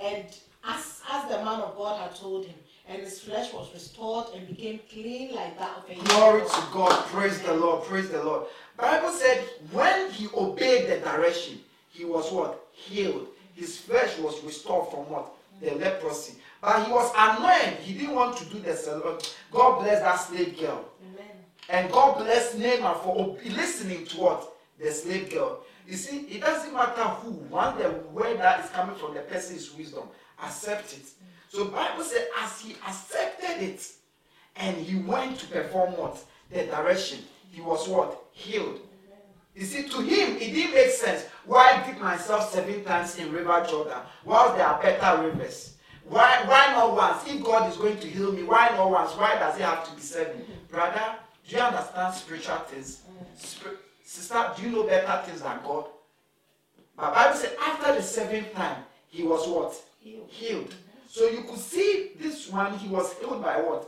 And 0.00 0.26
as, 0.64 1.00
as 1.12 1.24
the 1.30 1.44
man 1.44 1.60
of 1.60 1.76
God 1.76 2.00
had 2.00 2.14
told 2.14 2.46
him, 2.46 2.54
and 2.88 3.02
his 3.02 3.20
flesh 3.20 3.52
was 3.52 3.72
restored 3.72 4.26
and 4.34 4.48
became 4.48 4.80
clean 4.90 5.34
like 5.34 5.56
that 5.58 5.78
of 5.78 5.90
a 5.90 5.94
Glory 6.08 6.42
to 6.42 6.62
God. 6.72 7.06
Praise 7.06 7.40
the 7.40 7.54
Lord. 7.54 7.84
Praise 7.84 8.10
the 8.10 8.22
Lord. 8.22 8.46
Bible 8.76 9.10
said 9.10 9.44
when 9.70 10.10
he 10.10 10.28
obeyed 10.34 10.88
the 10.88 10.98
direction, 10.98 11.60
he 11.90 12.04
was 12.04 12.32
what? 12.32 12.66
Healed. 12.72 13.28
His 13.54 13.78
flesh 13.78 14.18
was 14.18 14.42
restored 14.42 14.90
from 14.90 15.08
what? 15.10 15.32
The 15.60 15.74
leprosy. 15.76 16.34
But 16.60 16.86
he 16.86 16.92
was 16.92 17.12
annoyed. 17.16 17.78
He 17.78 17.94
didn't 17.94 18.14
want 18.14 18.36
to 18.38 18.44
do 18.46 18.58
the 18.58 18.74
salon. 18.74 19.18
God 19.52 19.80
bless 19.82 20.00
that 20.00 20.16
slave 20.16 20.58
girl. 20.58 20.84
Amen. 21.12 21.36
And 21.68 21.92
God 21.92 22.18
bless 22.18 22.54
Naaman 22.54 22.98
for 23.04 23.36
listening 23.44 24.04
to 24.06 24.16
what? 24.20 24.52
The 24.80 24.90
slave 24.90 25.30
girl. 25.30 25.60
You 25.86 25.96
see, 25.96 26.20
it 26.20 26.40
doesn't 26.40 26.72
matter 26.72 27.02
who. 27.02 27.30
One, 27.30 27.78
the 27.78 27.90
word 28.12 28.38
that 28.38 28.64
is 28.64 28.70
coming 28.70 28.96
from 28.96 29.14
the 29.14 29.20
person 29.20 29.56
is 29.56 29.74
wisdom. 29.74 30.04
Accept 30.42 30.92
it. 30.92 31.06
So 31.48 31.66
Bible 31.66 32.04
said 32.04 32.28
as 32.40 32.60
he 32.60 32.76
accepted 32.86 33.62
it 33.62 33.86
and 34.56 34.76
he 34.76 34.96
went 34.96 35.38
to 35.40 35.46
perform 35.46 35.96
what? 35.96 36.22
The 36.50 36.64
direction. 36.64 37.20
He 37.50 37.60
was 37.60 37.88
what? 37.88 38.22
Healed. 38.32 38.80
You 39.54 39.64
see, 39.64 39.88
to 39.88 40.00
him, 40.00 40.36
it 40.36 40.54
didn't 40.54 40.74
make 40.74 40.90
sense. 40.90 41.26
Why 41.44 41.82
dip 41.84 42.00
myself 42.00 42.52
seven 42.52 42.84
times 42.84 43.18
in 43.18 43.32
River 43.32 43.66
Jordan 43.68 43.98
while 44.24 44.56
there 44.56 44.66
are 44.66 44.80
better 44.80 45.22
rivers? 45.22 45.76
Why, 46.08 46.42
why 46.46 46.72
not 46.72 46.94
once? 46.94 47.26
If 47.26 47.42
God 47.44 47.70
is 47.70 47.76
going 47.76 47.98
to 47.98 48.06
heal 48.06 48.32
me, 48.32 48.42
why 48.42 48.68
not 48.70 48.90
once? 48.90 49.12
Why 49.12 49.34
does 49.34 49.56
it 49.56 49.62
have 49.62 49.88
to 49.88 49.94
be 49.94 50.00
seven? 50.00 50.44
Brother, 50.68 51.16
do 51.48 51.56
you 51.56 51.62
understand 51.62 52.14
spiritual 52.14 52.56
things? 52.58 53.02
Sister, 54.04 54.50
do 54.56 54.62
you 54.62 54.70
know 54.70 54.84
better 54.84 55.22
things 55.26 55.42
than 55.42 55.58
God? 55.64 55.86
But 56.96 57.14
Bible 57.14 57.36
said 57.36 57.56
after 57.60 57.94
the 57.94 58.02
seventh 58.02 58.52
time, 58.54 58.84
he 59.08 59.22
was 59.24 59.48
what? 59.48 59.74
Healed. 60.00 60.28
Healed. 60.30 60.74
So 61.08 61.28
you 61.28 61.42
could 61.42 61.58
see 61.58 62.12
this 62.18 62.48
one, 62.48 62.78
he 62.78 62.88
was 62.88 63.12
healed 63.14 63.42
by 63.42 63.60
what? 63.60 63.86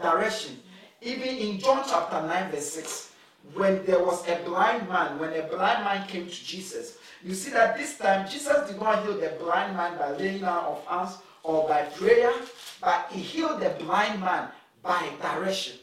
Direction. 0.00 0.58
Even 1.00 1.28
in 1.28 1.58
John 1.58 1.84
chapter 1.88 2.20
9, 2.26 2.50
verse 2.50 2.70
6, 2.72 3.10
when 3.54 3.84
there 3.86 4.02
was 4.04 4.26
a 4.28 4.42
blind 4.44 4.88
man, 4.88 5.18
when 5.18 5.32
a 5.32 5.42
blind 5.44 5.84
man 5.84 6.06
came 6.08 6.26
to 6.26 6.32
Jesus, 6.32 6.98
you 7.22 7.34
see 7.34 7.50
that 7.50 7.76
this 7.76 7.96
time 7.98 8.28
Jesus 8.28 8.68
did 8.68 8.80
not 8.80 9.04
heal 9.04 9.18
the 9.18 9.36
blind 9.38 9.76
man 9.76 9.96
by 9.98 10.10
laying 10.12 10.40
down 10.40 10.64
of 10.64 10.84
hands 10.86 11.18
or 11.42 11.68
by 11.68 11.82
prayer, 11.82 12.32
but 12.80 13.06
he 13.10 13.20
healed 13.20 13.60
the 13.60 13.70
blind 13.84 14.20
man 14.20 14.48
by 14.82 15.08
direction. 15.22 15.78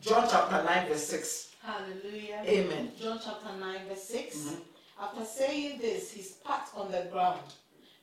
John 0.00 0.26
chapter 0.30 0.62
9, 0.62 0.88
verse 0.88 1.06
6. 1.06 1.54
Hallelujah. 1.62 2.42
Amen. 2.46 2.92
John 3.00 3.18
chapter 3.24 3.56
9, 3.58 3.88
verse 3.88 4.02
6. 4.04 4.36
Mhm. 4.36 4.56
After 5.00 5.24
saying 5.24 5.78
this, 5.80 6.12
he 6.12 6.22
spat 6.22 6.68
on 6.76 6.90
the 6.92 7.08
ground, 7.12 7.40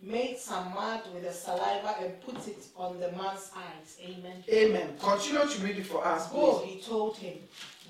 made 0.02 0.38
some 0.38 0.74
mud 0.74 1.02
with 1.14 1.24
the 1.24 1.32
saliva, 1.34 1.96
and 2.02 2.20
put 2.22 2.48
it 2.48 2.66
on 2.76 3.00
the 3.00 3.12
man's 3.14 3.52
eyes. 3.56 3.98
Amen. 4.04 4.44
Amen. 4.52 4.90
Continue 5.00 5.48
to 5.48 5.62
read 5.62 5.78
it 5.78 5.86
for 5.86 6.06
us, 6.06 6.28
Go, 6.30 6.60
please. 6.60 6.74
he 6.74 6.82
told 6.82 7.18
him, 7.18 7.38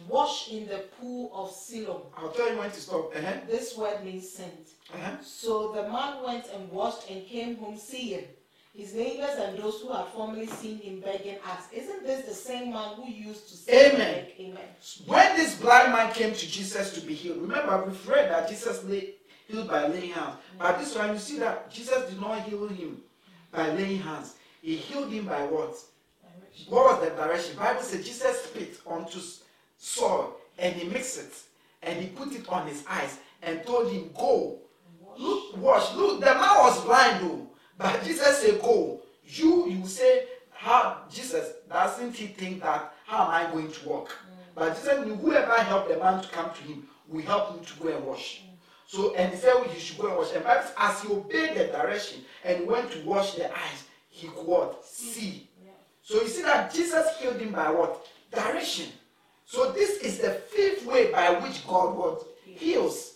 wash 0.07 0.51
in 0.51 0.67
the 0.67 0.83
pool 0.99 1.31
of 1.33 1.51
Siloam. 1.51 2.01
I'll 2.17 2.29
tell 2.31 2.51
you 2.51 2.57
when 2.57 2.69
to 2.71 2.79
stop. 2.79 3.15
Uh-huh. 3.15 3.33
This 3.47 3.77
word 3.77 4.03
means 4.03 4.29
sent. 4.31 4.69
Uh-huh. 4.93 5.11
So 5.23 5.71
the 5.73 5.83
man 5.83 6.23
went 6.23 6.45
and 6.53 6.69
washed 6.71 7.09
and 7.09 7.25
came 7.25 7.55
home 7.57 7.77
seeing. 7.77 8.25
His 8.73 8.93
neighbors 8.93 9.37
and 9.37 9.57
those 9.57 9.81
who 9.81 9.91
had 9.91 10.07
formerly 10.07 10.47
seen 10.47 10.77
him 10.77 11.01
begging 11.01 11.35
asked, 11.45 11.73
Isn't 11.73 12.05
this 12.05 12.25
the 12.25 12.33
same 12.33 12.71
man 12.71 12.95
who 12.95 13.11
used 13.11 13.49
to 13.49 13.57
say 13.57 13.91
Amen. 13.91 14.25
Amen. 14.39 14.63
When 15.05 15.35
this 15.35 15.59
blind 15.59 15.91
man 15.91 16.13
came 16.13 16.33
to 16.33 16.47
Jesus 16.47 16.93
to 16.93 17.01
be 17.01 17.13
healed, 17.13 17.41
remember 17.41 17.83
we've 17.85 18.07
read 18.07 18.31
that 18.31 18.47
Jesus 18.47 18.83
lay, 18.85 19.15
healed 19.47 19.67
by 19.67 19.87
laying 19.87 20.11
hands. 20.11 20.37
But 20.57 20.79
this 20.79 20.95
one, 20.95 21.11
you 21.11 21.19
see 21.19 21.39
that 21.39 21.69
Jesus 21.69 22.09
did 22.09 22.21
not 22.21 22.43
heal 22.43 22.65
him 22.69 23.01
by 23.51 23.71
laying 23.71 23.99
hands. 23.99 24.35
He 24.61 24.77
healed 24.77 25.11
him 25.11 25.25
by 25.25 25.43
what? 25.43 25.75
What 26.69 27.01
was 27.01 27.09
the 27.09 27.15
direction? 27.15 27.57
Bible 27.57 27.81
says 27.81 28.05
Jesus 28.05 28.43
spit 28.43 28.79
onto 28.85 29.19
soil 29.77 30.35
and 30.57 30.75
he 30.75 30.87
mixed 30.87 31.19
it 31.19 31.33
and 31.83 31.99
he 31.99 32.07
put 32.07 32.33
it 32.33 32.47
on 32.47 32.67
his 32.67 32.83
eyes 32.87 33.19
and 33.41 33.65
told 33.65 33.91
him, 33.91 34.11
Go. 34.17 34.59
Look, 35.17 35.57
wash. 35.57 35.93
Look, 35.93 36.19
the 36.19 36.25
man 36.27 36.37
was 36.39 36.85
blind 36.85 37.25
though. 37.25 37.50
But 37.77 38.03
Jesus 38.03 38.37
said, 38.39 38.61
Go. 38.61 39.01
You 39.25 39.69
you 39.69 39.85
say, 39.87 40.25
How 40.51 41.03
Jesus 41.11 41.53
doesn't 41.69 42.15
he 42.15 42.27
think 42.27 42.61
that 42.61 42.93
how 43.05 43.25
am 43.25 43.31
I 43.31 43.51
going 43.51 43.71
to 43.71 43.89
walk? 43.89 44.15
But 44.55 44.75
Jesus 44.75 45.05
knew 45.05 45.15
whoever 45.15 45.53
helped 45.53 45.89
the 45.89 45.97
man 45.97 46.21
to 46.21 46.29
come 46.29 46.51
to 46.53 46.61
him 46.63 46.87
will 47.07 47.21
help 47.23 47.55
him 47.55 47.65
to 47.65 47.83
go 47.83 47.89
and 47.89 48.05
wash. 48.05 48.41
So 48.87 49.15
and 49.15 49.33
he 49.33 49.37
said 49.39 49.53
he 49.67 49.79
should 49.79 49.97
go 49.97 50.07
and 50.09 50.17
wash. 50.17 50.33
And 50.33 50.43
says, 50.43 50.71
as 50.77 51.01
he 51.01 51.13
obeyed 51.13 51.55
the 51.55 51.65
direction 51.67 52.21
and 52.43 52.67
went 52.67 52.91
to 52.91 52.99
wash 53.05 53.35
the 53.35 53.49
eyes, 53.51 53.83
he 54.09 54.27
could 54.27 54.45
what? 54.45 54.85
See. 54.85 55.47
So 56.03 56.21
you 56.21 56.27
see 56.27 56.41
that 56.41 56.73
Jesus 56.73 57.07
healed 57.19 57.39
him 57.39 57.51
by 57.53 57.69
what? 57.71 58.05
Direction. 58.31 58.87
So 59.45 59.71
this 59.71 59.97
is 59.97 60.19
the 60.19 60.31
fifth 60.31 60.85
way 60.85 61.11
by 61.11 61.31
which 61.39 61.65
God 61.67 61.95
what? 61.97 62.23
heals. 62.61 63.15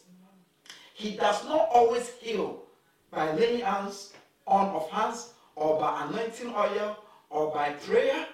He 0.94 1.16
does 1.16 1.44
not 1.46 1.70
always 1.72 2.10
heal 2.20 2.64
by 3.12 3.32
laying 3.34 3.62
hands 3.62 4.14
on 4.48 4.68
of 4.76 4.90
hands 4.90 5.34
or 5.56 5.80
by 5.80 6.06
anointing 6.06 6.54
oil 6.54 6.98
or 7.30 7.54
by 7.54 7.72
prayer 7.72 8.28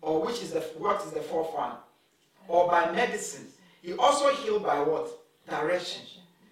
or 0.00 0.24
which 0.24 0.42
is 0.42 0.52
the 0.52 0.60
what 0.78 1.04
is 1.04 1.12
the 1.12 1.20
fourth 1.20 1.52
one 1.54 1.72
or 2.48 2.68
by 2.68 2.90
medicine. 2.92 3.46
He 3.82 3.92
also 3.94 4.30
heal 4.34 4.58
by 4.58 4.80
what? 4.80 5.10
Direction. 5.48 6.02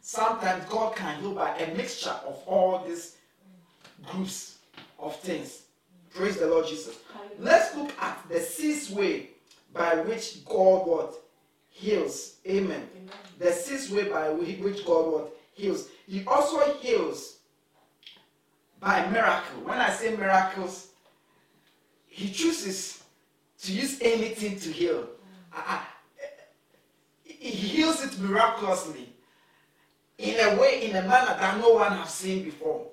Sometimes 0.00 0.64
God 0.66 0.94
can 0.96 1.20
heal 1.20 1.34
by 1.34 1.56
a 1.56 1.74
mixture 1.74 2.14
of 2.26 2.42
all 2.46 2.84
these 2.86 3.16
groups 4.06 4.58
of 4.98 5.16
things. 5.16 5.62
Praise 6.14 6.36
the 6.36 6.46
Lord 6.46 6.66
Jesus. 6.66 6.98
Let's 7.38 7.74
look 7.76 7.90
at 8.00 8.22
the 8.28 8.40
sixth 8.40 8.90
way 8.90 9.30
by 9.72 9.96
which 9.96 10.44
God 10.44 10.86
what 10.86 11.14
heals. 11.70 12.34
Amen. 12.46 12.86
The 13.38 13.52
sixth 13.52 13.90
way 13.90 14.08
by 14.08 14.28
whi- 14.28 14.62
which 14.62 14.84
God 14.84 15.12
what 15.12 15.36
heals. 15.54 15.88
He 16.06 16.24
also 16.26 16.60
heals 16.74 17.38
by 18.82 19.06
miracle. 19.06 19.60
When 19.64 19.78
I 19.78 19.90
say 19.90 20.14
miracles, 20.16 20.88
he 22.08 22.30
chooses 22.30 23.02
to 23.62 23.72
use 23.72 23.98
anything 24.02 24.58
to 24.58 24.70
heal. 24.70 25.08
Ah, 25.54 25.64
ah, 25.68 25.88
He 27.24 27.50
heals 27.50 28.04
it 28.04 28.18
miraculously 28.18 29.08
in 30.18 30.34
a 30.40 30.60
way, 30.60 30.90
in 30.90 30.96
a 30.96 31.02
manner 31.02 31.36
that 31.38 31.58
no 31.60 31.70
one 31.74 31.92
has 31.92 32.12
seen 32.12 32.44
before. 32.44 32.88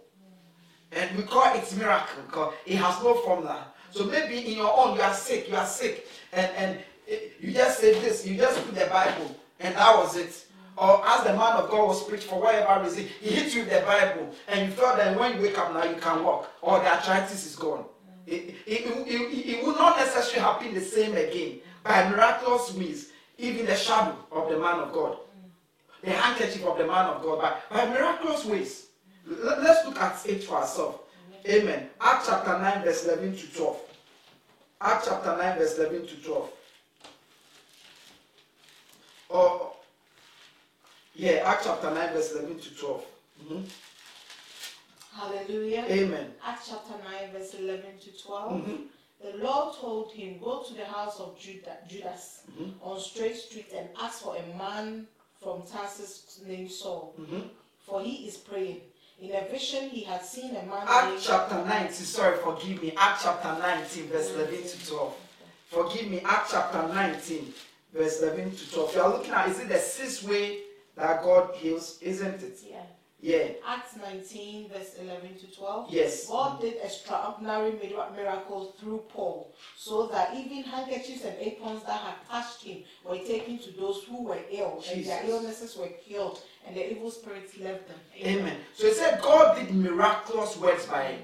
And 0.92 1.18
we 1.18 1.24
call 1.24 1.56
it 1.56 1.76
miracle 1.76 2.24
because 2.28 2.54
it 2.66 2.78
has 2.78 3.04
no 3.04 3.16
formula. 3.16 3.74
So 3.92 4.06
maybe 4.06 4.52
in 4.52 4.58
your 4.58 4.72
own, 4.72 4.96
you 4.96 5.02
are 5.02 5.14
sick, 5.14 5.50
you 5.50 5.56
are 5.56 5.66
sick, 5.66 6.08
and, 6.32 6.52
and 6.56 6.80
eh, 7.08 7.18
you 7.40 7.52
just 7.52 7.80
say 7.80 8.00
this, 8.00 8.26
you 8.26 8.38
just 8.38 8.64
put 8.64 8.76
the 8.76 8.86
Bible, 8.86 9.36
and 9.60 9.76
that 9.76 9.98
was 9.98 10.16
it. 10.16 10.46
Or 10.80 11.06
as 11.06 11.24
the 11.24 11.34
man 11.34 11.58
of 11.58 11.70
God 11.70 11.88
was 11.88 12.04
preached 12.08 12.26
for 12.26 12.40
whatever 12.42 12.84
reason, 12.84 13.06
he 13.22 13.32
hits 13.32 13.54
you 13.54 13.62
with 13.62 13.72
the 13.72 13.82
Bible, 13.82 14.34
and 14.48 14.70
you 14.70 14.76
felt 14.76 14.98
that 14.98 15.20
when 15.20 15.36
you 15.36 15.42
wake 15.42 15.58
up 15.58 15.74
now 15.74 15.84
you 15.84 15.98
can 15.98 16.24
walk, 16.24 16.50
or 16.62 16.80
the 16.80 16.88
arthritis 16.88 17.46
is 17.46 17.56
gone. 17.56 17.86
It, 18.26 18.56
it, 18.66 18.86
it, 18.86 19.58
it, 19.58 19.66
will 19.66 19.74
not 19.74 19.98
necessarily 19.98 20.40
happen 20.40 20.74
the 20.74 20.82
same 20.82 21.16
again. 21.16 21.60
By 21.84 22.08
miraculous 22.10 22.76
means, 22.76 23.08
even 23.38 23.66
the 23.66 23.76
shadow 23.76 24.16
of 24.32 24.50
the 24.50 24.60
man 24.60 24.80
of 24.80 24.94
God, 24.94 25.18
the 26.04 26.12
handkerchief 26.12 26.64
of 26.64 26.78
the 26.78 26.86
man 26.86 27.08
of 27.08 27.24
God, 27.24 27.42
by, 27.42 27.56
by 27.76 27.90
miraculous 27.90 28.46
ways. 28.46 28.88
L- 29.28 29.58
let's 29.62 29.86
look 29.86 30.00
at 30.00 30.24
it 30.28 30.44
for 30.44 30.58
ourselves. 30.58 31.00
Amen. 31.48 31.90
Acts 32.00 32.28
chapter 32.28 32.60
9, 32.60 32.84
verse 32.84 33.06
11 33.06 33.36
to 33.36 33.54
12. 33.54 33.80
Acts 34.82 35.08
chapter 35.08 35.38
9, 35.38 35.58
verse 35.58 35.78
11 35.78 36.08
to 36.08 36.16
12. 36.24 36.50
Or, 39.30 39.74
yeah, 41.16 41.43
Acts 41.45 41.66
chapter 41.66 41.91
9, 41.91 42.14
verse 42.14 42.32
11 42.34 42.60
to 42.60 42.76
12. 42.76 43.05
Mhm. 43.43 43.70
Hallelujah. 45.14 45.86
Amen. 45.89 46.34
Acts 46.45 46.70
chapter 46.70 46.93
9, 47.03 47.32
verse 47.34 47.53
11 47.55 47.99
to 47.99 48.12
12. 48.24 48.51
Mhm. 48.53 48.88
The 49.22 49.38
Lord 49.38 49.76
told 49.76 50.12
him, 50.14 50.39
Go 50.39 50.64
to 50.64 50.74
the 50.74 50.86
house 50.86 51.20
of 51.20 51.38
Judah, 51.38 51.78
Judas 51.89 52.41
Mm-hmm. 52.51 52.82
on 52.82 52.99
Straight 53.01 53.36
Street 53.36 53.68
and 53.76 53.89
ask 53.99 54.22
for 54.24 54.36
a 54.38 54.45
man 54.57 55.07
from 55.41 55.64
Tarsus 55.64 56.39
named 56.45 56.72
Saul, 56.72 57.14
Mhm. 57.20 57.49
for 57.86 58.01
he 58.01 58.28
is 58.28 58.38
praying. 58.38 58.82
In 59.20 59.36
a 59.36 59.41
vision, 59.49 59.89
he 59.89 60.03
had 60.03 60.26
seen 60.26 60.51
a 60.55 60.64
man 60.64 60.88
Acts 60.88 61.26
chapter 61.26 61.55
19, 61.66 62.05
sorry, 62.05 62.38
forgive 62.38 62.82
me. 62.82 62.93
Acts 62.95 63.24
chapter 63.24 63.51
19, 63.60 64.07
verse 64.07 64.30
11 64.30 64.64
to 64.64 64.86
12. 64.88 65.14
Forgive 65.70 66.07
me, 66.07 66.22
Acts 66.24 66.51
chapter 66.51 66.88
19, 66.88 67.53
verse 67.93 68.22
11 68.22 68.55
to 68.55 68.72
12. 68.72 68.95
You 68.95 69.01
are 69.01 69.10
looking 69.10 69.34
at, 69.34 69.49
is 69.49 69.60
it 69.60 69.68
the 69.68 69.80
sixth 69.80 70.24
way 70.24 70.60
that 71.00 71.24
God 71.24 71.56
heals, 71.56 71.97
isn't 72.02 72.41
it? 72.43 72.60
Yeah. 72.70 72.84
Yeah. 73.22 73.50
Acts 73.68 73.97
19, 73.97 74.70
verse 74.70 74.95
11 74.97 75.38
to 75.39 75.52
12. 75.54 75.91
Yes. 75.91 76.28
God 76.30 76.62
did 76.62 76.76
extraordinary 76.82 77.72
mir- 77.74 78.10
miracles 78.16 78.76
through 78.80 79.04
Paul, 79.10 79.54
so 79.76 80.08
that 80.08 80.34
even 80.38 80.64
handkerchiefs 80.64 81.26
and 81.26 81.36
aprons 81.38 81.84
that 81.84 82.00
had 82.00 82.16
touched 82.30 82.64
him 82.64 82.84
were 83.04 83.18
taken 83.18 83.60
to 83.60 83.72
those 83.72 84.04
who 84.04 84.24
were 84.24 84.39
ill, 84.50 84.82
and 84.89 85.04
their 85.06 85.22
illnesses 85.26 85.76
were 85.76 85.89
cured, 86.08 86.38
and 86.66 86.78
the 86.78 86.91
evil 86.91 87.12
spirits 87.12 87.58
left 87.58 87.89
them. 87.89 87.97
Amen. 88.24 88.56
So 88.74 88.88
it 88.88 88.95
said 88.95 89.22
God 89.22 89.58
did 89.58 89.76
miraculous 89.76 90.56
works 90.56 90.86
by 90.86 91.16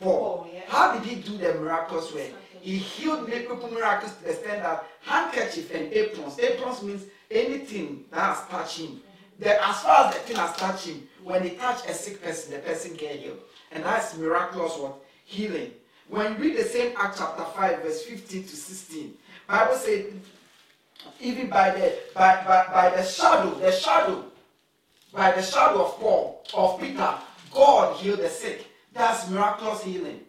Paul. 0.00 0.18
Paul, 0.18 0.50
yeah. 0.54 0.60
How 0.68 0.94
did 0.98 1.04
he 1.04 1.16
do 1.20 1.36
the 1.36 1.52
miraculous 1.60 2.14
work? 2.14 2.30
He 2.62 2.78
healed 2.78 3.26
the 3.26 3.30
people 3.32 3.56
miracles 3.70 4.14
to 4.16 4.24
the 4.24 4.30
extent 4.30 4.62
that 4.62 4.86
handkerchief 5.02 5.74
and 5.74 5.92
aprons. 5.92 6.38
Aprons 6.38 6.82
means 6.82 7.02
anything 7.30 8.04
that 8.10 8.36
has 8.36 8.48
touched 8.48 8.78
him. 8.78 9.02
The, 9.42 9.66
as 9.66 9.80
far 9.80 10.06
as 10.06 10.14
the 10.14 10.20
thing 10.20 10.36
has 10.36 10.56
touched 10.56 10.86
him, 10.86 11.08
when 11.24 11.42
he 11.42 11.50
touch 11.56 11.84
a 11.88 11.92
sick 11.92 12.22
person, 12.22 12.52
the 12.52 12.58
person 12.60 12.94
get 12.94 13.16
healed. 13.16 13.40
And 13.72 13.82
that's 13.82 14.16
miraculous 14.16 14.76
what? 14.78 14.94
Healing. 15.24 15.72
When 16.08 16.34
you 16.34 16.38
read 16.38 16.58
the 16.58 16.64
same 16.64 16.94
Act 16.96 17.18
chapter 17.18 17.42
5, 17.42 17.82
verse 17.82 18.02
15 18.02 18.44
to 18.44 18.56
16, 18.56 19.14
Bible 19.48 19.74
said, 19.74 20.12
even 21.20 21.50
by 21.50 21.70
the 21.70 21.98
by, 22.14 22.36
by, 22.46 22.66
by 22.72 22.96
the 22.96 23.02
shadow, 23.02 23.50
the 23.58 23.72
shadow, 23.72 24.24
by 25.12 25.32
the 25.32 25.42
shadow 25.42 25.86
of 25.86 25.98
Paul, 25.98 26.44
of 26.54 26.80
Peter, 26.80 27.14
God 27.52 27.96
healed 27.96 28.20
the 28.20 28.28
sick. 28.28 28.66
That's 28.92 29.28
miraculous 29.28 29.82
healing. 29.82 30.20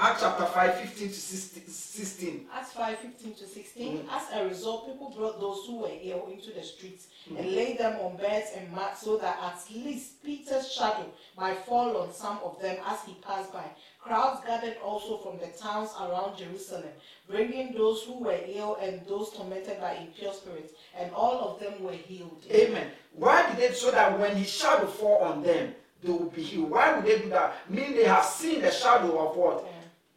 Acts 0.00 0.20
chapter 0.22 0.44
5, 0.46 0.74
15 0.80 1.08
to 1.08 1.14
16. 1.14 2.46
Acts 2.54 2.72
5 2.72 2.98
15 2.98 3.34
to 3.34 3.46
16. 3.46 3.96
Mm-hmm. 3.98 4.08
As 4.10 4.22
a 4.32 4.44
result, 4.48 4.86
people 4.86 5.12
brought 5.16 5.40
those 5.40 5.64
who 5.66 5.78
were 5.80 5.90
ill 6.02 6.28
into 6.32 6.52
the 6.52 6.62
streets 6.62 7.08
Mm-hmm. 7.28 7.36
and 7.36 7.52
laid 7.52 7.78
them 7.78 8.00
on 8.00 8.16
beds 8.16 8.52
and 8.56 8.72
mats 8.72 9.02
so 9.02 9.18
that 9.18 9.38
at 9.42 9.60
least 9.74 10.24
Peter's 10.24 10.72
shadow 10.72 11.04
might 11.36 11.58
fall 11.66 11.94
on 11.98 12.10
some 12.10 12.38
of 12.42 12.58
them 12.62 12.78
as 12.86 13.00
he 13.04 13.14
passed 13.20 13.52
by. 13.52 13.64
Crowds 14.00 14.40
gathered 14.46 14.76
also 14.82 15.18
from 15.18 15.38
the 15.38 15.48
towns 15.58 15.90
around 16.00 16.38
Jerusalem, 16.38 16.88
bringing 17.28 17.74
those 17.74 18.02
who 18.04 18.20
were 18.24 18.38
ill 18.46 18.76
and 18.80 19.04
those 19.06 19.30
tormented 19.32 19.78
by 19.78 19.92
impure 19.96 20.32
spirits, 20.32 20.72
and 20.96 21.12
all 21.12 21.38
of 21.50 21.60
them 21.60 21.82
were 21.82 21.92
healed. 21.92 22.42
Amen. 22.50 22.92
Why 23.12 23.46
did 23.50 23.58
they 23.58 23.74
so 23.74 23.90
that 23.90 24.18
when 24.18 24.34
his 24.34 24.48
shadow 24.50 24.86
fall 24.86 25.18
on 25.18 25.42
them, 25.42 25.74
they 26.02 26.10
will 26.10 26.30
be 26.30 26.42
healed? 26.42 26.70
Why 26.70 26.94
would 26.96 27.04
they 27.04 27.18
do 27.18 27.28
that? 27.28 27.56
Meaning 27.68 27.94
they 27.96 28.04
have 28.04 28.24
seen 28.24 28.62
the 28.62 28.70
shadow 28.70 29.28
of 29.28 29.36
what? 29.36 29.66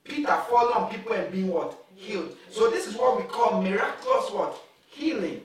Peter 0.04 0.36
falling 0.50 0.76
on 0.76 0.92
people 0.92 1.14
and 1.14 1.32
being 1.32 1.48
what? 1.48 1.78
Healed. 1.96 2.36
So 2.50 2.70
this 2.70 2.88
is 2.88 2.96
what 2.96 3.18
we 3.18 3.24
call 3.24 3.62
miraculous 3.62 4.32
what? 4.32 4.62
Healing. 4.90 5.42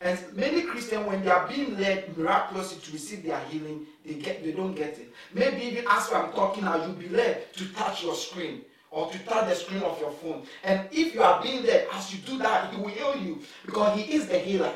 And 0.00 0.18
many 0.34 0.62
Christians, 0.62 1.06
when 1.08 1.24
they 1.24 1.30
are 1.30 1.48
being 1.48 1.76
led 1.76 2.16
miraculously 2.16 2.78
to 2.80 2.92
receive 2.92 3.24
their 3.24 3.40
healing, 3.50 3.84
they 4.06 4.14
get 4.14 4.44
they 4.44 4.52
don't 4.52 4.74
get 4.74 4.96
it. 4.98 5.12
Maybe 5.34 5.62
even 5.62 5.84
as 5.88 6.12
I'm 6.12 6.32
talking 6.32 6.64
now, 6.64 6.76
you'll 6.76 6.94
be 6.94 7.08
led 7.08 7.52
to 7.54 7.72
touch 7.74 8.04
your 8.04 8.14
screen 8.14 8.62
or 8.92 9.10
to 9.10 9.18
touch 9.24 9.48
the 9.48 9.54
screen 9.56 9.82
of 9.82 10.00
your 10.00 10.12
phone. 10.12 10.44
And 10.62 10.88
if 10.92 11.14
you 11.14 11.22
are 11.22 11.42
being 11.42 11.64
led, 11.64 11.88
as 11.92 12.14
you 12.14 12.20
do 12.20 12.38
that, 12.38 12.72
he 12.72 12.80
will 12.80 12.88
heal 12.88 13.16
you 13.16 13.42
because 13.66 13.98
he 13.98 14.14
is 14.14 14.28
the 14.28 14.38
healer. 14.38 14.72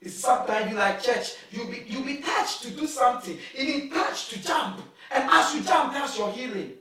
It's 0.00 0.14
sometimes 0.14 0.70
you 0.70 0.76
like 0.76 1.02
church, 1.02 1.34
you'll 1.50 1.68
be 1.68 1.84
you'll 1.86 2.04
be 2.04 2.18
touched 2.18 2.62
to 2.62 2.70
do 2.70 2.86
something, 2.86 3.38
even 3.56 3.90
touched 3.90 4.30
to 4.32 4.42
jump. 4.42 4.82
And 5.10 5.28
as 5.30 5.54
you 5.54 5.62
jump, 5.62 5.94
that's 5.94 6.18
your 6.18 6.30
healing. 6.30 6.74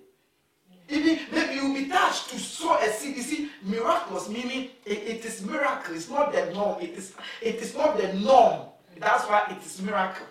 Even 0.90 1.20
maybe 1.32 1.56
you'll 1.56 1.74
be 1.74 1.88
touched 1.88 2.30
to 2.30 2.40
sow 2.40 2.78
a 2.78 2.90
seed. 2.92 3.18
You 3.18 3.24
see, 3.24 3.50
miraculous 3.64 4.30
meaning 4.30 4.70
it, 4.86 4.98
it 4.98 5.26
is 5.26 5.42
miracle. 5.46 5.96
It's 5.96 6.10
not 6.10 6.32
the 6.32 6.52
norm. 6.54 6.82
It 6.82 6.92
is 6.92 7.14
it 7.42 7.56
is 7.56 7.76
not 7.76 7.98
the 7.98 8.14
norm. 8.14 8.68
That's 8.98 9.26
why 9.26 9.48
it 9.50 9.66
is 9.66 9.82
miracle. 9.82 10.28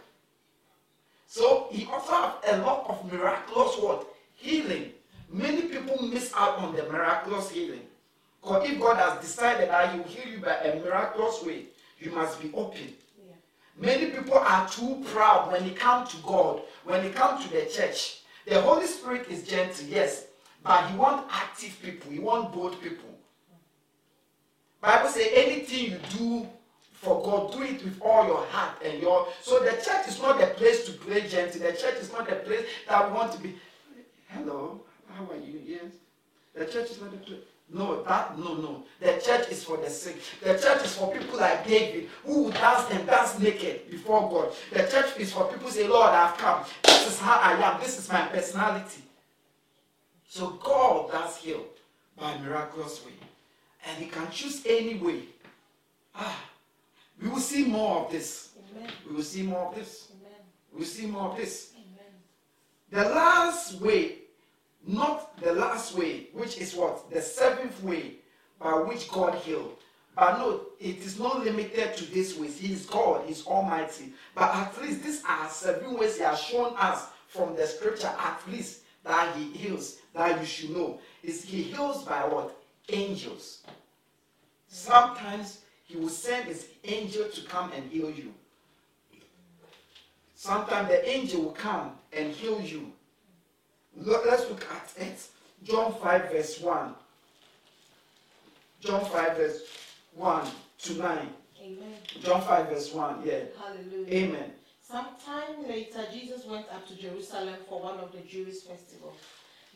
So 1.27 1.69
he 1.71 1.87
also 1.87 2.13
have 2.13 2.37
a 2.49 2.57
lot 2.59 2.87
of 2.89 3.13
miraculous 3.13 3.77
what 3.79 4.07
healing. 4.35 4.93
Many 5.29 5.63
people 5.63 6.03
miss 6.07 6.33
out 6.35 6.59
on 6.59 6.75
the 6.75 6.85
miraculous 6.85 7.51
healing. 7.51 7.83
Because 8.41 8.71
if 8.71 8.81
God 8.81 8.97
has 8.97 9.21
decided 9.21 9.71
that 9.71 9.93
He 9.93 9.99
will 9.99 10.07
heal 10.07 10.35
you 10.35 10.39
by 10.39 10.55
a 10.55 10.81
miraculous 10.81 11.43
way, 11.43 11.65
you 11.99 12.13
must 12.13 12.41
be 12.41 12.53
open. 12.55 12.95
Yeah. 13.27 13.35
Many 13.77 14.13
people 14.13 14.39
are 14.39 14.69
too 14.69 15.05
proud 15.13 15.51
when 15.51 15.65
they 15.65 15.75
come 15.75 16.07
to 16.07 16.17
God, 16.19 16.63
when 16.85 17.03
they 17.03 17.11
come 17.11 17.43
to 17.43 17.49
the 17.51 17.67
church. 17.67 18.21
The 18.47 18.61
Holy 18.61 18.87
Spirit 18.87 19.27
is 19.29 19.43
gentle, 19.43 19.87
yes, 19.87 20.27
but 20.63 20.91
He 20.91 20.97
wants 20.97 21.33
active 21.33 21.77
people. 21.83 22.11
He 22.11 22.19
wants 22.19 22.55
bold 22.55 22.81
people. 22.83 23.11
Bible 24.81 25.09
say 25.09 25.31
anything 25.35 25.93
you 25.93 25.99
do 26.17 26.49
for 26.93 27.23
God, 27.23 27.53
do 27.53 27.63
it 27.63 27.85
with 27.85 28.01
all 28.01 28.27
your 28.27 28.45
heart 28.47 28.83
and 28.85 29.01
your. 29.01 29.29
So 29.43 29.59
the 29.61 29.73
church 29.73 30.09
is 30.09 30.21
not 30.21 30.39
the 30.41 30.47
place 30.47 30.87
to 30.87 30.93
play 30.93 31.27
gentle. 31.29 31.61
The 31.61 31.73
church 31.73 31.97
is 32.01 32.13
not 32.13 32.29
the 32.29 32.37
place 32.37 32.67
that 32.89 33.09
we 33.09 33.17
want 33.17 33.33
to 33.33 33.39
be. 33.41 33.55
Hello, 34.29 34.81
how 35.13 35.25
are 35.25 35.37
you? 35.37 35.61
Yes. 35.65 35.93
The 36.55 36.65
church 36.65 36.91
is 36.91 37.01
not 37.01 37.11
the 37.13 37.19
place. 37.19 37.41
No, 37.69 38.03
that 38.05 38.39
no, 38.39 38.55
no. 38.55 38.85
The 39.01 39.21
church 39.21 39.49
is 39.51 39.65
for 39.65 39.77
the 39.77 39.91
sick. 39.91 40.17
The 40.41 40.57
church 40.57 40.85
is 40.85 40.97
for 40.97 41.13
people 41.13 41.39
like 41.39 41.67
David 41.67 42.09
who 42.25 42.51
dance 42.53 42.91
and 42.93 43.07
dance 43.07 43.39
naked 43.41 43.91
before 43.91 44.31
God. 44.31 44.53
The 44.73 44.89
church 44.89 45.19
is 45.19 45.33
for 45.33 45.45
people 45.53 45.69
say, 45.71 45.89
Lord, 45.89 46.11
I've 46.11 46.37
come. 46.39 46.65
This 46.85 47.09
is 47.09 47.19
how 47.19 47.41
I 47.41 47.53
am. 47.55 47.81
This 47.81 47.99
is 47.99 48.11
my 48.11 48.23
personality. 48.27 49.03
So 50.29 50.51
God 50.63 51.11
does 51.11 51.37
heal 51.37 51.65
by 52.19 52.37
miraculous 52.39 53.05
way. 53.05 53.13
And 53.87 54.03
he 54.03 54.11
can 54.11 54.31
choose 54.31 54.63
any 54.67 54.95
way. 54.95 55.23
Ah, 56.15 56.45
we 57.23 57.29
will 57.29 57.39
see 57.39 57.65
more 57.65 58.05
of 58.05 58.11
this. 58.11 58.51
Amen. 58.71 58.91
We 59.09 59.17
will 59.17 59.23
see 59.23 59.43
more 59.43 59.69
of 59.69 59.75
this. 59.75 60.09
Amen. 60.21 60.41
We 60.73 60.79
will 60.81 60.87
see 60.87 61.07
more 61.07 61.31
of 61.31 61.37
this. 61.37 61.73
Amen. 61.75 62.13
The 62.91 63.15
last 63.15 63.81
way, 63.81 64.19
not 64.87 65.41
the 65.41 65.53
last 65.53 65.97
way, 65.97 66.29
which 66.33 66.59
is 66.59 66.75
what? 66.75 67.11
The 67.11 67.21
seventh 67.21 67.83
way 67.83 68.17
by 68.59 68.73
which 68.73 69.11
God 69.11 69.35
healed. 69.37 69.77
But 70.15 70.39
no, 70.39 70.61
it 70.81 70.99
is 70.99 71.19
not 71.19 71.45
limited 71.45 71.95
to 71.97 72.05
this 72.07 72.39
ways. 72.39 72.59
He 72.59 72.73
is 72.73 72.87
God, 72.87 73.27
He 73.27 73.33
is 73.33 73.47
Almighty. 73.47 74.15
But 74.35 74.55
at 74.55 74.81
least 74.83 75.03
these 75.03 75.23
are 75.29 75.49
seven 75.51 75.97
ways 75.99 76.17
He 76.17 76.23
has 76.23 76.41
shown 76.41 76.75
us 76.79 77.07
from 77.29 77.55
the 77.55 77.67
scripture, 77.67 78.13
at 78.19 78.41
least 78.51 78.81
that 79.05 79.37
He 79.37 79.51
heals, 79.53 79.99
that 80.17 80.41
you 80.41 80.47
should 80.47 80.71
know. 80.71 80.99
Is 81.23 81.45
He 81.45 81.63
heals 81.63 82.03
by 82.03 82.25
what? 82.27 82.57
Angels. 82.89 83.63
Sometimes 84.69 85.61
He 85.85 85.97
will 85.97 86.09
send 86.09 86.47
His 86.49 86.69
angel 86.85 87.29
to 87.29 87.41
come 87.43 87.71
and 87.73 87.91
heal 87.91 88.11
you. 88.11 88.33
Sometimes 90.35 90.89
the 90.89 91.09
angel 91.09 91.43
will 91.43 91.53
come 91.53 91.93
and 92.13 92.33
heal 92.33 92.61
you. 92.61 92.93
Let's 93.97 94.49
look 94.49 94.65
at 94.71 94.93
it. 95.03 95.27
John 95.63 95.95
5, 95.95 96.31
verse 96.31 96.61
1. 96.61 96.95
John 98.81 99.05
5, 99.05 99.37
verse 99.37 99.63
1 100.15 100.47
to 100.83 100.95
9. 100.95 101.19
Amen. 101.63 101.95
John 102.23 102.43
5, 102.43 102.69
verse 102.69 102.93
1. 102.93 103.23
Yeah. 103.25 103.39
Hallelujah. 103.59 104.15
Amen. 104.15 104.53
Sometime 104.83 105.67
later, 105.67 106.05
Jesus 106.13 106.45
went 106.45 106.67
up 106.73 106.87
to 106.87 106.95
Jerusalem 106.95 107.57
for 107.69 107.83
one 107.83 107.99
of 107.99 108.13
the 108.13 108.21
Jewish 108.21 108.61
festivals. 108.61 109.17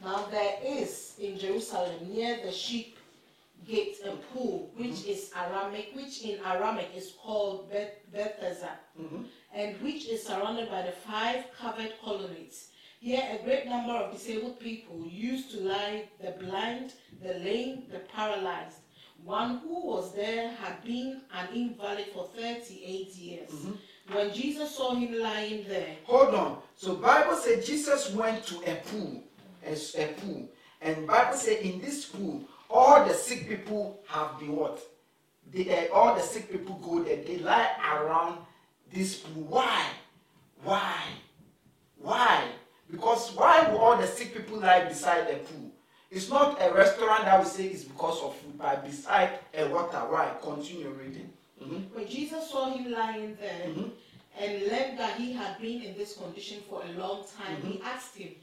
Now 0.02 0.26
there 0.30 0.58
is 0.64 1.14
in 1.18 1.38
Jerusalem 1.38 2.12
near 2.12 2.38
the 2.44 2.52
sheep 2.52 2.96
gate, 3.66 3.96
a 4.04 4.12
pool, 4.32 4.70
which 4.76 4.90
mm-hmm. 4.90 5.10
is 5.10 5.30
Aramic, 5.36 5.90
which 5.94 6.22
in 6.22 6.38
Aramic 6.44 6.88
is 6.96 7.12
called 7.22 7.70
Beth- 7.70 8.00
Bethesda, 8.12 8.78
mm-hmm. 8.98 9.22
and 9.54 9.80
which 9.82 10.08
is 10.08 10.26
surrounded 10.26 10.70
by 10.70 10.82
the 10.82 10.92
five 10.92 11.44
covered 11.58 11.92
colonnades. 12.02 12.68
Here, 13.00 13.22
a 13.32 13.42
great 13.44 13.66
number 13.66 13.92
of 13.92 14.12
disabled 14.12 14.60
people 14.60 15.06
used 15.06 15.50
to 15.52 15.60
lie 15.60 16.08
the 16.22 16.32
blind, 16.32 16.92
the 17.22 17.34
lame, 17.34 17.84
the 17.90 18.00
paralyzed. 18.00 18.78
One 19.24 19.58
who 19.58 19.86
was 19.86 20.14
there 20.14 20.50
had 20.50 20.82
been 20.84 21.22
an 21.34 21.48
invalid 21.54 22.06
for 22.14 22.28
38 22.36 23.14
years. 23.16 23.50
Mm-hmm. 23.50 24.14
When 24.14 24.32
Jesus 24.34 24.74
saw 24.76 24.94
him 24.94 25.18
lying 25.18 25.64
there, 25.68 25.96
Hold 26.04 26.34
on. 26.34 26.58
So 26.76 26.96
Bible 26.96 27.36
said 27.36 27.64
Jesus 27.64 28.12
went 28.12 28.44
to 28.46 28.56
a 28.70 28.76
pool, 28.76 29.22
a, 29.66 29.72
a 29.72 30.06
pool, 30.14 30.48
and 30.80 31.06
Bible 31.06 31.36
said 31.36 31.58
in 31.58 31.80
this 31.80 32.06
pool 32.06 32.42
all 32.68 33.04
the 33.04 33.14
sick 33.14 33.48
people 33.48 34.00
have 34.06 34.38
been 34.38 34.54
what? 34.56 34.80
They, 35.52 35.88
uh, 35.88 35.92
all 35.92 36.14
the 36.14 36.22
sick 36.22 36.50
people 36.52 36.76
go 36.76 37.02
there. 37.02 37.16
They 37.16 37.38
lie 37.38 37.68
around 37.92 38.38
this 38.92 39.16
pool. 39.16 39.42
Why? 39.48 39.86
Why? 40.62 40.96
Why? 41.98 42.44
Because 42.90 43.32
why 43.34 43.68
will 43.68 43.78
all 43.78 43.96
the 43.96 44.06
sick 44.06 44.34
people 44.34 44.58
lie 44.58 44.84
beside 44.84 45.28
the 45.28 45.34
pool? 45.38 45.70
It's 46.10 46.28
not 46.28 46.58
a 46.60 46.72
restaurant 46.72 47.24
that 47.24 47.40
we 47.40 47.46
say 47.46 47.66
it's 47.66 47.84
because 47.84 48.20
of 48.22 48.36
food, 48.36 48.58
but 48.58 48.84
beside 48.84 49.38
a 49.54 49.68
water. 49.68 49.98
Why? 49.98 50.32
Continue 50.42 50.90
reading. 50.90 51.32
Mhm. 51.62 51.90
when 51.92 52.08
Jesus 52.08 52.48
saw 52.50 52.70
him 52.72 52.90
lying 52.90 53.36
there 53.38 53.66
Mhm. 53.68 53.90
and 54.38 54.62
learned 54.62 54.98
that 54.98 55.16
he 55.18 55.32
had 55.34 55.60
been 55.60 55.82
in 55.82 55.94
this 55.94 56.16
condition 56.16 56.62
for 56.70 56.82
a 56.82 56.92
long 56.98 57.22
time, 57.36 57.60
he 57.62 57.82
asked 57.84 58.16
him, 58.16 58.34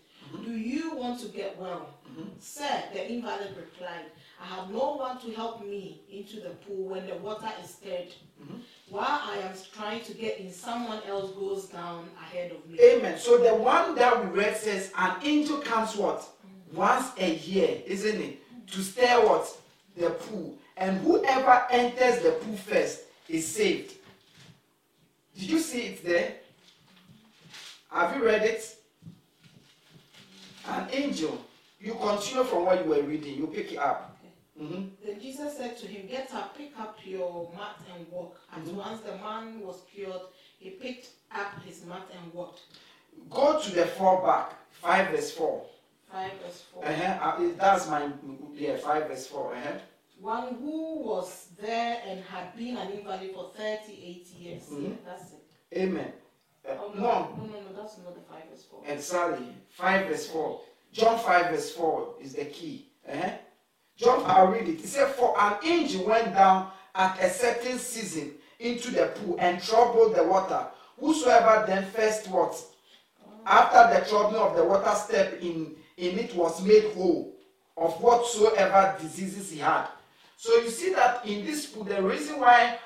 Do 0.44 0.52
you 0.52 0.96
want 0.96 1.20
to 1.22 1.28
get 1.28 1.58
well? 1.60 1.90
Mm-hmm. 2.10 2.30
Sir, 2.40 2.84
the 2.94 3.12
invalid 3.12 3.56
replied, 3.56 4.06
I 4.42 4.46
have 4.56 4.70
no 4.70 4.96
one 4.96 5.20
to 5.22 5.32
help 5.32 5.66
me 5.66 6.02
into 6.12 6.40
the 6.40 6.50
pool 6.50 6.90
when 6.90 7.08
the 7.08 7.16
water 7.16 7.50
is 7.64 7.72
stirred. 7.72 8.14
Mm-hmm. 8.42 8.58
While 8.90 9.22
I 9.24 9.38
am 9.38 9.54
trying 9.74 10.04
to 10.04 10.14
get 10.14 10.40
in, 10.40 10.52
someone 10.52 11.02
else 11.08 11.32
goes 11.32 11.66
down 11.66 12.10
ahead 12.20 12.52
of 12.52 12.70
me. 12.70 12.80
Amen. 12.80 13.18
So 13.18 13.38
the 13.38 13.56
one 13.56 13.96
that 13.96 14.24
we 14.24 14.40
read 14.40 14.58
says 14.58 14.92
an 14.98 15.16
angel 15.24 15.58
comes 15.58 15.96
what? 15.96 16.22
Mm. 16.22 16.76
Once 16.76 17.12
a 17.18 17.36
year, 17.36 17.82
isn't 17.86 18.22
it? 18.22 18.68
To 18.72 18.82
stir 18.82 19.26
what? 19.28 19.56
The 19.96 20.12
pool. 20.12 20.56
And 20.78 21.00
whoever 21.00 21.66
enters 21.72 22.22
the 22.22 22.32
pool 22.32 22.58
first 22.58 23.02
is 23.28 23.48
saved. 23.48 23.96
Did 25.36 25.50
you 25.50 25.60
see 25.60 25.82
it 25.82 26.06
there? 26.06 26.36
Have 27.92 28.16
you 28.16 28.26
read 28.26 28.44
it? 28.44 28.77
An 30.68 30.88
angel. 30.92 31.38
You 31.80 31.94
continue 31.94 32.44
from 32.44 32.66
what 32.66 32.84
you 32.84 32.90
were 32.90 33.02
reading. 33.04 33.36
You 33.38 33.48
pick 33.48 33.72
it 33.74 33.78
up. 33.78 34.18
Mhm. 34.60 34.90
Then 35.06 35.20
Jesus 35.22 35.56
said 35.56 35.78
to 35.78 35.88
him, 35.88 36.08
Get 36.08 36.34
up, 36.34 36.58
pick 36.58 36.78
up 36.80 36.98
your 37.06 37.50
mat 37.56 37.78
and 37.96 38.12
walk. 38.12 38.40
At 38.52 38.64
once 38.64 39.02
the 39.02 39.16
man 39.18 39.62
was 39.62 39.82
cured. 39.94 40.22
He 40.58 40.72
picked 40.72 41.10
up 41.32 41.62
his 41.64 41.86
mat 41.86 42.08
and 42.20 42.34
walked. 42.34 42.62
Go 43.30 43.62
to 43.62 43.72
the 43.72 43.86
four 43.86 44.22
back. 44.24 44.54
Five 44.72 45.10
verse 45.12 45.32
four. 45.32 45.66
5 46.12 46.32
verse 46.42 46.64
4. 46.74 46.86
Uh-huh. 46.86 47.30
Uh, 47.44 47.52
That's 47.58 47.88
my 47.90 48.10
yeah. 48.54 48.78
Five 48.78 49.10
verse 49.10 49.28
4 49.28 49.54
Uh-huh. 49.56 49.74
One 50.22 50.56
who 50.56 51.00
was 51.04 51.48
there 51.62 52.02
and 52.08 52.24
had 52.24 52.56
been 52.58 52.78
an 52.78 52.92
invalid 52.92 53.34
for 53.36 53.52
38 53.56 54.26
years. 54.40 54.64
Mhm. 54.70 54.84
Yeah, 54.90 54.96
that's 55.06 55.34
it. 55.34 55.44
Amen. 55.78 56.14
Uh, 56.68 56.72
Oh, 56.80 56.92
no, 56.96 57.02
no, 57.02 57.46
no, 57.46 57.46
no, 57.46 57.82
that's 57.82 57.98
not 58.00 58.14
the 58.16 58.22
5 58.22 58.42
verse 58.52 58.64
4. 58.70 58.82
exactly. 58.88 59.48
5 59.70 60.08
verse 60.08 60.28
4. 60.28 60.62
John 60.92 61.20
5 61.20 61.52
verse 61.52 61.72
4 61.72 62.14
is 62.22 62.34
the 62.34 62.46
key. 62.46 62.88
Uh-huh. 63.10 63.32
John, 63.96 64.24
I'll 64.26 64.48
read 64.48 64.68
it. 64.68 64.80
It 64.84 64.88
said, 64.88 65.08
For 65.16 65.34
an 65.40 65.58
angel 65.64 66.06
went 66.06 66.34
down 66.34 66.72
at 66.96 67.20
a 67.22 67.30
certain 67.30 67.80
season 67.80 68.34
into 68.60 68.92
the 68.92 69.08
pool 69.08 69.38
and 69.40 69.62
troubled 69.62 70.16
the 70.16 70.24
water. 70.24 70.68
Whosoever 71.00 71.66
then 71.68 71.86
first 71.92 72.28
what? 72.30 72.56
After 73.46 74.00
the 74.00 74.06
troubling 74.10 74.42
of 74.42 74.56
the 74.56 74.64
water 74.64 74.94
step 74.96 75.42
in, 75.42 75.76
in 75.98 76.20
it 76.20 76.36
was 76.36 76.62
made 76.64 76.92
whole 76.94 77.34
of 77.78 77.94
whatsoever 78.02 78.96
diseases 79.00 79.52
he 79.52 79.60
had. 79.60 79.88
So 80.36 80.56
you 80.58 80.70
see 80.70 80.94
that 80.94 81.26
in 81.26 81.46
this 81.46 81.66
pool, 81.68 81.84
the 81.84 82.02
reason 82.02 82.40
why 82.40 82.78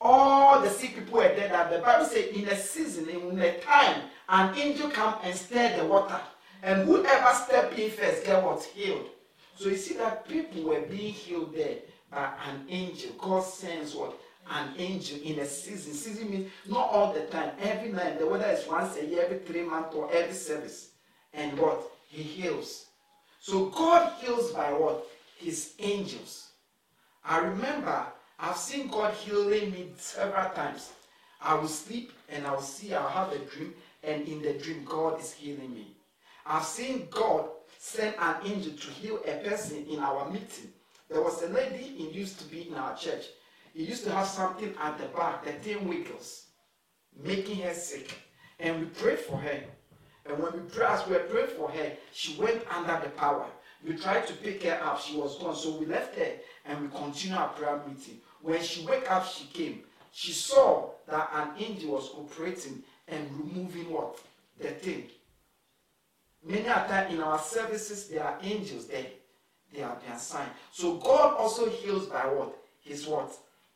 all 0.00 0.60
the 0.60 0.70
sick 0.70 0.94
people 0.94 1.18
were 1.18 1.28
there, 1.28 1.48
that 1.48 1.70
the 1.70 1.78
Bible 1.78 2.06
says 2.06 2.28
in 2.28 2.48
a 2.48 2.56
season, 2.56 3.08
in 3.08 3.38
a 3.38 3.58
time, 3.60 4.02
an 4.28 4.56
angel 4.56 4.90
come 4.90 5.16
and 5.22 5.34
stir 5.34 5.76
the 5.76 5.84
water. 5.84 6.20
And 6.62 6.86
whoever 6.86 7.34
step 7.34 7.78
in 7.78 7.90
first 7.90 8.24
get 8.24 8.42
what? 8.42 8.62
Healed. 8.62 9.06
So 9.56 9.68
you 9.68 9.76
see 9.76 9.94
that 9.94 10.26
people 10.26 10.62
were 10.62 10.80
being 10.82 11.12
healed 11.12 11.54
there 11.54 11.78
by 12.10 12.32
an 12.48 12.64
angel. 12.68 13.12
God 13.18 13.44
sends 13.44 13.94
what? 13.94 14.18
An 14.50 14.74
angel 14.78 15.18
in 15.22 15.38
a 15.38 15.46
season. 15.46 15.92
Season 15.92 16.30
means 16.30 16.50
not 16.66 16.88
all 16.90 17.12
the 17.12 17.20
time, 17.26 17.52
every 17.60 17.92
night. 17.92 18.18
The 18.18 18.26
weather 18.26 18.46
is 18.46 18.66
once 18.66 18.96
a 18.96 19.04
year, 19.04 19.24
every 19.24 19.38
three 19.38 19.62
months, 19.62 19.94
or 19.94 20.10
every 20.12 20.34
service. 20.34 20.90
And 21.34 21.58
what? 21.58 21.82
He 22.08 22.22
heals. 22.22 22.86
So 23.40 23.66
God 23.66 24.12
heals 24.20 24.52
by 24.52 24.72
what? 24.72 25.06
His 25.36 25.74
angels. 25.78 26.48
I 27.24 27.38
remember 27.38 28.06
I've 28.42 28.56
seen 28.56 28.88
God 28.88 29.12
healing 29.12 29.70
me 29.70 29.90
several 29.96 30.48
times. 30.50 30.92
I 31.42 31.54
will 31.54 31.68
sleep 31.68 32.12
and 32.30 32.46
I'll 32.46 32.62
see, 32.62 32.94
I'll 32.94 33.08
have 33.08 33.32
a 33.32 33.38
dream, 33.38 33.74
and 34.02 34.26
in 34.26 34.40
the 34.40 34.54
dream, 34.54 34.82
God 34.84 35.20
is 35.20 35.32
healing 35.32 35.74
me. 35.74 35.94
I've 36.46 36.64
seen 36.64 37.08
God 37.10 37.48
send 37.78 38.14
an 38.18 38.36
angel 38.44 38.72
to 38.72 38.90
heal 38.90 39.20
a 39.26 39.46
person 39.46 39.84
in 39.86 39.98
our 40.00 40.30
meeting. 40.30 40.72
There 41.10 41.20
was 41.20 41.42
a 41.42 41.48
lady 41.48 41.96
who 41.98 42.18
used 42.18 42.38
to 42.38 42.46
be 42.46 42.68
in 42.68 42.74
our 42.74 42.96
church. 42.96 43.26
He 43.74 43.84
used 43.84 44.04
to 44.04 44.12
have 44.12 44.26
something 44.26 44.74
at 44.80 44.98
the 44.98 45.06
back, 45.06 45.44
the 45.44 45.52
tin 45.52 45.86
wiggles, 45.86 46.46
making 47.22 47.60
her 47.60 47.74
sick. 47.74 48.16
And 48.58 48.80
we 48.80 48.86
prayed 48.86 49.18
for 49.18 49.36
her. 49.36 49.60
And 50.26 50.38
when 50.38 50.52
we 50.52 50.60
prayed, 50.60 50.88
as 50.88 51.06
we 51.06 51.14
were 51.14 51.20
praying 51.20 51.56
for 51.58 51.70
her, 51.70 51.92
she 52.12 52.40
went 52.40 52.62
under 52.70 53.00
the 53.02 53.10
power. 53.10 53.46
We 53.86 53.94
tried 53.94 54.26
to 54.28 54.34
pick 54.34 54.62
her 54.64 54.80
up. 54.82 55.00
She 55.00 55.16
was 55.16 55.38
gone. 55.38 55.56
So 55.56 55.76
we 55.76 55.86
left 55.86 56.16
her 56.16 56.32
and 56.66 56.82
we 56.82 56.88
continued 56.88 57.38
our 57.38 57.48
prayer 57.48 57.80
meeting. 57.86 58.20
When 58.42 58.62
she 58.62 58.86
woke 58.86 59.10
up, 59.10 59.26
she 59.26 59.44
came. 59.46 59.82
She 60.12 60.32
saw 60.32 60.90
that 61.08 61.30
an 61.34 61.62
angel 61.62 61.92
was 61.92 62.10
operating 62.10 62.82
and 63.08 63.30
removing 63.38 63.90
what? 63.92 64.18
The 64.58 64.68
thing. 64.68 65.04
Many 66.44 66.66
a 66.66 66.86
time 66.88 67.12
in 67.12 67.20
our 67.20 67.38
services, 67.38 68.08
there 68.08 68.24
are 68.24 68.38
angels 68.42 68.86
there. 68.86 69.06
They 69.72 69.82
are 69.82 69.96
their 70.06 70.18
sign. 70.18 70.48
So 70.72 70.96
God 70.96 71.36
also 71.36 71.68
heals 71.68 72.06
by 72.06 72.26
what? 72.26 72.56
His 72.82 73.06
what? 73.06 73.32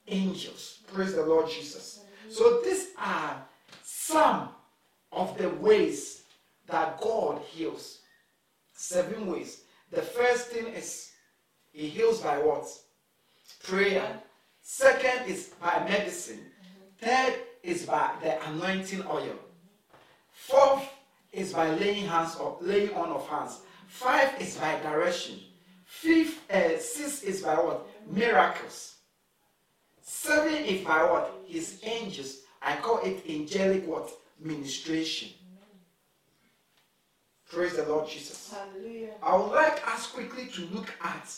Angels. 0.08 0.80
Praise 0.92 1.14
the 1.14 1.24
Lord 1.24 1.48
Jesus. 1.48 2.00
So 2.30 2.60
these 2.64 2.88
are 2.98 3.42
some 3.82 4.48
of 5.12 5.36
the 5.38 5.50
ways 5.50 6.22
that 6.66 7.00
God 7.00 7.40
heals. 7.42 7.98
Seven 8.74 9.30
ways. 9.30 9.62
The 9.90 10.02
first 10.02 10.48
thing 10.48 10.66
is 10.66 11.12
He 11.72 11.88
heals 11.88 12.20
by 12.20 12.38
what? 12.38 12.66
Prayer. 13.62 14.20
Second 14.66 15.28
is 15.28 15.50
by 15.60 15.84
medicine. 15.86 16.40
Third 16.98 17.34
is 17.62 17.84
by 17.84 18.12
the 18.22 18.42
anointing 18.48 19.04
oil. 19.06 19.38
Fourth 20.32 20.88
is 21.32 21.52
by 21.52 21.68
laying 21.72 22.06
hands 22.06 22.36
or 22.36 22.56
laying 22.62 22.94
on 22.94 23.10
of 23.10 23.28
hands. 23.28 23.60
Five 23.88 24.40
is 24.40 24.56
by 24.56 24.80
direction. 24.80 25.38
Fifth, 25.84 26.50
uh, 26.50 26.78
six 26.78 27.22
is 27.22 27.42
by 27.42 27.56
what? 27.56 27.86
Miracles. 28.10 28.94
Seven 30.00 30.54
is 30.64 30.82
by 30.82 31.04
what? 31.04 31.30
His 31.46 31.80
angels. 31.82 32.38
I 32.62 32.76
call 32.76 33.00
it 33.04 33.22
angelic 33.28 33.86
what? 33.86 34.10
Ministration. 34.40 35.28
Praise 37.50 37.76
the 37.76 37.84
Lord 37.84 38.08
Jesus. 38.08 38.54
Hallelujah. 38.54 39.12
I 39.22 39.36
would 39.36 39.52
like 39.52 39.86
us 39.86 40.06
quickly 40.06 40.46
to 40.54 40.62
look 40.74 40.90
at 41.02 41.30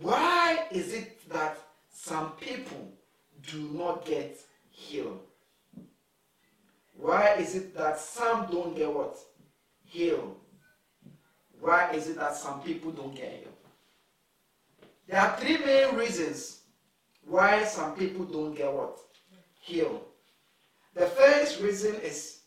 why 0.00 0.64
is 0.70 0.94
it 0.94 1.28
that 1.28 1.58
some 1.92 2.32
people 2.32 2.92
do 3.50 3.70
not 3.72 4.04
get 4.04 4.38
healed? 4.70 5.20
Why 6.96 7.34
is 7.34 7.54
it 7.54 7.76
that 7.76 7.98
some 7.98 8.50
don't 8.50 8.76
get 8.76 8.92
what? 8.92 9.18
Healed. 9.84 10.36
Why 11.60 11.90
is 11.92 12.08
it 12.08 12.16
that 12.16 12.36
some 12.36 12.60
people 12.62 12.90
don't 12.90 13.14
get 13.14 13.30
healed? 13.30 13.48
There 15.08 15.20
are 15.20 15.36
three 15.36 15.58
main 15.58 15.94
reasons 15.94 16.62
why 17.24 17.64
some 17.64 17.94
people 17.94 18.24
don't 18.24 18.54
get 18.54 18.72
what? 18.72 18.98
Healed. 19.60 20.04
The 20.94 21.06
first 21.06 21.60
reason 21.60 21.94
is 21.96 22.40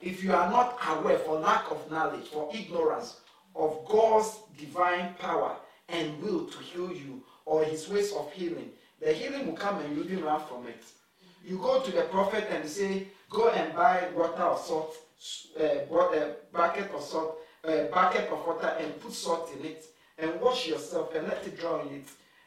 if 0.00 0.22
you 0.22 0.32
are 0.32 0.50
not 0.50 0.78
aware 0.88 1.18
for 1.18 1.38
lack 1.38 1.70
of 1.70 1.90
knowledge, 1.90 2.26
for 2.28 2.50
ignorance 2.54 3.20
of 3.54 3.86
God's 3.88 4.38
divine 4.58 5.14
power 5.18 5.56
and 5.88 6.20
will 6.22 6.46
to 6.46 6.58
heal 6.58 6.92
you 6.92 7.22
or 7.46 7.64
his 7.64 7.88
ways 7.88 8.12
of 8.12 8.32
healing, 8.32 8.70
the 9.00 9.12
healing 9.12 9.46
will 9.46 9.54
come 9.56 9.78
and 9.80 9.96
you 9.96 10.02
will 10.02 10.08
be 10.08 10.16
run 10.16 10.40
from 10.48 10.66
it. 10.66 10.82
You 11.46 11.58
go 11.58 11.80
to 11.82 11.90
the 11.90 12.02
prophet 12.02 12.46
and 12.50 12.68
say, 12.68 13.08
Go 13.30 13.50
and 13.50 13.74
buy 13.74 14.08
water 14.14 14.44
or 14.44 14.56
salt, 14.58 14.96
uh, 15.60 15.84
bro- 15.88 16.12
uh, 16.14 16.32
bucket 16.52 16.90
of 16.94 17.02
salt, 17.02 17.38
uh, 17.64 17.84
bucket 17.92 18.30
of 18.30 18.46
water 18.46 18.72
and 18.78 19.00
put 19.00 19.12
salt 19.12 19.50
in 19.58 19.64
it 19.66 19.84
and 20.18 20.40
wash 20.40 20.68
yourself 20.68 21.14
and 21.14 21.26
let 21.26 21.44
it 21.46 21.58
dry 21.58 21.70
on 21.70 21.88
it. 21.88 22.06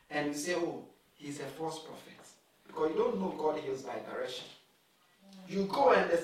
and 0.09 0.27
you 0.27 0.33
say, 0.33 0.55
oh, 0.55 0.83
he's 1.15 1.39
a 1.41 1.43
false 1.43 1.79
prophet. 1.79 2.13
Because 2.65 2.91
you 2.91 2.97
don't 2.97 3.19
know 3.19 3.35
God 3.37 3.59
heals 3.59 3.81
by 3.81 3.95
direction. 4.11 4.45
You 5.49 5.65
go 5.65 5.91
and 5.91 6.09
the, 6.09 6.17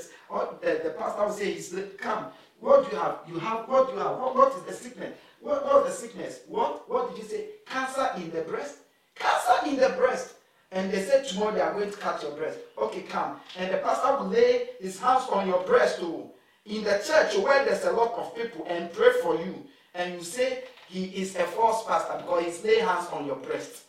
the, 0.61 0.81
the 0.83 0.89
pastor 0.91 1.25
will 1.25 1.31
say, 1.33 1.57
come, 1.97 2.27
what 2.59 2.89
do 2.89 2.95
you 2.95 3.01
have? 3.01 3.19
You 3.27 3.39
have, 3.39 3.67
what 3.67 3.87
do 3.87 3.93
you 3.93 3.99
have? 3.99 4.17
What, 4.17 4.35
what 4.35 4.55
is 4.55 4.63
the 4.63 4.73
sickness? 4.73 5.17
What, 5.43 5.85
is 5.85 5.93
the 6.01 6.07
sickness? 6.07 6.39
What, 6.47 6.89
what 6.89 7.09
did 7.09 7.21
you 7.21 7.29
say? 7.29 7.45
Cancer 7.65 8.09
in 8.15 8.31
the 8.31 8.41
breast? 8.41 8.77
Cancer 9.13 9.67
in 9.67 9.75
the 9.75 9.89
breast. 9.89 10.35
And 10.71 10.89
they 10.89 11.03
said 11.03 11.27
tomorrow 11.27 11.53
they 11.53 11.59
are 11.59 11.73
going 11.73 11.91
to 11.91 11.97
cut 11.97 12.21
your 12.23 12.31
breast. 12.31 12.59
Okay, 12.77 13.01
come. 13.01 13.35
And 13.59 13.71
the 13.71 13.77
pastor 13.77 14.17
will 14.17 14.29
lay 14.29 14.69
his 14.79 14.99
hands 14.99 15.25
on 15.29 15.47
your 15.47 15.61
breast 15.63 15.99
too. 15.99 16.29
In 16.65 16.85
the 16.85 17.03
church 17.05 17.37
where 17.43 17.65
there's 17.65 17.83
a 17.83 17.91
lot 17.91 18.13
of 18.13 18.33
people 18.35 18.65
and 18.69 18.91
pray 18.93 19.11
for 19.21 19.35
you. 19.35 19.65
And 19.93 20.13
you 20.13 20.23
say 20.23 20.63
he 20.87 21.05
is 21.07 21.35
a 21.35 21.43
false 21.43 21.85
pastor 21.85 22.17
because 22.19 22.45
he's 22.45 22.63
laying 22.63 22.87
hands 22.87 23.07
on 23.11 23.25
your 23.25 23.35
breast. 23.35 23.83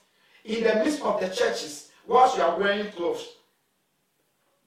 In 0.44 0.64
the 0.64 0.74
midst 0.74 1.02
of 1.02 1.20
the 1.20 1.28
churches, 1.28 1.92
whilst 2.07 2.36
you 2.36 2.42
are 2.42 2.59
wearing 2.59 2.90
clothes. 2.90 3.28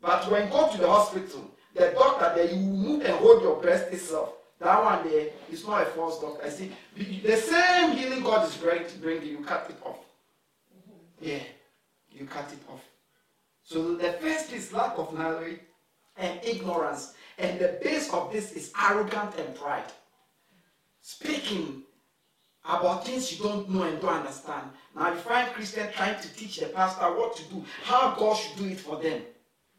But 0.02 0.32
when 0.32 0.46
you 0.46 0.52
go 0.52 0.72
to 0.72 0.78
the 0.78 0.88
hospital, 0.88 1.52
the 1.76 1.92
doctor 1.92 2.34
there, 2.34 2.50
you 2.50 2.62
move 2.62 3.02
and 3.02 3.14
hold 3.16 3.44
your 3.44 3.62
breast 3.62 3.92
itself. 3.92 4.37
That 4.60 4.84
one 4.84 5.08
there 5.08 5.30
is 5.52 5.68
not 5.68 5.84
a 5.84 5.86
false 5.86 6.20
doctor. 6.20 6.46
I 6.46 6.50
see 6.50 6.72
the 6.96 7.38
same 7.38 7.96
healing 7.96 8.24
God 8.24 8.48
is 8.48 8.56
bringing, 8.56 9.28
you 9.28 9.40
cut 9.40 9.68
it 9.70 9.78
off. 9.86 10.00
Mm-hmm. 10.76 11.30
Yeah, 11.30 11.44
you 12.12 12.26
cut 12.26 12.52
it 12.52 12.60
off. 12.72 12.84
So 13.64 13.96
the 13.96 14.14
first 14.14 14.52
is 14.54 14.74
lack 14.74 14.98
of 14.98 15.14
knowledge 15.14 15.60
and 16.18 16.40
ignorance. 16.44 17.14
And 17.38 17.60
the 17.60 17.80
base 17.84 18.12
of 18.12 18.32
this 18.32 18.54
is 18.54 18.74
arrogant 18.82 19.36
and 19.38 19.54
pride. 19.56 19.92
Speaking 21.02 21.84
about 22.66 23.06
things 23.06 23.32
you 23.32 23.44
don't 23.44 23.70
know 23.70 23.84
and 23.84 24.02
don't 24.02 24.14
understand. 24.14 24.70
Now 24.96 25.12
you 25.12 25.20
find 25.20 25.52
Christians 25.54 25.94
trying 25.96 26.20
to 26.20 26.34
teach 26.34 26.58
the 26.60 26.68
pastor 26.68 27.06
what 27.06 27.36
to 27.38 27.44
do, 27.44 27.64
how 27.84 28.16
God 28.16 28.34
should 28.34 28.58
do 28.58 28.66
it 28.66 28.80
for 28.80 28.98
them. 28.98 29.22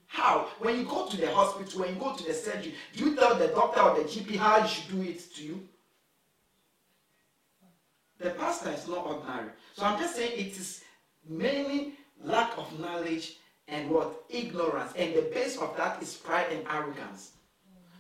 How? 0.09 0.49
When 0.59 0.79
you 0.79 0.85
go 0.85 1.07
to 1.07 1.17
the 1.17 1.33
hospital, 1.33 1.83
when 1.83 1.95
you 1.95 2.01
go 2.01 2.17
to 2.17 2.25
the 2.25 2.35
surgery, 2.35 2.75
do 2.97 3.05
you 3.05 3.15
tell 3.15 3.37
the 3.37 3.49
doctor 3.49 3.81
or 3.81 3.95
the 3.95 4.05
GP 4.05 4.37
how 4.37 4.59
you 4.63 4.69
should 4.69 4.91
do 4.91 5.03
it 5.03 5.35
to 5.35 5.45
you? 5.45 5.69
The 8.19 8.31
pastor 8.31 8.71
is 8.71 8.89
not 8.89 9.07
ordinary. 9.07 9.51
So 9.75 9.85
I'm 9.85 9.99
just 9.99 10.17
saying 10.17 10.33
it 10.35 10.59
is 10.59 10.83
mainly 11.29 11.93
lack 12.25 12.57
of 12.59 12.81
knowledge 12.81 13.37
and 13.69 13.91
what? 13.91 14.25
Ignorance. 14.31 14.93
And 14.97 15.15
the 15.15 15.23
base 15.33 15.59
of 15.59 15.77
that 15.77 16.03
is 16.03 16.15
pride 16.15 16.47
and 16.51 16.67
arrogance. 16.69 17.33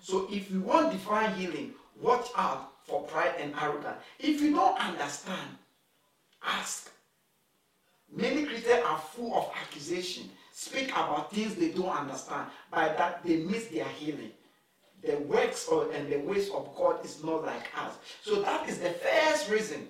So 0.00 0.26
if 0.30 0.50
you 0.50 0.60
want 0.62 0.90
divine 0.90 1.34
healing, 1.34 1.74
watch 2.00 2.26
out 2.36 2.72
for 2.84 3.02
pride 3.02 3.34
and 3.38 3.54
arrogance. 3.60 3.98
If 4.18 4.40
you 4.40 4.52
don't 4.54 4.80
understand, 4.80 5.50
ask. 6.42 6.90
Many 8.10 8.46
Christians 8.46 8.82
are 8.86 8.98
full 8.98 9.34
of 9.36 9.50
accusation 9.60 10.30
speak 10.58 10.90
about 10.90 11.30
things 11.30 11.54
they 11.54 11.68
don't 11.68 11.88
understand. 11.88 12.48
By 12.68 12.88
that, 12.88 13.24
they 13.24 13.36
miss 13.36 13.66
their 13.68 13.84
healing. 13.84 14.32
The 15.04 15.16
works 15.18 15.68
or, 15.68 15.88
and 15.92 16.10
the 16.12 16.18
ways 16.18 16.50
of 16.50 16.74
God 16.76 17.04
is 17.04 17.22
not 17.22 17.44
like 17.44 17.68
us. 17.80 17.92
So 18.24 18.42
that 18.42 18.68
is 18.68 18.78
the 18.78 18.90
first 18.90 19.48
reason 19.48 19.86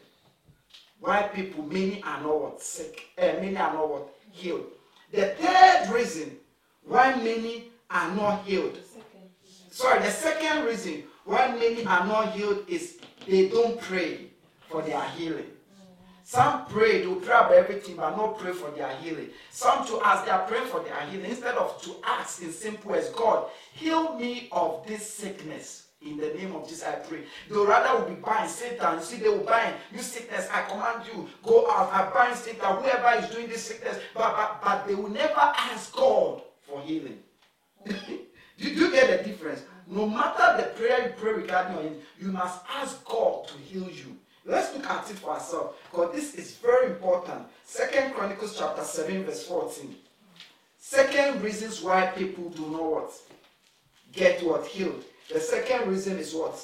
why 1.00 1.22
people, 1.22 1.64
many 1.64 2.02
are 2.02 2.20
not 2.20 2.40
what 2.42 2.62
sick, 2.62 3.06
uh, 3.16 3.40
many 3.40 3.56
are 3.56 3.72
not 3.72 3.88
what 3.88 4.14
healed. 4.30 4.66
The 5.10 5.34
third 5.38 5.88
reason 5.90 6.36
why 6.84 7.14
many 7.14 7.70
are 7.90 8.14
not 8.14 8.44
healed. 8.44 8.78
Sorry, 9.70 10.00
the 10.00 10.10
second 10.10 10.66
reason 10.66 11.04
why 11.24 11.48
many 11.48 11.86
are 11.86 12.06
not 12.06 12.32
healed 12.32 12.68
is 12.68 12.98
they 13.26 13.48
don't 13.48 13.80
pray 13.80 14.26
for 14.68 14.82
their 14.82 15.02
healing. 15.16 15.46
Some 16.28 16.66
pray, 16.66 17.00
they 17.00 17.14
pray 17.14 17.34
about 17.34 17.52
everything, 17.52 17.96
but 17.96 18.14
not 18.14 18.38
pray 18.38 18.52
for 18.52 18.70
their 18.72 18.94
healing. 18.96 19.30
Some 19.50 19.86
to 19.86 19.98
ask, 20.04 20.26
they 20.26 20.30
are 20.30 20.46
praying 20.46 20.66
for 20.66 20.80
their 20.80 21.00
healing. 21.06 21.30
Instead 21.30 21.54
of 21.54 21.80
to 21.80 21.96
ask 22.04 22.42
in 22.42 22.52
simple 22.52 22.94
as 22.94 23.08
God, 23.08 23.46
heal 23.72 24.14
me 24.14 24.50
of 24.52 24.86
this 24.86 25.10
sickness. 25.10 25.86
In 26.02 26.18
the 26.18 26.34
name 26.34 26.54
of 26.54 26.68
Jesus, 26.68 26.84
I 26.84 26.96
pray. 26.96 27.20
Will 27.48 27.66
rather 27.66 27.98
will 27.98 28.14
be 28.14 28.20
buying 28.20 28.46
Satan. 28.46 29.00
See, 29.00 29.16
they 29.16 29.30
will 29.30 29.38
buy 29.38 29.72
you 29.90 30.00
sickness. 30.00 30.46
I 30.52 30.64
command 30.64 31.08
you, 31.10 31.26
go 31.42 31.66
out. 31.70 31.90
I 31.94 32.10
bind 32.12 32.36
Satan. 32.36 32.76
Whoever 32.76 33.24
is 33.24 33.34
doing 33.34 33.48
this 33.48 33.64
sickness, 33.64 33.98
but, 34.12 34.36
but, 34.36 34.62
but 34.62 34.86
they 34.86 34.94
will 34.94 35.08
never 35.08 35.40
ask 35.40 35.94
God 35.94 36.42
for 36.60 36.82
healing. 36.82 37.20
do, 37.86 37.94
do 38.58 38.68
you 38.68 38.90
get 38.90 39.24
the 39.24 39.30
difference? 39.30 39.62
No 39.86 40.06
matter 40.06 40.62
the 40.62 40.68
prayer 40.74 41.06
you 41.06 41.14
pray 41.16 41.32
regarding 41.32 41.72
your 41.72 41.82
healing, 41.84 42.02
you 42.20 42.32
must 42.32 42.60
ask 42.68 43.02
God 43.06 43.48
to 43.48 43.54
heal 43.54 43.88
you. 43.88 44.18
Let's 44.48 44.74
look 44.74 44.86
at 44.88 45.10
it 45.10 45.18
for 45.18 45.30
ourselves 45.32 45.76
because 45.90 46.14
this 46.14 46.34
is 46.34 46.56
very 46.56 46.86
important. 46.86 47.42
Second 47.64 48.14
Chronicles 48.14 48.58
chapter 48.58 48.82
7, 48.82 49.24
verse 49.24 49.46
14. 49.46 49.94
Second 50.78 51.42
reasons 51.42 51.82
why 51.82 52.06
people 52.06 52.48
do 52.48 52.62
not 52.62 52.90
what? 52.90 53.12
Get 54.10 54.42
what? 54.42 54.66
Healed. 54.66 55.04
The 55.30 55.38
second 55.38 55.90
reason 55.90 56.18
is 56.18 56.32
what? 56.32 56.58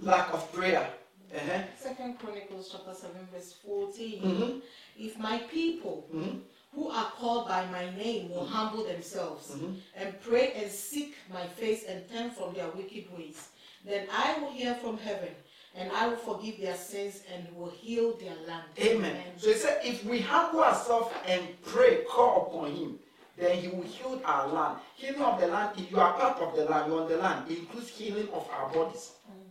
Lack 0.00 0.34
of 0.34 0.52
prayer. 0.52 0.86
Uh-huh. 1.34 1.62
Second 1.78 2.18
Chronicles 2.18 2.68
chapter 2.70 2.92
7, 2.92 3.16
verse 3.32 3.54
14. 3.66 4.22
Mm-hmm. 4.22 4.58
If 4.98 5.18
my 5.18 5.38
people 5.50 6.06
mm-hmm. 6.14 6.40
who 6.74 6.90
are 6.90 7.10
called 7.12 7.48
by 7.48 7.64
my 7.70 7.86
name 7.96 8.28
will 8.28 8.42
mm-hmm. 8.42 8.52
humble 8.52 8.84
themselves 8.84 9.52
mm-hmm. 9.52 9.72
and 9.96 10.20
pray 10.20 10.52
and 10.52 10.70
seek 10.70 11.14
my 11.32 11.46
face 11.46 11.84
and 11.88 12.06
turn 12.10 12.30
from 12.32 12.52
their 12.52 12.68
wicked 12.68 13.06
ways, 13.16 13.48
then 13.82 14.06
I 14.12 14.38
will 14.38 14.50
hear 14.50 14.74
from 14.74 14.98
heaven 14.98 15.30
and 15.76 15.90
I 15.92 16.06
will 16.08 16.16
forgive 16.16 16.60
their 16.60 16.76
sins 16.76 17.22
and 17.32 17.54
will 17.56 17.70
heal 17.70 18.16
their 18.16 18.36
land. 18.46 18.64
Amen. 18.78 19.10
Amen. 19.10 19.22
So 19.36 19.48
he 19.48 19.54
said, 19.54 19.80
if 19.84 20.04
we 20.04 20.20
humble 20.20 20.62
ourselves 20.62 21.12
and 21.26 21.42
pray, 21.62 22.04
call 22.08 22.46
upon 22.46 22.72
him, 22.72 22.98
then 23.36 23.58
he 23.58 23.68
will 23.68 23.82
heal 23.82 24.22
our 24.24 24.48
land. 24.48 24.78
Healing 24.94 25.22
of 25.22 25.40
the 25.40 25.48
land, 25.48 25.70
if 25.76 25.90
you 25.90 25.98
are 25.98 26.12
part 26.14 26.38
of 26.38 26.54
the 26.56 26.64
land, 26.66 26.90
you're 26.90 27.02
on 27.02 27.08
the 27.08 27.16
land, 27.16 27.50
it 27.50 27.58
includes 27.58 27.88
healing 27.88 28.28
of 28.32 28.48
our 28.50 28.72
bodies. 28.72 29.12
Mm. 29.28 29.42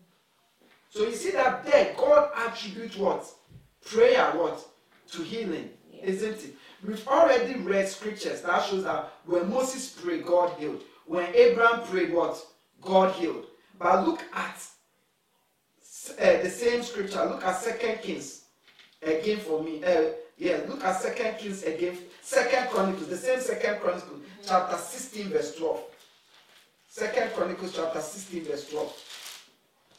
So 0.89 1.03
you 1.03 1.15
see 1.15 1.31
that 1.31 1.65
there, 1.65 1.93
God 1.97 2.29
attributes 2.37 2.95
what? 2.95 3.25
Prayer 3.85 4.31
what? 4.31 4.65
To 5.11 5.21
healing, 5.21 5.69
yeah. 5.91 6.05
isn't 6.05 6.37
it? 6.37 6.55
We've 6.85 7.05
already 7.07 7.59
read 7.59 7.87
scriptures 7.89 8.41
that 8.41 8.65
shows 8.65 8.83
that 8.85 9.11
when 9.25 9.49
Moses 9.49 9.89
prayed, 9.89 10.25
God 10.25 10.57
healed. 10.57 10.81
When 11.05 11.33
Abraham 11.35 11.85
prayed, 11.85 12.13
what? 12.13 12.41
God 12.81 13.13
healed. 13.15 13.45
But 13.77 14.05
look 14.05 14.21
at 14.33 14.65
uh, 16.11 16.41
the 16.41 16.49
same 16.49 16.83
scripture. 16.83 17.25
Look 17.25 17.43
at 17.43 17.57
Second 17.57 18.01
Kings 18.01 18.45
again 19.01 19.39
for 19.39 19.63
me. 19.63 19.83
Uh, 19.83 20.11
yeah, 20.37 20.59
look 20.67 20.83
at 20.83 20.99
Second 21.01 21.37
Kings 21.37 21.63
again. 21.63 21.97
Second 22.21 22.69
Chronicles, 22.69 23.07
the 23.07 23.17
same 23.17 23.39
Second 23.39 23.79
Chronicles, 23.79 24.11
mm-hmm. 24.11 24.47
chapter 24.47 24.77
16, 24.77 25.29
verse 25.29 25.55
12. 25.55 25.81
Second 26.89 27.31
Chronicles, 27.33 27.75
chapter 27.75 27.99
16, 28.01 28.43
verse 28.45 28.69
12. 28.69 29.03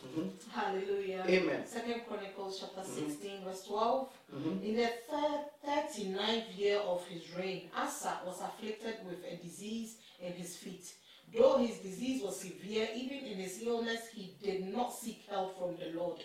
Mm-hmm. 0.04 0.50
Hallelujah. 0.50 1.24
Amen. 1.26 1.66
Second 1.66 2.02
Chronicles 2.06 2.60
chapter 2.60 2.88
mm-hmm. 2.88 3.08
16, 3.10 3.44
verse 3.44 3.64
12. 3.66 4.08
Mm-hmm. 4.34 4.64
In 4.64 4.76
the 4.76 4.90
third, 5.08 5.44
39th 5.66 6.58
year 6.58 6.78
of 6.80 7.06
his 7.06 7.34
reign, 7.36 7.70
Asa 7.76 8.18
was 8.26 8.40
afflicted 8.40 8.96
with 9.06 9.18
a 9.30 9.36
disease 9.42 9.96
in 10.20 10.32
his 10.32 10.56
feet 10.56 10.92
Though 11.36 11.58
his 11.58 11.78
disease 11.78 12.22
was 12.22 12.40
severe, 12.40 12.88
even 12.94 13.18
in 13.18 13.38
his 13.38 13.60
illness, 13.62 14.08
he 14.14 14.34
did 14.74 14.80
not 14.80 14.92
seek 14.92 15.24
help 15.30 15.56
from 15.58 15.76
the 15.76 15.96
Lord, 15.98 16.20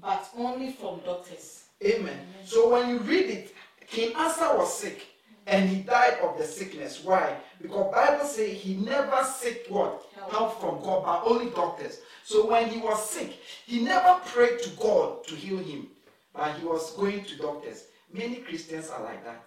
but 0.00 0.28
only 0.36 0.72
from 0.72 1.00
doctors. 1.04 1.64
Amen. 1.84 2.00
Amen. 2.00 2.18
So 2.44 2.70
when 2.70 2.88
you 2.90 2.98
read 2.98 3.26
it, 3.30 3.54
King 3.86 4.12
Asa 4.16 4.54
was 4.56 4.76
sick 4.76 5.06
and 5.46 5.68
he 5.68 5.82
died 5.82 6.18
of 6.22 6.36
the 6.36 6.44
sickness. 6.44 7.04
Why? 7.04 7.36
Because 7.62 7.92
Bible 7.94 8.24
says 8.24 8.56
he 8.56 8.74
never 8.74 9.22
seek 9.22 9.66
what? 9.68 10.02
Help. 10.16 10.32
help 10.32 10.60
from 10.60 10.82
God, 10.82 11.04
but 11.04 11.30
only 11.30 11.50
doctors. 11.50 12.00
So 12.24 12.50
when 12.50 12.68
he 12.68 12.80
was 12.80 13.08
sick, 13.08 13.38
he 13.66 13.80
never 13.84 14.20
prayed 14.24 14.58
to 14.62 14.70
God 14.70 15.24
to 15.28 15.36
heal 15.36 15.58
him, 15.58 15.86
but 16.34 16.56
he 16.56 16.66
was 16.66 16.90
going 16.94 17.24
to 17.24 17.36
doctors. 17.38 17.84
Many 18.12 18.36
Christians 18.36 18.90
are 18.90 19.02
like 19.04 19.24
that. 19.24 19.44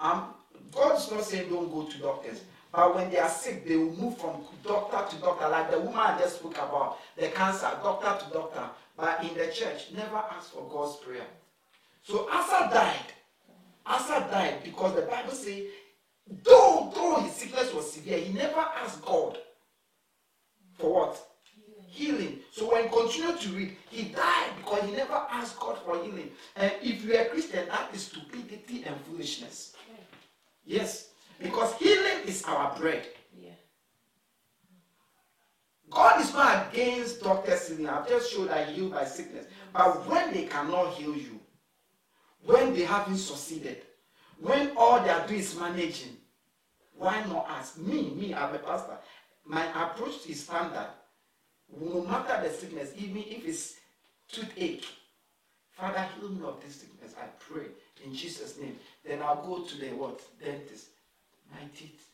Wow. 0.00 0.12
Um, 0.12 0.34
God 0.72 0.98
is 0.98 1.10
not 1.10 1.22
saying 1.24 1.50
don't 1.50 1.70
go 1.70 1.84
to 1.84 1.98
doctors. 1.98 2.40
But 2.72 2.94
when 2.94 3.10
they 3.10 3.18
are 3.18 3.28
sick, 3.28 3.66
they 3.66 3.76
will 3.76 3.96
move 3.96 4.18
from 4.18 4.42
doctor 4.64 5.16
to 5.16 5.22
doctor, 5.22 5.48
like 5.48 5.70
the 5.70 5.80
woman 5.80 5.98
I 5.98 6.18
just 6.18 6.36
spoke 6.36 6.54
about, 6.54 6.98
the 7.16 7.28
cancer, 7.28 7.70
doctor 7.82 8.24
to 8.24 8.32
doctor. 8.32 8.64
But 8.96 9.24
in 9.24 9.34
the 9.34 9.52
church, 9.52 9.90
never 9.94 10.16
ask 10.16 10.52
for 10.52 10.68
God's 10.70 10.96
prayer. 10.96 11.26
So 12.02 12.28
Asa 12.30 12.70
died. 12.72 13.12
Asa 13.86 14.28
died 14.30 14.62
because 14.62 14.94
the 14.94 15.02
Bible 15.02 15.32
says, 15.32 15.64
though, 16.44 16.92
though 16.94 17.20
his 17.20 17.32
sickness 17.32 17.74
was 17.74 17.92
severe, 17.92 18.18
he 18.18 18.32
never 18.32 18.60
asked 18.60 19.02
God 19.02 19.38
for 20.74 20.92
what? 20.94 21.26
Healing. 21.88 22.38
So 22.52 22.70
when 22.70 22.84
you 22.84 22.90
continue 22.90 23.36
to 23.36 23.48
read, 23.50 23.76
he 23.90 24.04
died 24.04 24.50
because 24.58 24.88
he 24.88 24.94
never 24.94 25.26
asked 25.30 25.58
God 25.58 25.78
for 25.84 26.02
healing. 26.02 26.30
And 26.54 26.72
if 26.82 27.04
you 27.04 27.16
are 27.16 27.24
Christian, 27.24 27.66
that 27.66 27.90
is 27.92 28.02
stupidity 28.02 28.84
and 28.84 28.96
foolishness. 29.00 29.74
Yes. 30.64 31.09
Because 31.40 31.74
healing 31.74 32.26
is 32.26 32.44
our 32.44 32.76
bread. 32.78 33.06
Yeah. 33.38 33.54
God 35.90 36.20
is 36.20 36.32
not 36.34 36.72
against 36.72 37.22
doctors 37.22 37.68
healing. 37.68 37.88
I've 37.88 38.08
just 38.08 38.30
showed 38.30 38.50
that 38.50 38.68
healed 38.68 38.92
by 38.92 39.04
sickness. 39.06 39.46
But 39.72 40.06
when 40.06 40.32
they 40.32 40.44
cannot 40.44 40.94
heal 40.94 41.16
you, 41.16 41.40
when 42.44 42.74
they 42.74 42.82
haven't 42.84 43.18
succeeded, 43.18 43.82
when 44.38 44.72
all 44.76 45.02
they 45.02 45.10
are 45.10 45.26
doing 45.26 45.40
is 45.40 45.58
managing, 45.58 46.16
why 46.96 47.24
not 47.24 47.46
ask 47.48 47.78
me? 47.78 48.10
Me, 48.10 48.34
I'm 48.34 48.54
a 48.54 48.58
pastor. 48.58 48.98
My 49.44 49.64
approach 49.84 50.26
is 50.28 50.44
standard. 50.44 50.88
No 51.80 52.02
matter 52.02 52.42
the 52.46 52.54
sickness, 52.54 52.92
even 52.98 53.22
if 53.26 53.46
it's 53.46 53.74
toothache, 54.28 54.84
Father, 55.72 56.06
heal 56.18 56.28
me 56.28 56.44
of 56.44 56.62
this 56.62 56.76
sickness. 56.76 57.14
I 57.18 57.26
pray 57.38 57.66
in 58.04 58.14
Jesus' 58.14 58.58
name. 58.58 58.76
Then 59.04 59.22
I'll 59.22 59.42
go 59.42 59.64
to 59.64 59.78
the 59.78 59.88
what? 59.88 60.20
Dentist. 60.42 60.88
My 61.50 61.66
teeth. 61.76 62.08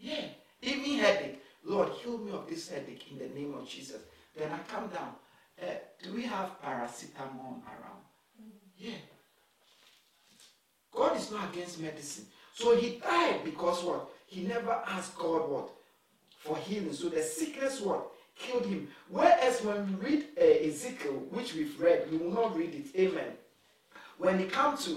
Yeah. 0.00 0.24
Even 0.62 0.98
headache. 0.98 1.42
Lord, 1.64 1.90
heal 1.90 2.18
me 2.18 2.32
of 2.32 2.48
this 2.48 2.68
headache 2.68 3.04
in 3.10 3.18
the 3.18 3.28
name 3.28 3.54
of 3.54 3.68
Jesus. 3.68 4.00
Then 4.36 4.50
I 4.52 4.58
come 4.72 4.88
down. 4.88 5.12
Uh, 5.60 5.74
do 6.02 6.14
we 6.14 6.22
have 6.22 6.52
paracetamol 6.64 7.62
around? 7.66 8.02
Yeah. 8.76 8.92
God 10.92 11.16
is 11.16 11.30
not 11.30 11.52
against 11.52 11.80
medicine. 11.80 12.26
So 12.54 12.76
he 12.76 12.98
died 12.98 13.44
because 13.44 13.82
what? 13.84 14.08
He 14.26 14.42
never 14.42 14.72
asked 14.86 15.16
God 15.16 15.48
what? 15.48 15.70
For 16.38 16.56
healing. 16.56 16.92
So 16.92 17.08
the 17.08 17.22
sickness 17.22 17.80
what? 17.80 18.08
Killed 18.36 18.66
him. 18.66 18.88
Whereas 19.08 19.62
when 19.62 19.86
we 19.86 20.10
read 20.10 20.24
uh, 20.40 20.64
Hezekiah, 20.64 21.10
which 21.10 21.54
we've 21.54 21.78
read, 21.80 22.10
we 22.10 22.18
will 22.18 22.32
not 22.32 22.56
read 22.56 22.74
it. 22.74 22.98
Amen. 22.98 23.32
When 24.18 24.40
it 24.40 24.50
comes 24.52 24.84
to 24.86 24.92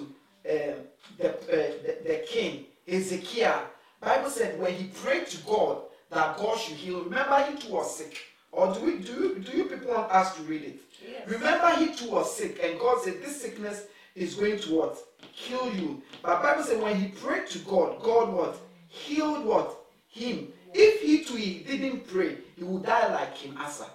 uh, 0.48 0.76
the, 1.18 1.36
the, 1.48 1.98
the 2.04 2.24
king, 2.28 2.66
Hezekiah, 2.88 3.60
Bible 4.00 4.30
said 4.30 4.60
when 4.60 4.74
he 4.74 4.86
prayed 4.86 5.28
to 5.28 5.38
God 5.46 5.84
that 6.10 6.38
God 6.38 6.58
should 6.58 6.78
heal, 6.78 7.04
remember 7.04 7.44
he 7.46 7.58
too 7.58 7.74
was 7.74 7.96
sick. 7.96 8.18
Or 8.52 8.74
do 8.74 8.82
we 8.82 9.00
do 9.00 9.14
you, 9.14 9.40
do 9.40 9.58
you 9.58 9.66
people 9.66 9.94
want 9.94 10.12
us 10.12 10.36
to 10.36 10.44
read 10.44 10.64
it? 10.64 10.80
Yes. 11.02 11.30
Remember 11.30 11.70
he 11.76 11.94
too 11.96 12.12
was 12.12 12.36
sick, 12.36 12.60
and 12.62 12.80
God 12.80 13.02
said 13.02 13.22
this 13.22 13.42
sickness 13.42 13.86
is 14.16 14.36
going 14.36 14.60
to 14.60 14.76
what? 14.76 14.98
Kill 15.36 15.74
you. 15.74 16.02
But 16.22 16.42
Bible 16.42 16.64
said 16.64 16.82
when 16.82 17.00
he 17.00 17.08
prayed 17.08 17.48
to 17.48 17.60
God, 17.60 18.02
God 18.04 18.34
what? 18.34 18.58
Healed 18.88 19.46
what? 19.46 19.78
Him. 20.10 20.50
If 20.74 21.02
he 21.02 21.24
too 21.24 21.36
he 21.36 21.60
didn't 21.60 22.08
pray, 22.08 22.38
he 22.58 22.64
would 22.64 22.84
die 22.84 23.14
like 23.14 23.38
him, 23.38 23.58
Asa. 23.58 23.88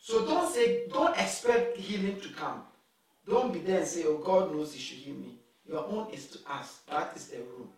So 0.00 0.26
don't 0.26 0.52
say, 0.52 0.88
don't 0.92 1.16
expect 1.16 1.76
healing 1.76 2.20
to 2.20 2.28
come. 2.30 2.62
Don't 3.28 3.52
be 3.52 3.60
there 3.60 3.78
and 3.78 3.86
say, 3.86 4.04
oh, 4.04 4.18
God 4.18 4.52
knows 4.52 4.72
he 4.72 4.80
should 4.80 4.98
heal 4.98 5.14
me. 5.14 5.38
Your 5.72 5.86
own 5.86 6.10
is 6.12 6.26
to 6.26 6.38
ask. 6.50 6.86
That 6.86 7.16
is 7.16 7.28
the 7.28 7.38
rule. 7.38 7.68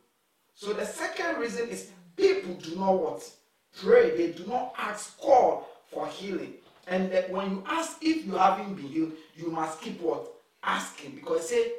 So 0.55 0.73
the 0.73 0.85
second 0.85 1.39
reason 1.39 1.69
is 1.69 1.91
people 2.17 2.55
do 2.55 2.75
not 2.75 3.01
what? 3.01 3.31
Pray. 3.81 4.17
They 4.17 4.33
do 4.33 4.45
not 4.47 4.75
ask 4.77 5.21
God 5.21 5.63
for 5.93 6.09
healing. 6.09 6.55
And 6.89 7.11
that 7.13 7.31
when 7.31 7.51
you 7.51 7.65
ask 7.67 7.99
if 8.03 8.27
you 8.27 8.33
haven't 8.33 8.75
been 8.75 8.89
healed, 8.89 9.13
you 9.37 9.49
must 9.51 9.81
keep 9.81 10.01
what? 10.03 10.29
Asking. 10.65 11.13
Because 11.13 11.49
say, 11.49 11.71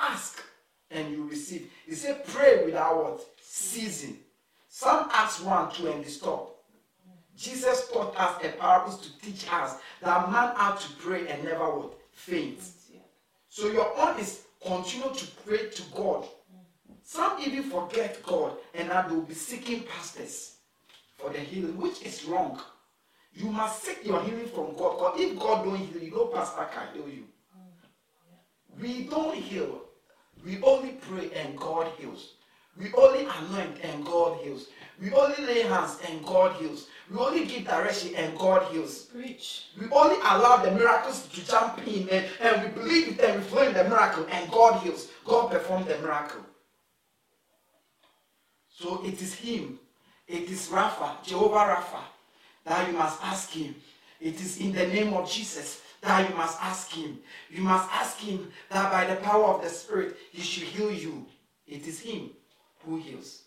ask 0.00 0.40
and 0.92 1.10
you 1.10 1.28
receive. 1.28 1.68
He 1.86 1.94
said, 1.96 2.24
pray 2.24 2.64
without 2.64 2.96
what? 3.02 3.26
Ceasing. 3.42 4.18
Some 4.68 5.08
ask 5.12 5.44
one, 5.44 5.72
two, 5.72 5.88
and 5.88 6.04
they 6.04 6.08
stop. 6.08 6.54
Jesus 7.36 7.90
taught 7.92 8.16
us 8.16 8.44
a 8.44 8.48
parable 8.50 8.96
to 8.96 9.18
teach 9.18 9.52
us 9.52 9.78
that 10.02 10.30
man 10.30 10.52
ought 10.56 10.78
to 10.80 10.92
pray 10.98 11.26
and 11.26 11.42
never 11.42 11.68
what? 11.68 11.94
Faint. 12.12 12.62
So 13.48 13.70
your 13.70 13.96
own 13.98 14.18
is 14.20 14.43
continue 14.64 15.14
to 15.14 15.26
pray 15.46 15.68
to 15.68 15.82
God. 15.94 16.26
Some 17.02 17.38
even 17.40 17.64
forget 17.64 18.22
God 18.22 18.56
and 18.74 18.88
now 18.88 19.06
they 19.06 19.14
will 19.14 19.22
be 19.22 19.34
seeking 19.34 19.82
pastors 19.82 20.56
for 21.18 21.30
the 21.30 21.38
healing, 21.38 21.76
which 21.76 22.02
is 22.02 22.24
wrong. 22.24 22.60
You 23.34 23.50
must 23.50 23.82
seek 23.82 24.04
your 24.04 24.22
healing 24.22 24.48
from 24.48 24.74
God. 24.76 24.96
Because 24.96 25.20
if 25.20 25.38
God 25.38 25.64
don't 25.64 25.76
heal 25.76 26.02
you, 26.02 26.10
no 26.12 26.26
pastor 26.26 26.66
can 26.72 26.94
heal 26.94 27.08
you. 27.08 27.24
We 28.80 29.04
don't 29.04 29.34
heal. 29.34 29.82
We 30.44 30.62
only 30.62 30.92
pray 30.92 31.30
and 31.32 31.56
God 31.56 31.88
heals. 31.98 32.34
We 32.78 32.92
only 32.94 33.20
anoint 33.26 33.78
and 33.82 34.04
God 34.04 34.40
heals. 34.42 34.66
We 35.00 35.12
only 35.12 35.44
lay 35.44 35.62
hands 35.62 35.98
and 36.08 36.24
God 36.24 36.56
heals. 36.56 36.86
We 37.10 37.18
only 37.18 37.44
give 37.44 37.64
direction 37.64 38.14
and 38.14 38.38
God 38.38 38.70
heals. 38.72 39.02
Preach. 39.02 39.66
We 39.78 39.86
only 39.90 40.16
allow 40.16 40.58
the 40.58 40.70
miracles 40.70 41.26
to 41.26 41.46
jump 41.46 41.86
in 41.86 42.08
and, 42.08 42.26
and 42.40 42.62
we 42.62 42.82
believe 42.82 43.08
it 43.08 43.20
and 43.20 43.42
we 43.42 43.48
flow 43.48 43.62
in 43.62 43.74
the 43.74 43.84
miracle 43.84 44.26
and 44.30 44.50
God 44.50 44.82
heals. 44.82 45.08
God 45.24 45.50
performed 45.50 45.86
the 45.86 45.98
miracle. 45.98 46.40
So 48.68 49.04
it 49.04 49.20
is 49.20 49.34
Him. 49.34 49.78
It 50.26 50.50
is 50.50 50.68
Rapha, 50.68 51.22
Jehovah 51.22 51.74
Rapha, 51.74 52.00
that 52.64 52.88
you 52.88 52.96
must 52.96 53.22
ask 53.22 53.50
Him. 53.50 53.74
It 54.20 54.40
is 54.40 54.58
in 54.58 54.72
the 54.72 54.86
name 54.86 55.12
of 55.12 55.30
Jesus 55.30 55.82
that 56.00 56.28
you 56.28 56.36
must 56.36 56.60
ask 56.60 56.90
Him. 56.92 57.18
You 57.50 57.62
must 57.62 57.90
ask 57.92 58.18
Him 58.18 58.50
that 58.70 58.90
by 58.90 59.04
the 59.06 59.20
power 59.20 59.44
of 59.44 59.62
the 59.62 59.68
Spirit, 59.68 60.16
He 60.32 60.42
should 60.42 60.64
heal 60.64 60.90
you. 60.90 61.26
It 61.66 61.86
is 61.86 62.00
Him 62.00 62.30
who 62.84 62.96
heals. 62.96 63.43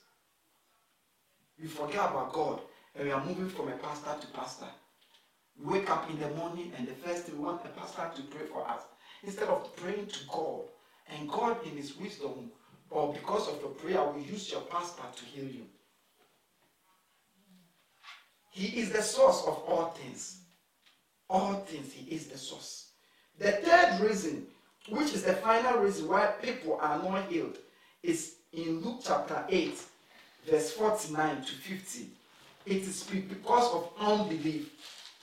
We 1.59 1.67
forget 1.67 2.09
about 2.09 2.33
God 2.33 2.61
and 2.95 3.05
we 3.05 3.11
are 3.11 3.23
moving 3.23 3.49
from 3.49 3.69
a 3.69 3.77
pastor 3.77 4.15
to 4.19 4.27
pastor. 4.27 4.67
We 5.59 5.79
wake 5.79 5.89
up 5.89 6.09
in 6.09 6.19
the 6.19 6.29
morning 6.29 6.71
and 6.77 6.87
the 6.87 6.93
first 6.93 7.23
thing 7.23 7.37
we 7.37 7.45
want 7.45 7.65
a 7.65 7.69
pastor 7.69 8.09
to 8.15 8.21
pray 8.23 8.45
for 8.45 8.67
us. 8.67 8.83
Instead 9.23 9.47
of 9.49 9.75
praying 9.75 10.07
to 10.07 10.19
God, 10.31 10.65
and 11.09 11.29
God 11.29 11.65
in 11.65 11.77
His 11.77 11.97
wisdom, 11.97 12.51
or 12.89 13.13
because 13.13 13.47
of 13.47 13.59
your 13.61 13.71
prayer, 13.71 14.03
will 14.03 14.21
use 14.21 14.51
your 14.51 14.61
pastor 14.61 15.03
to 15.15 15.25
heal 15.25 15.45
you. 15.45 15.65
He 18.51 18.79
is 18.79 18.91
the 18.91 19.01
source 19.01 19.43
of 19.47 19.63
all 19.67 19.89
things. 19.89 20.41
All 21.29 21.53
things, 21.55 21.91
He 21.93 22.13
is 22.13 22.27
the 22.27 22.37
source. 22.37 22.91
The 23.39 23.51
third 23.51 24.01
reason, 24.01 24.47
which 24.89 25.13
is 25.13 25.23
the 25.23 25.33
final 25.33 25.79
reason 25.79 26.07
why 26.07 26.27
people 26.41 26.77
are 26.81 27.01
not 27.01 27.29
healed, 27.29 27.57
is 28.03 28.35
in 28.53 28.79
Luke 28.81 29.01
chapter 29.03 29.45
8, 29.49 29.79
verse 30.49 30.71
49 30.71 31.41
to 31.41 31.51
50. 31.51 32.07
It 32.65 32.81
is 32.83 33.03
because 33.03 33.73
of 33.73 33.91
unbelief, 33.99 34.71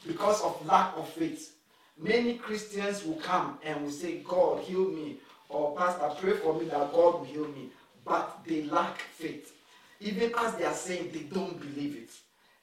because 0.07 0.41
of 0.43 0.65
lack 0.67 0.97
of 0.97 1.09
faith. 1.11 1.57
Many 1.99 2.35
Christians 2.35 3.05
will 3.05 3.17
come 3.17 3.59
and 3.65 3.83
will 3.83 3.91
say, 3.91 4.23
God, 4.27 4.63
heal 4.65 4.89
me, 4.89 5.17
or 5.49 5.77
Pastor, 5.77 6.11
pray 6.21 6.33
for 6.33 6.55
me 6.59 6.67
that 6.67 6.93
God 6.93 7.21
will 7.21 7.25
heal 7.25 7.49
me. 7.49 7.69
But 8.05 8.41
they 8.47 8.65
lack 8.65 8.99
faith. 8.99 9.53
Even 10.01 10.33
as 10.39 10.55
they 10.57 10.65
are 10.65 10.75
saying, 10.75 11.11
they 11.13 11.21
don't 11.21 11.59
believe 11.59 11.97
it. 11.97 12.11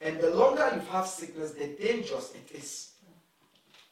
And 0.02 0.20
the 0.20 0.32
longer 0.36 0.70
you 0.76 0.82
have 0.92 1.08
sickness, 1.08 1.52
the 1.52 1.68
dangerous 1.68 2.34
it 2.34 2.56
is. 2.56 2.92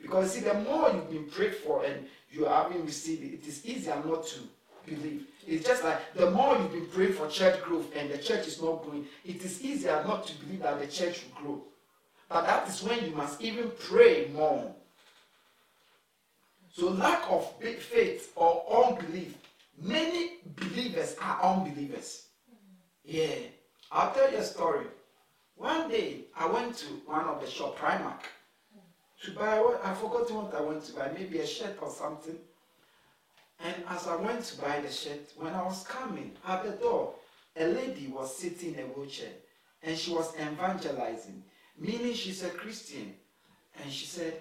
Because 0.01 0.34
see, 0.34 0.41
the 0.41 0.53
more 0.55 0.89
you've 0.89 1.09
been 1.09 1.26
prayed 1.30 1.55
for 1.55 1.84
and 1.84 2.07
you 2.32 2.45
haven't 2.45 2.86
received 2.86 3.24
it, 3.24 3.34
it 3.36 3.47
is 3.47 3.65
easier 3.65 4.01
not 4.05 4.26
to 4.28 4.39
believe. 4.86 5.28
It's 5.49 5.65
just 5.65 5.83
like 5.83 6.13
the 6.13 6.29
more 6.29 6.55
you've 6.57 6.71
been 6.71 6.85
praying 6.85 7.13
for 7.13 7.27
church 7.27 7.59
growth 7.63 7.91
and 7.95 8.11
the 8.11 8.19
church 8.19 8.45
is 8.45 8.61
not 8.61 8.83
growing, 8.83 9.07
it 9.25 9.43
is 9.43 9.63
easier 9.63 10.03
not 10.05 10.27
to 10.27 10.35
believe 10.41 10.61
that 10.61 10.79
the 10.79 10.85
church 10.85 11.23
will 11.23 11.41
grow. 11.41 11.63
But 12.29 12.45
that 12.45 12.67
is 12.69 12.83
when 12.83 13.03
you 13.03 13.15
must 13.15 13.41
even 13.41 13.71
pray 13.79 14.29
more. 14.31 14.75
So, 16.71 16.89
lack 16.89 17.23
of 17.31 17.51
faith 17.59 18.31
or 18.35 18.63
unbelief, 18.85 19.35
many 19.81 20.37
believers 20.55 21.15
are 21.19 21.41
unbelievers. 21.41 22.27
Yeah. 23.03 23.39
I'll 23.91 24.13
tell 24.13 24.31
you 24.31 24.37
a 24.37 24.43
story. 24.43 24.85
One 25.55 25.89
day, 25.89 26.25
I 26.37 26.45
went 26.45 26.77
to 26.77 26.85
one 27.07 27.25
of 27.25 27.41
the 27.41 27.49
shop, 27.49 27.75
Primark, 27.75 28.21
to 29.23 29.31
buy 29.31 29.59
what 29.59 29.83
I 29.83 29.95
forgot 29.95 30.29
what 30.29 30.53
I 30.53 30.61
went 30.61 30.83
to 30.85 30.93
buy, 30.93 31.09
maybe 31.11 31.39
a 31.39 31.47
shirt 31.47 31.75
or 31.81 31.89
something. 31.89 32.37
And 33.62 33.76
as 33.89 34.07
I 34.07 34.16
went 34.16 34.43
to 34.45 34.62
buy 34.62 34.80
the 34.80 34.91
shirt, 34.91 35.32
when 35.38 35.53
I 35.53 35.64
was 35.64 35.84
coming 35.84 36.32
at 36.47 36.64
the 36.64 36.72
door, 36.72 37.16
a 37.57 37.66
lady 37.66 38.07
was 38.07 38.36
sitting 38.36 38.76
in 38.76 38.80
a 38.80 38.84
wheelchair 38.84 39.34
and 39.84 39.97
she 39.97 40.12
was 40.12 40.34
evangelizing, 40.36 41.43
meaning 41.78 42.14
she's 42.14 42.43
a 42.43 42.49
Christian. 42.49 43.14
And 43.82 43.91
she 43.91 44.05
said, 44.05 44.34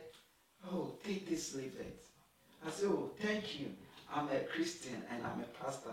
Oh, 0.70 0.92
take 1.04 1.28
this 1.28 1.54
leaflet. 1.54 2.04
I 2.66 2.70
said, 2.70 2.88
Oh, 2.90 3.10
thank 3.20 3.60
you. 3.60 3.66
I'm 4.14 4.28
a 4.28 4.40
Christian 4.40 5.02
and 5.10 5.24
I'm 5.24 5.40
a 5.40 5.64
pastor. 5.64 5.92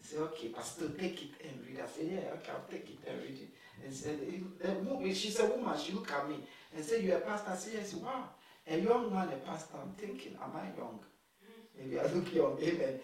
He 0.00 0.06
said, 0.06 0.20
Okay, 0.20 0.48
Pastor, 0.48 0.88
take 0.88 1.22
it 1.22 1.30
and 1.44 1.66
read. 1.66 1.80
I 1.80 1.86
said, 1.86 2.10
Yeah, 2.10 2.32
okay, 2.34 2.52
I'll 2.52 2.70
take 2.70 2.88
it 2.90 3.08
and 3.08 3.22
read 3.22 3.38
it. 3.38 3.50
And 3.84 3.94
said, 3.94 5.16
She's 5.16 5.38
a 5.40 5.46
woman. 5.46 5.78
She 5.78 5.92
looked 5.92 6.10
at 6.10 6.28
me 6.28 6.36
and 6.74 6.84
said, 6.84 7.02
You're 7.02 7.18
a 7.18 7.20
pastor? 7.20 7.50
I 7.52 7.56
said, 7.56 7.72
Yes, 7.76 7.94
wow. 7.94 8.24
A 8.68 8.78
young 8.78 9.12
man, 9.12 9.28
a 9.28 9.36
pastor. 9.48 9.74
I'm 9.80 9.92
thinking, 9.92 10.36
Am 10.42 10.50
I 10.56 10.76
young? 10.76 10.98
Maybe 11.78 11.98
I 11.98 12.04
look 12.06 12.32
young, 12.34 12.58
amen. 12.62 13.00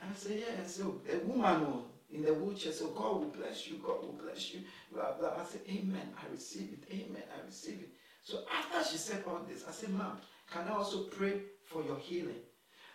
And 0.00 0.10
I 0.10 0.14
said, 0.14 0.38
yeah, 0.38 0.66
so 0.66 1.00
the 1.08 1.18
woman 1.26 1.84
in 2.10 2.22
the 2.22 2.34
wheelchair 2.34 2.72
said, 2.72 2.88
God 2.94 3.20
will 3.20 3.34
bless 3.36 3.66
you, 3.66 3.78
God 3.78 4.02
will 4.02 4.18
bless 4.22 4.52
you. 4.52 4.60
Blah, 4.92 5.12
blah. 5.18 5.30
I 5.40 5.44
said, 5.44 5.62
Amen, 5.68 6.08
I 6.16 6.30
receive 6.32 6.72
it, 6.72 6.84
Amen, 6.92 7.22
I 7.34 7.44
receive 7.46 7.80
it. 7.80 7.90
So 8.22 8.44
after 8.52 8.90
she 8.90 8.96
said 8.96 9.24
all 9.26 9.40
this, 9.48 9.64
I 9.68 9.72
said, 9.72 9.90
Ma'am, 9.90 10.18
can 10.50 10.68
I 10.68 10.72
also 10.72 11.04
pray 11.04 11.40
for 11.64 11.82
your 11.82 11.98
healing? 11.98 12.36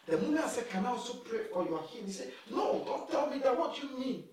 The 0.07 0.17
I 0.17 0.47
said, 0.47 0.69
Can 0.69 0.85
I 0.85 0.89
also 0.89 1.15
pray 1.15 1.41
for 1.53 1.65
your 1.65 1.81
healing? 1.83 2.07
He 2.07 2.13
said, 2.13 2.31
No, 2.49 2.83
don't 2.85 3.09
tell 3.09 3.29
me 3.29 3.39
that. 3.39 3.57
What 3.57 3.75
do 3.75 3.87
you 3.87 3.99
mean? 3.99 4.23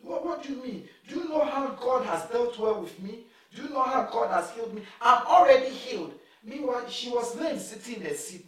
What, 0.00 0.24
what 0.24 0.42
do 0.42 0.52
you 0.52 0.62
mean? 0.62 0.88
Do 1.08 1.16
you 1.16 1.28
know 1.28 1.44
how 1.44 1.68
God 1.68 2.06
has 2.06 2.24
dealt 2.30 2.58
well 2.58 2.80
with 2.80 2.98
me? 3.02 3.26
Do 3.54 3.62
you 3.62 3.68
know 3.68 3.82
how 3.82 4.08
God 4.10 4.30
has 4.30 4.50
healed 4.52 4.72
me? 4.72 4.82
I'm 5.02 5.26
already 5.26 5.68
healed. 5.68 6.14
Meanwhile, 6.42 6.88
she 6.88 7.10
was 7.10 7.36
laying 7.36 7.58
sitting 7.58 7.96
in 7.96 8.04
the 8.04 8.14
seat 8.14 8.46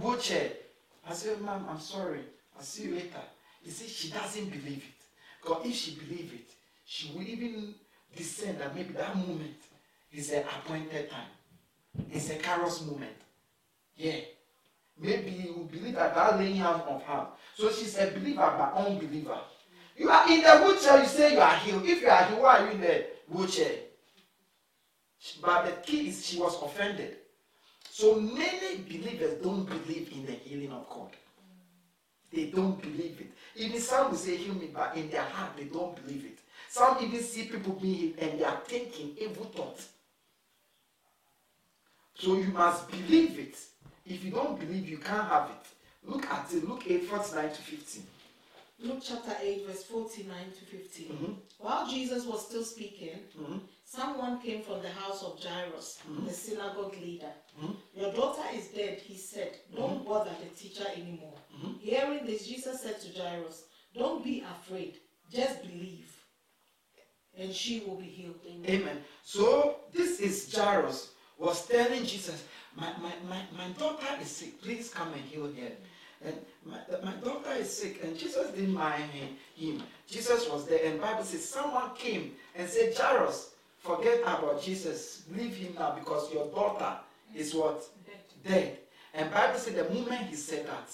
wheelchair. 0.00 0.50
I 1.08 1.12
said, 1.14 1.40
Ma'am, 1.40 1.66
I'm 1.68 1.80
sorry. 1.80 2.20
I'll 2.56 2.62
see 2.62 2.84
you 2.84 2.94
later. 2.94 3.22
He 3.62 3.70
said 3.70 3.88
she 3.88 4.10
doesn't 4.10 4.50
believe 4.50 4.78
it. 4.78 5.04
Because 5.42 5.66
if 5.66 5.74
she 5.74 5.94
believe 5.94 6.32
it, 6.34 6.50
she 6.84 7.12
will 7.12 7.22
even 7.22 7.74
discern 8.16 8.58
that 8.58 8.74
maybe 8.74 8.92
that 8.94 9.16
moment 9.16 9.56
is 10.12 10.30
an 10.32 10.44
appointed 10.44 11.10
time. 11.10 11.28
It's 12.12 12.30
a 12.30 12.36
Kairos 12.36 12.86
moment. 12.86 13.16
Yeah. 13.96 14.16
Maybe 14.98 15.30
you 15.30 15.68
believe 15.70 15.94
that 15.94 16.14
that 16.14 16.38
laying 16.38 16.56
hands 16.56 16.82
of 16.86 17.02
her. 17.02 17.26
So 17.56 17.70
she's 17.70 17.96
a 17.98 18.10
believer 18.10 18.54
but 18.58 18.74
unbeliever. 18.74 19.38
You 19.96 20.10
are 20.10 20.30
in 20.30 20.42
the 20.42 20.64
wheelchair, 20.64 21.02
you 21.02 21.08
say 21.08 21.34
you 21.34 21.40
are 21.40 21.56
healed. 21.56 21.84
If 21.84 22.02
you 22.02 22.08
are 22.08 22.24
healed, 22.24 22.42
why 22.42 22.58
are 22.58 22.66
you 22.66 22.72
in 22.72 22.80
the 22.80 23.06
wheelchair? 23.28 23.72
But 25.42 25.64
the 25.66 25.72
key 25.82 26.08
is 26.08 26.26
she 26.26 26.38
was 26.38 26.60
offended. 26.62 27.16
So 28.00 28.18
many 28.18 28.78
believers 28.88 29.42
don't 29.42 29.66
believe 29.66 30.10
in 30.10 30.24
the 30.24 30.32
healing 30.32 30.72
of 30.72 30.88
God. 30.88 31.10
They 32.32 32.46
don't 32.46 32.80
believe 32.80 33.20
it. 33.20 33.30
Even 33.56 33.78
some 33.78 34.10
will 34.10 34.16
say 34.16 34.36
heal 34.36 34.54
me, 34.54 34.70
but 34.72 34.96
in 34.96 35.10
their 35.10 35.20
heart 35.24 35.54
they 35.58 35.64
don't 35.64 35.94
believe 36.02 36.24
it. 36.24 36.38
Some 36.70 36.96
even 37.04 37.22
see 37.22 37.44
people 37.44 37.74
being 37.74 37.94
healed 37.94 38.14
and 38.20 38.40
they 38.40 38.44
are 38.44 38.58
thinking 38.66 39.14
evil 39.20 39.44
thoughts. 39.44 39.88
So 42.14 42.36
you 42.36 42.46
must 42.46 42.90
believe 42.90 43.38
it. 43.38 43.58
If 44.06 44.24
you 44.24 44.30
don't 44.30 44.58
believe, 44.58 44.88
you 44.88 44.96
can't 44.96 45.28
have 45.28 45.50
it. 45.50 46.10
Look 46.10 46.24
at 46.26 46.50
it. 46.54 46.66
Luke 46.66 46.84
8, 46.88 47.04
49 47.04 47.50
to 47.50 47.62
15. 47.62 48.02
Luke 48.82 49.02
chapter 49.02 49.36
8, 49.42 49.66
verse 49.66 49.84
49 49.84 50.36
to 50.58 50.64
50. 50.64 51.04
Mhm. 51.04 51.36
While 51.58 51.86
Jesus 51.86 52.24
was 52.24 52.46
still 52.46 52.64
speaking, 52.64 53.28
Mhm. 53.36 53.60
Someone 53.90 54.40
came 54.40 54.62
from 54.62 54.80
the 54.82 54.88
house 54.90 55.22
of 55.24 55.42
Jairus, 55.42 55.98
hmm? 56.06 56.24
the 56.26 56.32
synagogue 56.32 56.96
leader. 57.00 57.32
Mhm. 57.60 57.76
Your 57.94 58.12
daughter 58.12 58.44
is 58.54 58.68
dead, 58.68 58.98
he 59.00 59.16
said. 59.16 59.58
Don't 59.74 59.98
hmm? 59.98 60.08
bother 60.08 60.30
the 60.42 60.50
teacher 60.54 60.86
anymore. 60.94 61.38
Hmm? 61.52 61.72
Hearing 61.80 62.24
this, 62.24 62.46
Jesus 62.46 62.80
said 62.82 63.00
to 63.00 63.08
Jairus, 63.20 63.64
Don't 63.94 64.22
be 64.22 64.44
afraid, 64.54 65.00
just 65.32 65.62
believe, 65.62 66.08
and 67.36 67.52
she 67.52 67.80
will 67.80 67.96
be 67.96 68.06
healed. 68.06 68.40
Amen. 68.68 69.02
So 69.24 69.80
this 69.92 70.20
is 70.20 70.54
Jairus 70.54 71.10
was 71.38 71.66
telling 71.66 72.04
Jesus, 72.04 72.44
my, 72.76 72.92
my, 72.98 73.12
my, 73.28 73.42
my 73.56 73.68
daughter 73.78 74.06
is 74.20 74.30
sick. 74.30 74.62
Please 74.62 74.90
come 74.90 75.12
and 75.12 75.22
heal 75.22 75.46
her. 75.46 75.72
And 76.22 76.36
my, 76.64 76.78
my 77.02 77.14
daughter 77.14 77.54
is 77.58 77.74
sick, 77.74 78.04
and 78.04 78.16
Jesus 78.16 78.50
didn't 78.50 78.74
mind 78.74 79.10
him. 79.10 79.28
him. 79.56 79.82
Jesus 80.06 80.48
was 80.50 80.66
there, 80.68 80.84
and 80.84 81.00
Bible 81.00 81.24
says 81.24 81.48
someone 81.48 81.96
came 81.96 82.32
and 82.54 82.68
said, 82.68 82.94
Jairus, 82.94 83.49
forget 83.80 84.20
about 84.22 84.62
Jesus. 84.62 85.24
Leave 85.36 85.56
him 85.56 85.74
now 85.78 85.92
because 85.98 86.32
your 86.32 86.46
daughter 86.48 86.96
is 87.34 87.54
what? 87.54 87.82
Dead. 88.46 88.78
And 89.12 89.30
Bible 89.30 89.58
said 89.58 89.74
the 89.76 89.92
moment 89.92 90.22
he 90.28 90.36
said 90.36 90.66
that, 90.66 90.90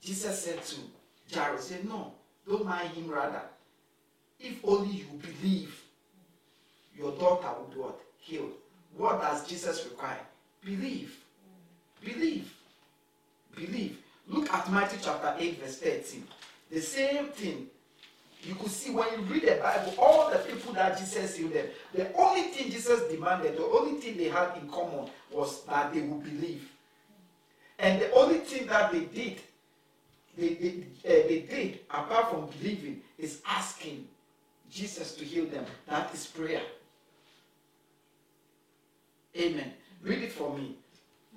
Jesus 0.00 0.44
said 0.44 0.62
to 0.64 0.76
Jairus, 1.34 1.68
said, 1.68 1.88
No, 1.88 2.12
don't 2.46 2.64
mind 2.66 2.90
him 2.90 3.08
rather. 3.08 3.42
If 4.38 4.58
only 4.64 4.96
you 4.96 5.06
believe, 5.20 5.80
your 6.96 7.12
daughter 7.12 7.48
be 7.72 7.80
what? 7.80 8.00
Healed. 8.18 8.52
What 8.96 9.20
does 9.20 9.46
Jesus 9.46 9.84
require? 9.84 10.20
Believe. 10.64 11.16
Believe. 12.04 12.52
Believe. 13.54 13.98
Look 14.28 14.52
at 14.52 14.70
Matthew 14.70 14.98
chapter 15.02 15.34
8, 15.38 15.60
verse 15.62 15.78
13. 15.78 16.24
The 16.70 16.80
same 16.80 17.26
thing. 17.26 17.66
You 18.42 18.56
could 18.56 18.70
see 18.70 18.90
when 18.90 19.06
you 19.12 19.18
read 19.26 19.42
the 19.42 19.60
Bible, 19.62 19.94
all 19.98 20.30
the 20.30 20.38
people 20.38 20.72
that 20.72 20.98
Jesus 20.98 21.36
healed 21.36 21.52
them, 21.52 21.66
the 21.94 22.12
only 22.16 22.42
thing 22.42 22.72
Jesus 22.72 23.02
demanded, 23.08 23.56
the 23.56 23.64
only 23.64 24.00
thing 24.00 24.16
they 24.16 24.28
had 24.28 24.56
in 24.60 24.68
common 24.68 25.08
was 25.30 25.64
that 25.64 25.94
they 25.94 26.00
would 26.00 26.24
believe. 26.24 26.68
And 27.78 28.00
the 28.00 28.12
only 28.12 28.38
thing 28.38 28.66
that 28.66 28.90
they 28.90 29.00
did, 29.00 29.40
they, 30.36 30.54
they, 30.54 30.84
uh, 31.04 31.28
they 31.28 31.46
did, 31.48 31.80
apart 31.90 32.30
from 32.30 32.48
believing, 32.58 33.02
is 33.16 33.42
asking 33.46 34.08
Jesus 34.70 35.14
to 35.16 35.24
heal 35.24 35.46
them. 35.46 35.64
That 35.86 36.12
is 36.12 36.26
prayer. 36.26 36.62
Amen. 39.36 39.72
Read 40.02 40.22
it 40.22 40.32
for 40.32 40.56
me. 40.56 40.76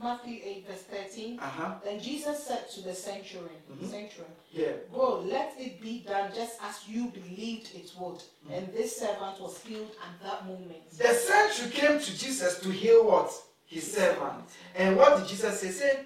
Matthew 0.02 0.40
8, 0.44 0.68
verse 0.68 0.82
13. 0.82 1.40
Uh 1.40 1.44
huh. 1.44 1.76
Then 1.84 2.00
Jesus 2.02 2.44
said 2.46 2.70
to 2.72 2.82
the 2.82 2.94
centurion, 2.94 3.50
centurion, 3.82 4.32
Yeah. 4.52 4.74
Go, 4.94 5.22
let 5.22 5.54
it 5.58 5.82
be 5.82 6.00
done 6.06 6.32
just 6.36 6.58
as 6.62 6.88
you 6.88 7.08
believed 7.08 7.70
it 7.74 7.92
would. 8.00 8.22
And 8.52 8.68
this 8.74 8.98
servant 8.98 9.40
was 9.40 9.62
healed 9.64 9.92
at 10.06 10.22
that 10.28 10.46
moment. 10.46 10.90
The 10.98 11.14
centurion 11.14 11.72
came 11.72 12.00
to 12.00 12.18
Jesus 12.18 12.60
to 12.60 12.70
heal 12.70 13.06
what? 13.06 13.32
His 13.66 13.92
servant. 13.94 14.44
And 14.76 14.98
what 14.98 15.18
did 15.18 15.28
Jesus 15.28 15.60
say? 15.62 15.68
He 15.68 15.74
said, 15.74 16.06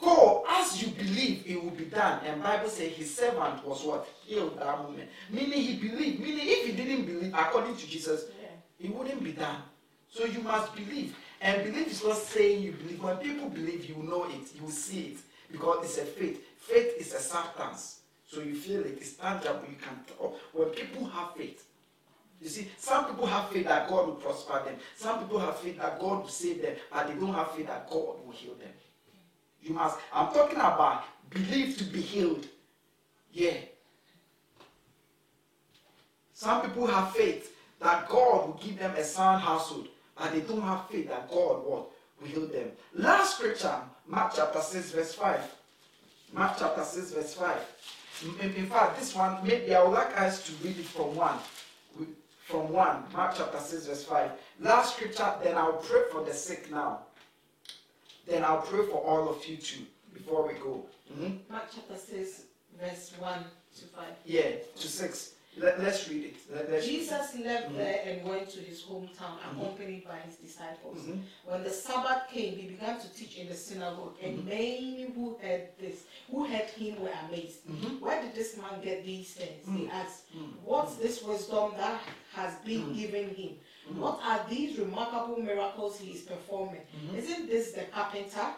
Go 0.00 0.44
as 0.48 0.80
you 0.80 0.88
believe 0.92 1.42
it 1.46 1.62
will 1.62 1.72
be 1.72 1.84
done. 1.86 2.20
And 2.24 2.42
Bible 2.42 2.68
says 2.68 2.92
his 2.92 3.14
servant 3.14 3.66
was 3.66 3.82
what? 3.82 4.08
Healed 4.24 4.58
that 4.58 4.78
moment. 4.78 5.10
Meaning 5.30 5.60
he 5.60 5.76
believed. 5.76 6.20
Meaning 6.20 6.46
if 6.46 6.66
he 6.66 6.72
didn't 6.72 7.04
believe, 7.04 7.34
according 7.34 7.76
to 7.76 7.86
Jesus, 7.86 8.26
Yeah. 8.40 8.86
it 8.88 8.94
wouldn't 8.94 9.22
be 9.22 9.32
done. 9.32 9.60
So 10.10 10.24
you 10.24 10.40
must 10.40 10.74
believe. 10.74 11.14
And 11.40 11.64
believe 11.64 11.86
is 11.88 12.04
not 12.04 12.16
saying 12.16 12.62
you 12.62 12.72
believe. 12.72 13.02
When 13.02 13.16
people 13.18 13.48
believe, 13.48 13.88
you 13.88 13.96
know 14.02 14.24
it, 14.24 14.60
you 14.60 14.70
see 14.70 15.06
it. 15.08 15.18
Because 15.50 15.84
it's 15.84 15.98
a 15.98 16.04
faith. 16.04 16.44
Faith 16.58 16.94
is 16.98 17.14
a 17.14 17.20
substance. 17.20 18.00
So 18.26 18.40
you 18.40 18.54
feel 18.54 18.80
it, 18.80 18.98
it's 19.00 19.14
tangible, 19.14 19.62
you 19.68 19.76
can 19.76 19.98
tell. 20.06 20.36
When 20.52 20.68
people 20.68 21.06
have 21.06 21.34
faith, 21.34 21.64
you 22.42 22.48
see, 22.48 22.68
some 22.76 23.06
people 23.06 23.26
have 23.26 23.48
faith 23.48 23.66
that 23.66 23.88
God 23.88 24.06
will 24.06 24.14
prosper 24.14 24.62
them. 24.64 24.76
Some 24.96 25.20
people 25.20 25.38
have 25.38 25.58
faith 25.58 25.78
that 25.78 25.98
God 25.98 26.20
will 26.20 26.28
save 26.28 26.60
them, 26.62 26.76
but 26.92 27.08
they 27.08 27.14
don't 27.14 27.32
have 27.32 27.52
faith 27.52 27.66
that 27.66 27.88
God 27.88 28.24
will 28.24 28.32
heal 28.32 28.54
them. 28.54 28.68
You 29.62 29.74
must, 29.74 29.98
I'm 30.12 30.32
talking 30.32 30.58
about 30.58 31.04
believe 31.30 31.78
to 31.78 31.84
be 31.84 32.00
healed. 32.00 32.46
Yeah. 33.32 33.54
Some 36.32 36.62
people 36.62 36.86
have 36.86 37.12
faith 37.12 37.56
that 37.80 38.08
God 38.08 38.46
will 38.46 38.60
give 38.62 38.78
them 38.78 38.94
a 38.94 39.04
sound 39.04 39.42
household, 39.42 39.88
but 40.18 40.32
they 40.32 40.40
don't 40.40 40.62
have 40.62 40.88
faith 40.88 41.08
that 41.08 41.30
God 41.30 41.64
what, 41.64 41.90
will 42.20 42.28
heal 42.28 42.46
them. 42.46 42.70
Last 42.94 43.36
scripture, 43.36 43.76
Mark 44.06 44.32
chapter 44.34 44.60
6, 44.60 44.90
verse 44.90 45.14
5. 45.14 45.40
Mark 46.32 46.56
chapter 46.58 46.84
6, 46.84 47.12
verse 47.12 47.34
5. 47.34 47.56
In, 48.40 48.66
fact, 48.66 48.98
this 48.98 49.14
one, 49.14 49.38
maybe 49.46 49.74
I 49.74 49.82
would 49.82 49.92
like 49.92 50.20
us 50.20 50.44
to 50.46 50.52
read 50.64 50.78
it 50.78 50.86
from 50.86 51.14
1. 51.14 51.38
From 52.46 52.72
1, 52.72 53.04
Mark 53.12 53.34
chapter 53.36 53.60
6, 53.60 53.86
verse 53.86 54.04
5. 54.04 54.30
Last 54.60 54.96
scripture, 54.96 55.34
then 55.42 55.56
I'll 55.56 55.74
pray 55.74 56.02
for 56.10 56.24
the 56.24 56.34
sick 56.34 56.70
now. 56.70 57.00
Then 58.26 58.44
I'll 58.44 58.62
pray 58.62 58.86
for 58.86 58.96
all 58.98 59.28
of 59.28 59.46
you 59.46 59.56
too 59.56 59.84
before 60.12 60.46
we 60.46 60.54
go. 60.54 60.84
Mhm. 61.12 61.48
Mark 61.48 61.64
chapter 61.74 61.96
6, 61.96 62.42
verse 62.80 63.12
1 63.18 63.44
to 63.78 63.84
5. 63.86 64.04
Yeah, 64.24 64.50
to 64.76 64.88
6. 64.88 65.32
Let, 65.60 65.82
let's 65.82 66.08
read 66.08 66.24
it. 66.24 66.36
Let, 66.54 66.70
let's 66.70 66.86
Jesus 66.86 67.34
left 67.44 67.70
Mhm. 67.70 67.76
there 67.76 68.02
and 68.06 68.24
went 68.28 68.48
to 68.50 68.60
his 68.60 68.82
hometown, 68.82 69.36
accompanied 69.50 70.04
by 70.06 70.18
his 70.26 70.36
disciples. 70.36 70.98
Mhm. 70.98 71.22
When 71.44 71.64
the 71.64 71.70
Sabbath 71.70 72.28
came, 72.30 72.56
he 72.56 72.68
began 72.68 73.00
to 73.00 73.08
teach 73.14 73.36
in 73.38 73.48
the 73.48 73.54
synagogue, 73.54 74.16
and 74.22 74.38
Mm-hmm. 74.38 74.48
many 74.48 75.02
who 75.14 75.36
heard 75.42 75.68
this, 75.80 76.04
who 76.30 76.44
heard 76.44 76.68
him, 76.70 77.00
were 77.02 77.12
amazed. 77.28 77.66
Mhm. 77.66 78.00
Where 78.00 78.22
did 78.22 78.34
this 78.34 78.56
man 78.56 78.80
get 78.82 79.04
these 79.04 79.32
things? 79.34 79.66
They 79.66 79.86
Mm. 79.86 79.90
asked. 79.92 80.22
What's 80.64 80.94
this 80.96 81.22
wisdom 81.22 81.72
that 81.76 82.00
has 82.34 82.54
been 82.64 82.92
given 82.94 83.34
him? 83.34 83.58
What 83.96 84.20
are 84.22 84.44
these 84.50 84.78
remarkable 84.78 85.38
miracles 85.42 85.98
he 85.98 86.12
is 86.12 86.20
performing? 86.22 86.82
Isn't 87.16 87.48
this 87.48 87.72
the 87.72 87.84
carpenter? 87.84 88.48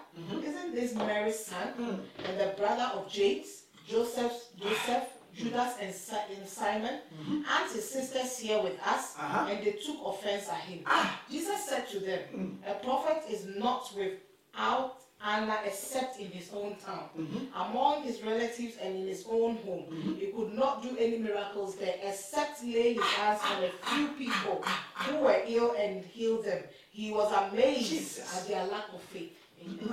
Isn't 0.45 0.75
this 0.75 0.93
Mary's 0.95 1.39
son? 1.39 2.03
And 2.27 2.39
the 2.41 2.53
brother 2.59 2.91
of 2.95 3.09
James, 3.11 3.63
Joseph, 3.89 4.33
Joseph, 4.61 5.05
Judas, 5.43 5.75
and, 5.81 5.95
Si- 5.95 6.35
and 6.37 6.49
Simon, 6.49 7.01
Mhm. 7.13 7.45
and 7.47 7.73
his 7.73 7.91
sisters 7.91 8.39
here 8.39 8.61
with 8.63 8.79
us, 8.81 9.15
Uh-huh. 9.17 9.47
and 9.51 9.65
they 9.65 9.73
took 9.73 9.99
offense 10.05 10.49
at 10.49 10.61
him. 10.61 10.83
Ah. 10.87 11.21
Jesus 11.31 11.65
said 11.69 11.89
to 11.89 12.01
them, 12.01 12.21
Mm. 12.65 12.71
A 12.71 12.75
prophet 12.85 13.23
is 13.29 13.47
not 13.47 13.91
without 13.97 14.97
honor 15.23 15.59
except 15.67 16.19
in 16.19 16.31
his 16.31 16.51
own 16.53 16.77
town, 16.77 17.09
Mhm. 17.17 17.49
among 17.55 18.03
his 18.05 18.23
relatives, 18.23 18.77
and 18.81 18.97
in 18.97 19.07
his 19.07 19.25
own 19.29 19.57
home. 19.59 19.87
Mhm. 19.91 20.19
He 20.19 20.27
could 20.33 20.55
not 20.55 20.83
do 20.83 20.97
any 20.99 21.19
miracles 21.19 21.77
there 21.77 21.97
except 22.03 22.63
lay 22.65 22.95
his 22.95 23.03
hands 23.03 23.41
on 23.45 23.65
a 23.65 23.71
few 23.71 24.09
people 24.09 24.63
who 24.95 25.17
were 25.19 25.43
ill 25.47 25.73
and 25.73 26.05
heal 26.07 26.41
them. 26.43 26.63
He 26.91 27.11
was 27.13 27.31
amazed 27.33 27.91
Jesus. 27.91 28.35
at 28.37 28.49
their 28.49 28.65
lack 28.67 28.89
of 28.95 29.03
faith. 29.03 29.37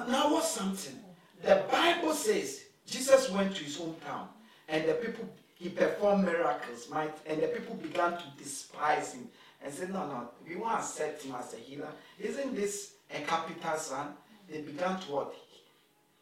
Now, 0.08 0.32
what's 0.34 0.48
something? 0.52 1.04
The 1.44 1.66
Bible 1.70 2.14
says 2.14 2.62
Jesus 2.88 3.30
went 3.30 3.54
to 3.58 3.64
his 3.66 3.78
hometown 3.78 4.30
and 4.68 4.88
the 4.88 4.94
people, 4.94 5.28
he 5.56 5.70
performed 5.70 6.26
miracles, 6.26 6.88
right? 6.92 7.16
And 7.26 7.42
the 7.42 7.48
people 7.48 7.76
began 7.76 8.12
to 8.12 8.24
despise 8.38 9.14
him 9.14 9.28
and 9.64 9.74
said, 9.74 9.92
No, 9.92 10.06
no, 10.08 10.30
we 10.48 10.56
won't 10.56 10.80
accept 10.80 11.24
him 11.24 11.36
as 11.36 11.54
a 11.54 11.58
healer. 11.58 11.90
Isn't 12.20 12.56
this 12.56 12.94
a 13.14 13.22
capital 13.22 13.78
son? 13.78 14.08
They 14.50 14.62
began 14.62 15.00
to 15.00 15.12
what? 15.12 15.34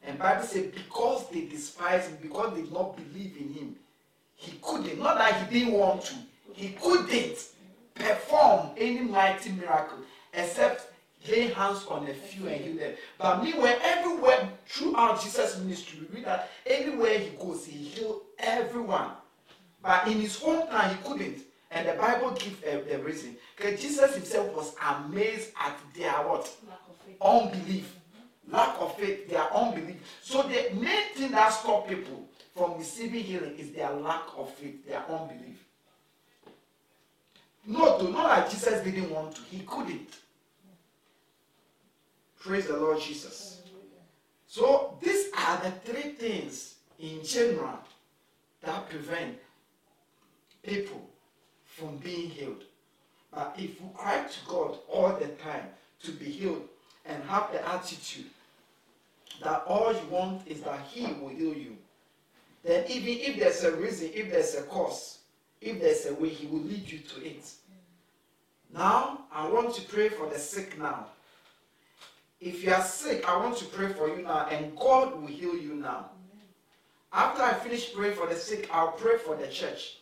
And 0.08 0.20
Bible 0.20 0.44
said, 0.44 0.74
because 0.74 1.28
they 1.30 1.46
despised 1.46 2.10
him, 2.10 2.18
because 2.22 2.54
they 2.54 2.62
did 2.62 2.72
not 2.72 2.96
believe 2.96 3.36
in 3.40 3.54
him, 3.54 3.76
he 4.36 4.58
couldn't, 4.62 5.00
not 5.00 5.18
that 5.18 5.48
he 5.50 5.60
didn't 5.60 5.74
want 5.74 6.04
to, 6.04 6.16
he 6.54 6.70
couldn't 6.70 7.38
perform 7.96 8.70
any 8.78 9.02
mighty 9.02 9.52
miracle 9.52 10.00
except 10.34 10.92
lay 11.28 11.48
hands 11.48 11.86
on 11.88 12.08
a 12.08 12.14
few 12.14 12.48
and 12.48 12.62
heal 12.62 12.78
them. 12.78 12.94
But 13.18 13.44
meanwhile, 13.44 13.78
everywhere 13.82 14.50
throughout 14.68 15.22
Jesus' 15.22 15.60
ministry, 15.60 16.00
we 16.02 16.18
read 16.18 16.26
that 16.26 16.50
anywhere 16.66 17.20
he 17.20 17.30
goes, 17.38 17.66
he 17.66 17.78
healed 17.78 18.22
everyone. 18.38 19.12
But 19.82 20.08
in 20.08 20.20
his 20.22 20.42
own 20.44 20.68
time, 20.68 20.96
he 20.96 21.04
couldn't. 21.08 21.42
And 21.72 21.88
the 21.88 21.94
Bible 21.94 22.32
gives 22.32 22.64
a, 22.64 22.96
a 22.96 23.00
reason. 23.00 23.36
Because 23.56 23.82
Jesus 23.82 24.16
himself 24.16 24.56
was 24.56 24.76
amazed 24.82 25.52
at 25.60 25.78
their 25.96 26.14
what? 26.14 26.50
Unbelief. 27.22 27.94
Lack 28.50 28.80
of 28.80 28.96
faith, 28.98 29.28
their 29.28 29.52
unbelief. 29.54 29.98
So 30.22 30.44
the 30.44 30.70
main 30.76 31.14
thing 31.16 31.32
that 31.32 31.50
stops 31.50 31.90
people 31.90 32.28
from 32.56 32.78
receiving 32.78 33.24
healing 33.24 33.58
is 33.58 33.72
their 33.72 33.92
lack 33.92 34.24
of 34.38 34.54
faith, 34.54 34.88
their 34.88 35.04
unbelief. 35.10 35.66
No, 37.66 37.98
to 37.98 38.10
not 38.12 38.30
that 38.30 38.52
Jesus 38.52 38.84
didn't 38.84 39.10
want 39.10 39.36
to, 39.36 39.42
he 39.50 39.60
couldn't. 39.66 40.10
Praise 42.46 42.68
the 42.68 42.78
Lord 42.78 43.02
Jesus. 43.02 43.64
So 44.46 45.00
these 45.02 45.32
are 45.36 45.60
the 45.64 45.72
three 45.84 46.12
things 46.12 46.76
in 47.00 47.24
general 47.24 47.80
that 48.62 48.88
prevent 48.88 49.40
people 50.62 51.10
from 51.66 51.98
being 51.98 52.30
healed. 52.30 52.64
But 53.34 53.56
if 53.58 53.82
we 53.82 53.88
cry 53.96 54.26
to 54.26 54.40
God 54.48 54.78
all 54.88 55.14
the 55.14 55.30
time 55.30 55.70
to 56.04 56.12
be 56.12 56.26
healed 56.26 56.70
and 57.08 57.24
have 57.24 57.52
the 57.52 57.68
attitude 57.68 58.30
that 59.44 59.64
all 59.66 59.92
you 59.92 60.08
want 60.12 60.48
is 60.48 60.62
that 60.62 60.82
He 60.92 61.14
will 61.14 61.30
heal 61.30 61.56
you, 61.56 61.76
then 62.64 62.86
even 62.88 63.22
if 63.22 63.40
there's 63.40 63.64
a 63.64 63.76
reason, 63.76 64.12
if 64.14 64.30
there's 64.30 64.54
a 64.54 64.62
cause, 64.64 65.18
if 65.62 65.82
there's 65.82 66.06
a 66.06 66.14
way, 66.14 66.30
He 66.30 66.46
will 66.46 66.62
lead 66.62 66.88
you 66.88 67.00
to 67.00 67.26
it. 67.26 67.50
Now, 68.72 69.22
I 69.34 69.50
want 69.50 69.74
to 69.74 69.82
pray 69.82 70.10
for 70.10 70.30
the 70.30 70.38
sick 70.38 70.78
now. 70.78 71.08
If 72.40 72.64
you 72.64 72.74
are 72.74 72.82
sick, 72.84 73.28
I 73.28 73.38
want 73.38 73.58
to 73.58 73.66
pray 73.66 73.94
for 73.94 74.08
you 74.08 74.24
now, 74.24 74.48
and 74.50 74.76
God 74.76 75.20
will 75.20 75.28
heal 75.28 75.56
you 75.56 75.76
now. 75.76 76.10
After 77.12 77.44
I 77.44 77.54
finish 77.54 77.94
praying 77.94 78.16
for 78.16 78.28
the 78.28 78.36
sick, 78.36 78.70
I'll 78.72 78.92
pray 78.92 79.18
for 79.18 79.36
the 79.36 79.48
church. 79.48 80.00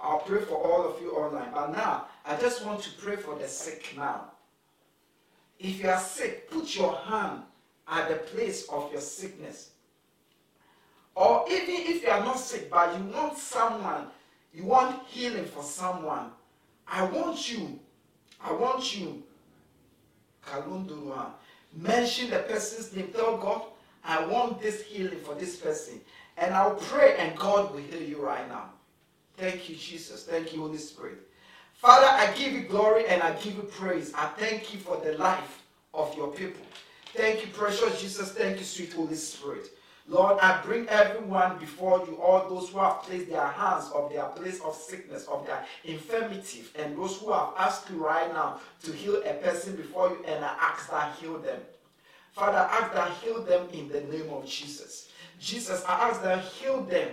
I'll 0.00 0.18
pray 0.18 0.40
for 0.40 0.56
all 0.56 0.88
of 0.88 1.00
you 1.00 1.12
online. 1.12 1.52
But 1.52 1.72
now, 1.72 2.06
I 2.24 2.36
just 2.36 2.64
want 2.64 2.82
to 2.82 2.90
pray 2.98 3.16
for 3.16 3.38
the 3.38 3.46
sick 3.46 3.94
now. 3.96 4.32
If 5.58 5.82
you 5.82 5.88
are 5.88 6.00
sick, 6.00 6.50
put 6.50 6.74
your 6.74 6.96
hand 6.96 7.42
at 7.86 8.08
the 8.08 8.16
place 8.16 8.66
of 8.68 8.90
your 8.90 9.00
sickness. 9.00 9.70
Or 11.14 11.44
even 11.48 11.74
if 11.74 12.02
you 12.02 12.08
are 12.08 12.24
not 12.24 12.40
sick, 12.40 12.70
but 12.70 12.98
you 12.98 13.04
want 13.04 13.38
someone, 13.38 14.06
you 14.52 14.64
want 14.64 15.06
healing 15.06 15.44
for 15.44 15.62
someone, 15.62 16.30
I 16.86 17.04
want 17.04 17.52
you, 17.52 17.78
I 18.40 18.52
want 18.52 18.98
you, 18.98 19.22
mention 21.76 22.30
the 22.30 22.40
person's 22.40 22.94
name. 22.94 23.08
Tell 23.14 23.36
God, 23.36 23.62
I 24.04 24.24
want 24.26 24.60
this 24.60 24.82
healing 24.82 25.20
for 25.20 25.34
this 25.34 25.56
person. 25.56 26.00
And 26.36 26.54
I'll 26.54 26.74
pray, 26.74 27.16
and 27.18 27.36
God 27.38 27.72
will 27.72 27.80
heal 27.80 28.02
you 28.02 28.20
right 28.20 28.48
now. 28.48 28.70
Thank 29.36 29.68
you, 29.68 29.76
Jesus. 29.76 30.24
Thank 30.24 30.52
you, 30.52 30.60
Holy 30.60 30.78
Spirit. 30.78 31.18
Father, 31.74 32.06
I 32.06 32.32
give 32.32 32.52
you 32.52 32.62
glory 32.62 33.06
and 33.08 33.22
I 33.22 33.32
give 33.34 33.56
you 33.56 33.62
praise. 33.62 34.12
I 34.14 34.26
thank 34.38 34.72
you 34.72 34.80
for 34.80 34.96
the 35.04 35.18
life 35.18 35.62
of 35.92 36.16
your 36.16 36.28
people. 36.28 36.64
Thank 37.14 37.44
you, 37.44 37.52
precious 37.52 38.00
Jesus. 38.00 38.32
Thank 38.32 38.58
you, 38.58 38.64
sweet 38.64 38.92
Holy 38.92 39.14
Spirit. 39.14 39.70
Lord, 40.06 40.38
I 40.40 40.60
bring 40.62 40.86
everyone 40.88 41.58
before 41.58 42.04
you, 42.06 42.20
all 42.20 42.48
those 42.48 42.68
who 42.68 42.78
have 42.78 43.02
placed 43.02 43.30
their 43.30 43.46
hands 43.46 43.90
of 43.94 44.12
their 44.12 44.26
place 44.26 44.60
of 44.60 44.74
sickness, 44.74 45.26
of 45.26 45.46
their 45.46 45.64
infirmity, 45.84 46.64
and 46.78 46.96
those 46.96 47.18
who 47.18 47.32
have 47.32 47.54
asked 47.56 47.88
you 47.88 48.04
right 48.04 48.30
now 48.32 48.60
to 48.82 48.92
heal 48.92 49.22
a 49.24 49.34
person 49.34 49.76
before 49.76 50.10
you, 50.10 50.22
and 50.26 50.44
I 50.44 50.54
ask 50.60 50.90
that 50.90 51.14
heal 51.16 51.38
them. 51.38 51.60
Father, 52.32 52.58
I 52.58 52.78
ask 52.78 52.92
that 52.94 53.10
heal 53.22 53.42
them 53.42 53.68
in 53.72 53.88
the 53.88 54.02
name 54.02 54.28
of 54.30 54.44
Jesus. 54.44 55.08
Jesus, 55.40 55.82
I 55.88 56.10
ask 56.10 56.22
that 56.22 56.44
heal 56.44 56.82
them. 56.82 57.10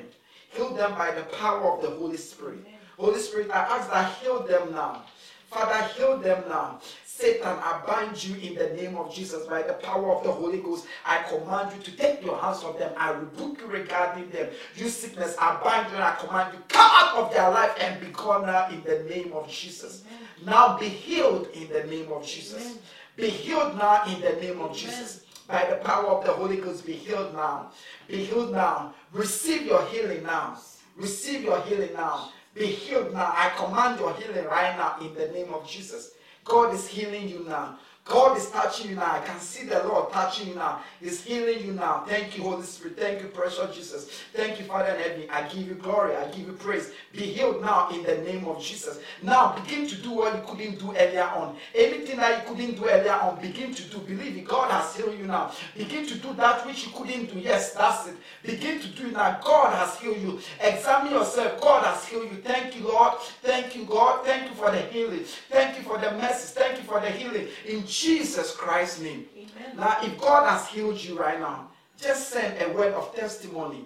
Heal 0.50 0.74
them 0.74 0.94
by 0.96 1.12
the 1.12 1.24
power 1.24 1.72
of 1.72 1.82
the 1.82 1.92
Holy 1.92 2.18
Spirit. 2.18 2.66
Holy 2.98 3.20
Spirit, 3.20 3.52
I 3.52 3.60
ask 3.78 3.90
that 3.90 4.14
heal 4.16 4.44
them 4.44 4.74
now. 4.74 5.04
Father, 5.50 5.82
heal 5.94 6.18
them 6.18 6.44
now. 6.50 6.80
Satan, 7.22 7.56
I 7.62 7.80
bind 7.86 8.24
you 8.24 8.36
in 8.38 8.56
the 8.56 8.70
name 8.70 8.98
of 8.98 9.14
Jesus 9.14 9.46
by 9.46 9.62
the 9.62 9.74
power 9.74 10.12
of 10.12 10.24
the 10.24 10.32
Holy 10.32 10.58
Ghost. 10.58 10.88
I 11.06 11.22
command 11.22 11.72
you 11.78 11.84
to 11.84 11.96
take 11.96 12.26
your 12.26 12.36
hands 12.36 12.64
from 12.64 12.80
them. 12.80 12.92
I 12.98 13.12
rebuke 13.12 13.60
you 13.60 13.68
regarding 13.68 14.32
them. 14.32 14.50
You 14.76 14.90
sickness, 14.90 15.36
I 15.40 15.62
bind 15.64 15.92
you 15.92 15.98
and 15.98 16.04
I 16.04 16.16
command 16.16 16.54
you, 16.54 16.64
come 16.68 16.90
out 16.92 17.18
of 17.18 17.32
their 17.32 17.48
life 17.52 17.78
and 17.80 18.02
be 18.02 18.08
gone 18.08 18.48
now 18.48 18.70
in 18.70 18.82
the 18.82 19.04
name 19.04 19.34
of 19.34 19.48
Jesus. 19.48 20.04
Amen. 20.08 20.28
Now 20.48 20.80
be 20.80 20.88
healed 20.88 21.50
in 21.54 21.70
the 21.70 21.84
name 21.84 22.12
of 22.12 22.26
Jesus. 22.26 22.66
Amen. 22.66 22.80
Be 23.18 23.30
healed 23.30 23.78
now 23.78 24.04
in 24.08 24.20
the 24.20 24.42
name 24.42 24.60
of 24.60 24.76
Jesus. 24.76 25.26
By 25.48 25.66
the 25.66 25.76
power 25.76 26.08
of 26.08 26.26
the 26.26 26.32
Holy 26.32 26.58
Ghost, 26.58 26.88
be 26.88 26.94
healed 26.94 27.36
now. 27.36 27.72
Be 28.08 28.26
healed 28.26 28.52
now. 28.52 28.96
Receive 29.14 29.68
your 29.68 29.86
healing 29.86 30.24
now. 30.24 30.58
Receive 30.96 31.44
your 31.44 31.62
healing 31.62 31.94
now. 31.94 32.32
Be 32.56 32.66
healed 32.66 33.14
now. 33.14 33.32
I 33.38 33.52
command 33.58 34.00
your 34.00 34.12
healing 34.16 34.46
right 34.46 34.76
now 34.76 34.98
in 35.00 35.14
the 35.14 35.28
name 35.28 35.54
of 35.54 35.70
Jesus. 35.70 36.14
God 36.44 36.74
is 36.74 36.88
healing 36.88 37.30
you 37.30 37.46
now. 37.48 37.78
God 38.04 38.36
is 38.36 38.50
touching 38.50 38.90
you 38.90 38.96
now. 38.96 39.12
I 39.12 39.20
can 39.20 39.40
see 39.40 39.66
the 39.66 39.84
Lord 39.84 40.12
touching 40.12 40.50
you 40.50 40.56
now. 40.56 40.82
He's 41.00 41.24
healing 41.24 41.64
you 41.64 41.74
now. 41.74 42.04
Thank 42.08 42.36
you, 42.36 42.44
Holy 42.44 42.64
Spirit. 42.64 42.98
Thank 42.98 43.22
you, 43.22 43.28
precious 43.28 43.76
Jesus. 43.76 44.10
Thank 44.34 44.60
you, 44.60 44.66
Father 44.66 44.90
in 44.96 45.00
heaven. 45.00 45.28
I 45.30 45.44
give 45.48 45.68
you 45.68 45.76
glory. 45.76 46.16
I 46.16 46.28
give 46.30 46.48
you 46.48 46.54
praise. 46.54 46.92
Be 47.14 47.20
healed 47.20 47.62
now 47.62 47.90
in 47.90 48.02
the 48.02 48.18
name 48.18 48.46
of 48.46 48.62
Jesus. 48.62 49.00
Now 49.22 49.54
begin 49.54 49.88
to 49.88 49.96
do 49.96 50.12
what 50.12 50.36
you 50.36 50.42
couldn't 50.48 50.80
do 50.80 50.96
earlier 50.98 51.24
on. 51.24 51.56
Anything 51.76 52.18
that 52.18 52.42
you 52.42 52.50
couldn't 52.56 52.76
do 52.76 52.90
earlier 52.90 53.14
on, 53.14 53.40
begin 53.40 53.74
to 53.76 53.84
do. 53.84 54.00
Believe 54.00 54.36
it. 54.36 54.48
God 54.48 54.72
has 54.72 54.96
healed 54.96 55.18
you 55.20 55.28
now. 55.28 55.52
Begin 55.78 56.08
to 56.08 56.16
do 56.16 56.34
that 56.34 56.66
which 56.66 56.88
you 56.88 56.92
couldn't 56.94 57.32
do. 57.32 57.40
Yes, 57.40 57.74
that's 57.74 58.08
it. 58.08 58.16
Begin 58.42 58.80
to 58.82 58.88
do 58.88 59.08
it 59.08 59.14
now. 59.14 59.40
God 59.44 59.76
has 59.76 60.00
healed 60.00 60.18
you. 60.18 60.40
Examine 60.60 61.14
yourself. 61.14 61.62
God 61.62 61.86
has 61.86 62.04
healed 62.06 62.32
you. 62.32 62.38
Thank 62.42 62.76
you, 62.76 62.88
Lord. 62.88 63.20
Thank 63.44 63.76
you, 63.76 63.86
God. 63.86 64.26
Thank 64.26 64.50
you 64.50 64.56
for 64.56 64.72
the 64.72 64.82
healing. 64.82 65.24
Thank 65.50 65.78
you 65.78 65.84
for 65.84 66.00
the 66.00 66.12
message. 66.14 66.56
Thank 66.56 66.78
you 66.78 66.84
for 66.84 67.00
the 67.00 67.10
healing. 67.12 67.48
In 67.68 67.86
Jesus 67.92 68.56
Christ's 68.56 69.02
name. 69.02 69.26
Amen. 69.36 69.76
Now, 69.78 69.98
if 70.02 70.18
God 70.18 70.50
has 70.50 70.68
healed 70.68 71.04
you 71.04 71.20
right 71.20 71.40
now, 71.40 71.68
just 71.98 72.30
send 72.30 72.62
a 72.62 72.74
word 72.74 72.94
of 72.94 73.14
testimony 73.14 73.86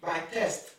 by 0.00 0.20
test 0.32 0.70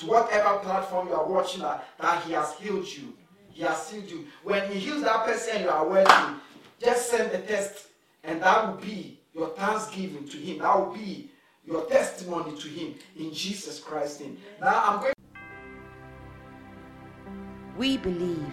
to 0.00 0.06
whatever 0.06 0.58
platform 0.58 1.08
you 1.08 1.14
are 1.14 1.26
watching 1.26 1.62
at 1.62 1.86
that 2.00 2.24
He 2.24 2.32
has 2.32 2.52
healed 2.54 2.86
you. 2.86 3.14
He 3.50 3.62
has 3.62 3.88
healed 3.90 4.10
you. 4.10 4.26
When 4.42 4.70
He 4.70 4.80
heals 4.80 5.02
that 5.02 5.24
person 5.24 5.62
you 5.62 5.68
are 5.68 5.88
working, 5.88 6.40
just 6.82 7.10
send 7.10 7.30
the 7.30 7.38
test, 7.38 7.86
and 8.24 8.42
that 8.42 8.66
will 8.66 8.80
be 8.80 9.20
your 9.32 9.50
thanksgiving 9.50 10.28
to 10.28 10.36
Him. 10.36 10.58
That 10.58 10.76
will 10.78 10.92
be 10.92 11.30
your 11.64 11.86
testimony 11.86 12.58
to 12.58 12.68
Him 12.68 12.94
in 13.16 13.32
Jesus 13.32 13.78
Christ's 13.78 14.20
name. 14.20 14.36
Now, 14.60 14.82
I'm 14.84 15.00
going. 15.00 15.14
We 17.78 17.96
believe 17.98 18.52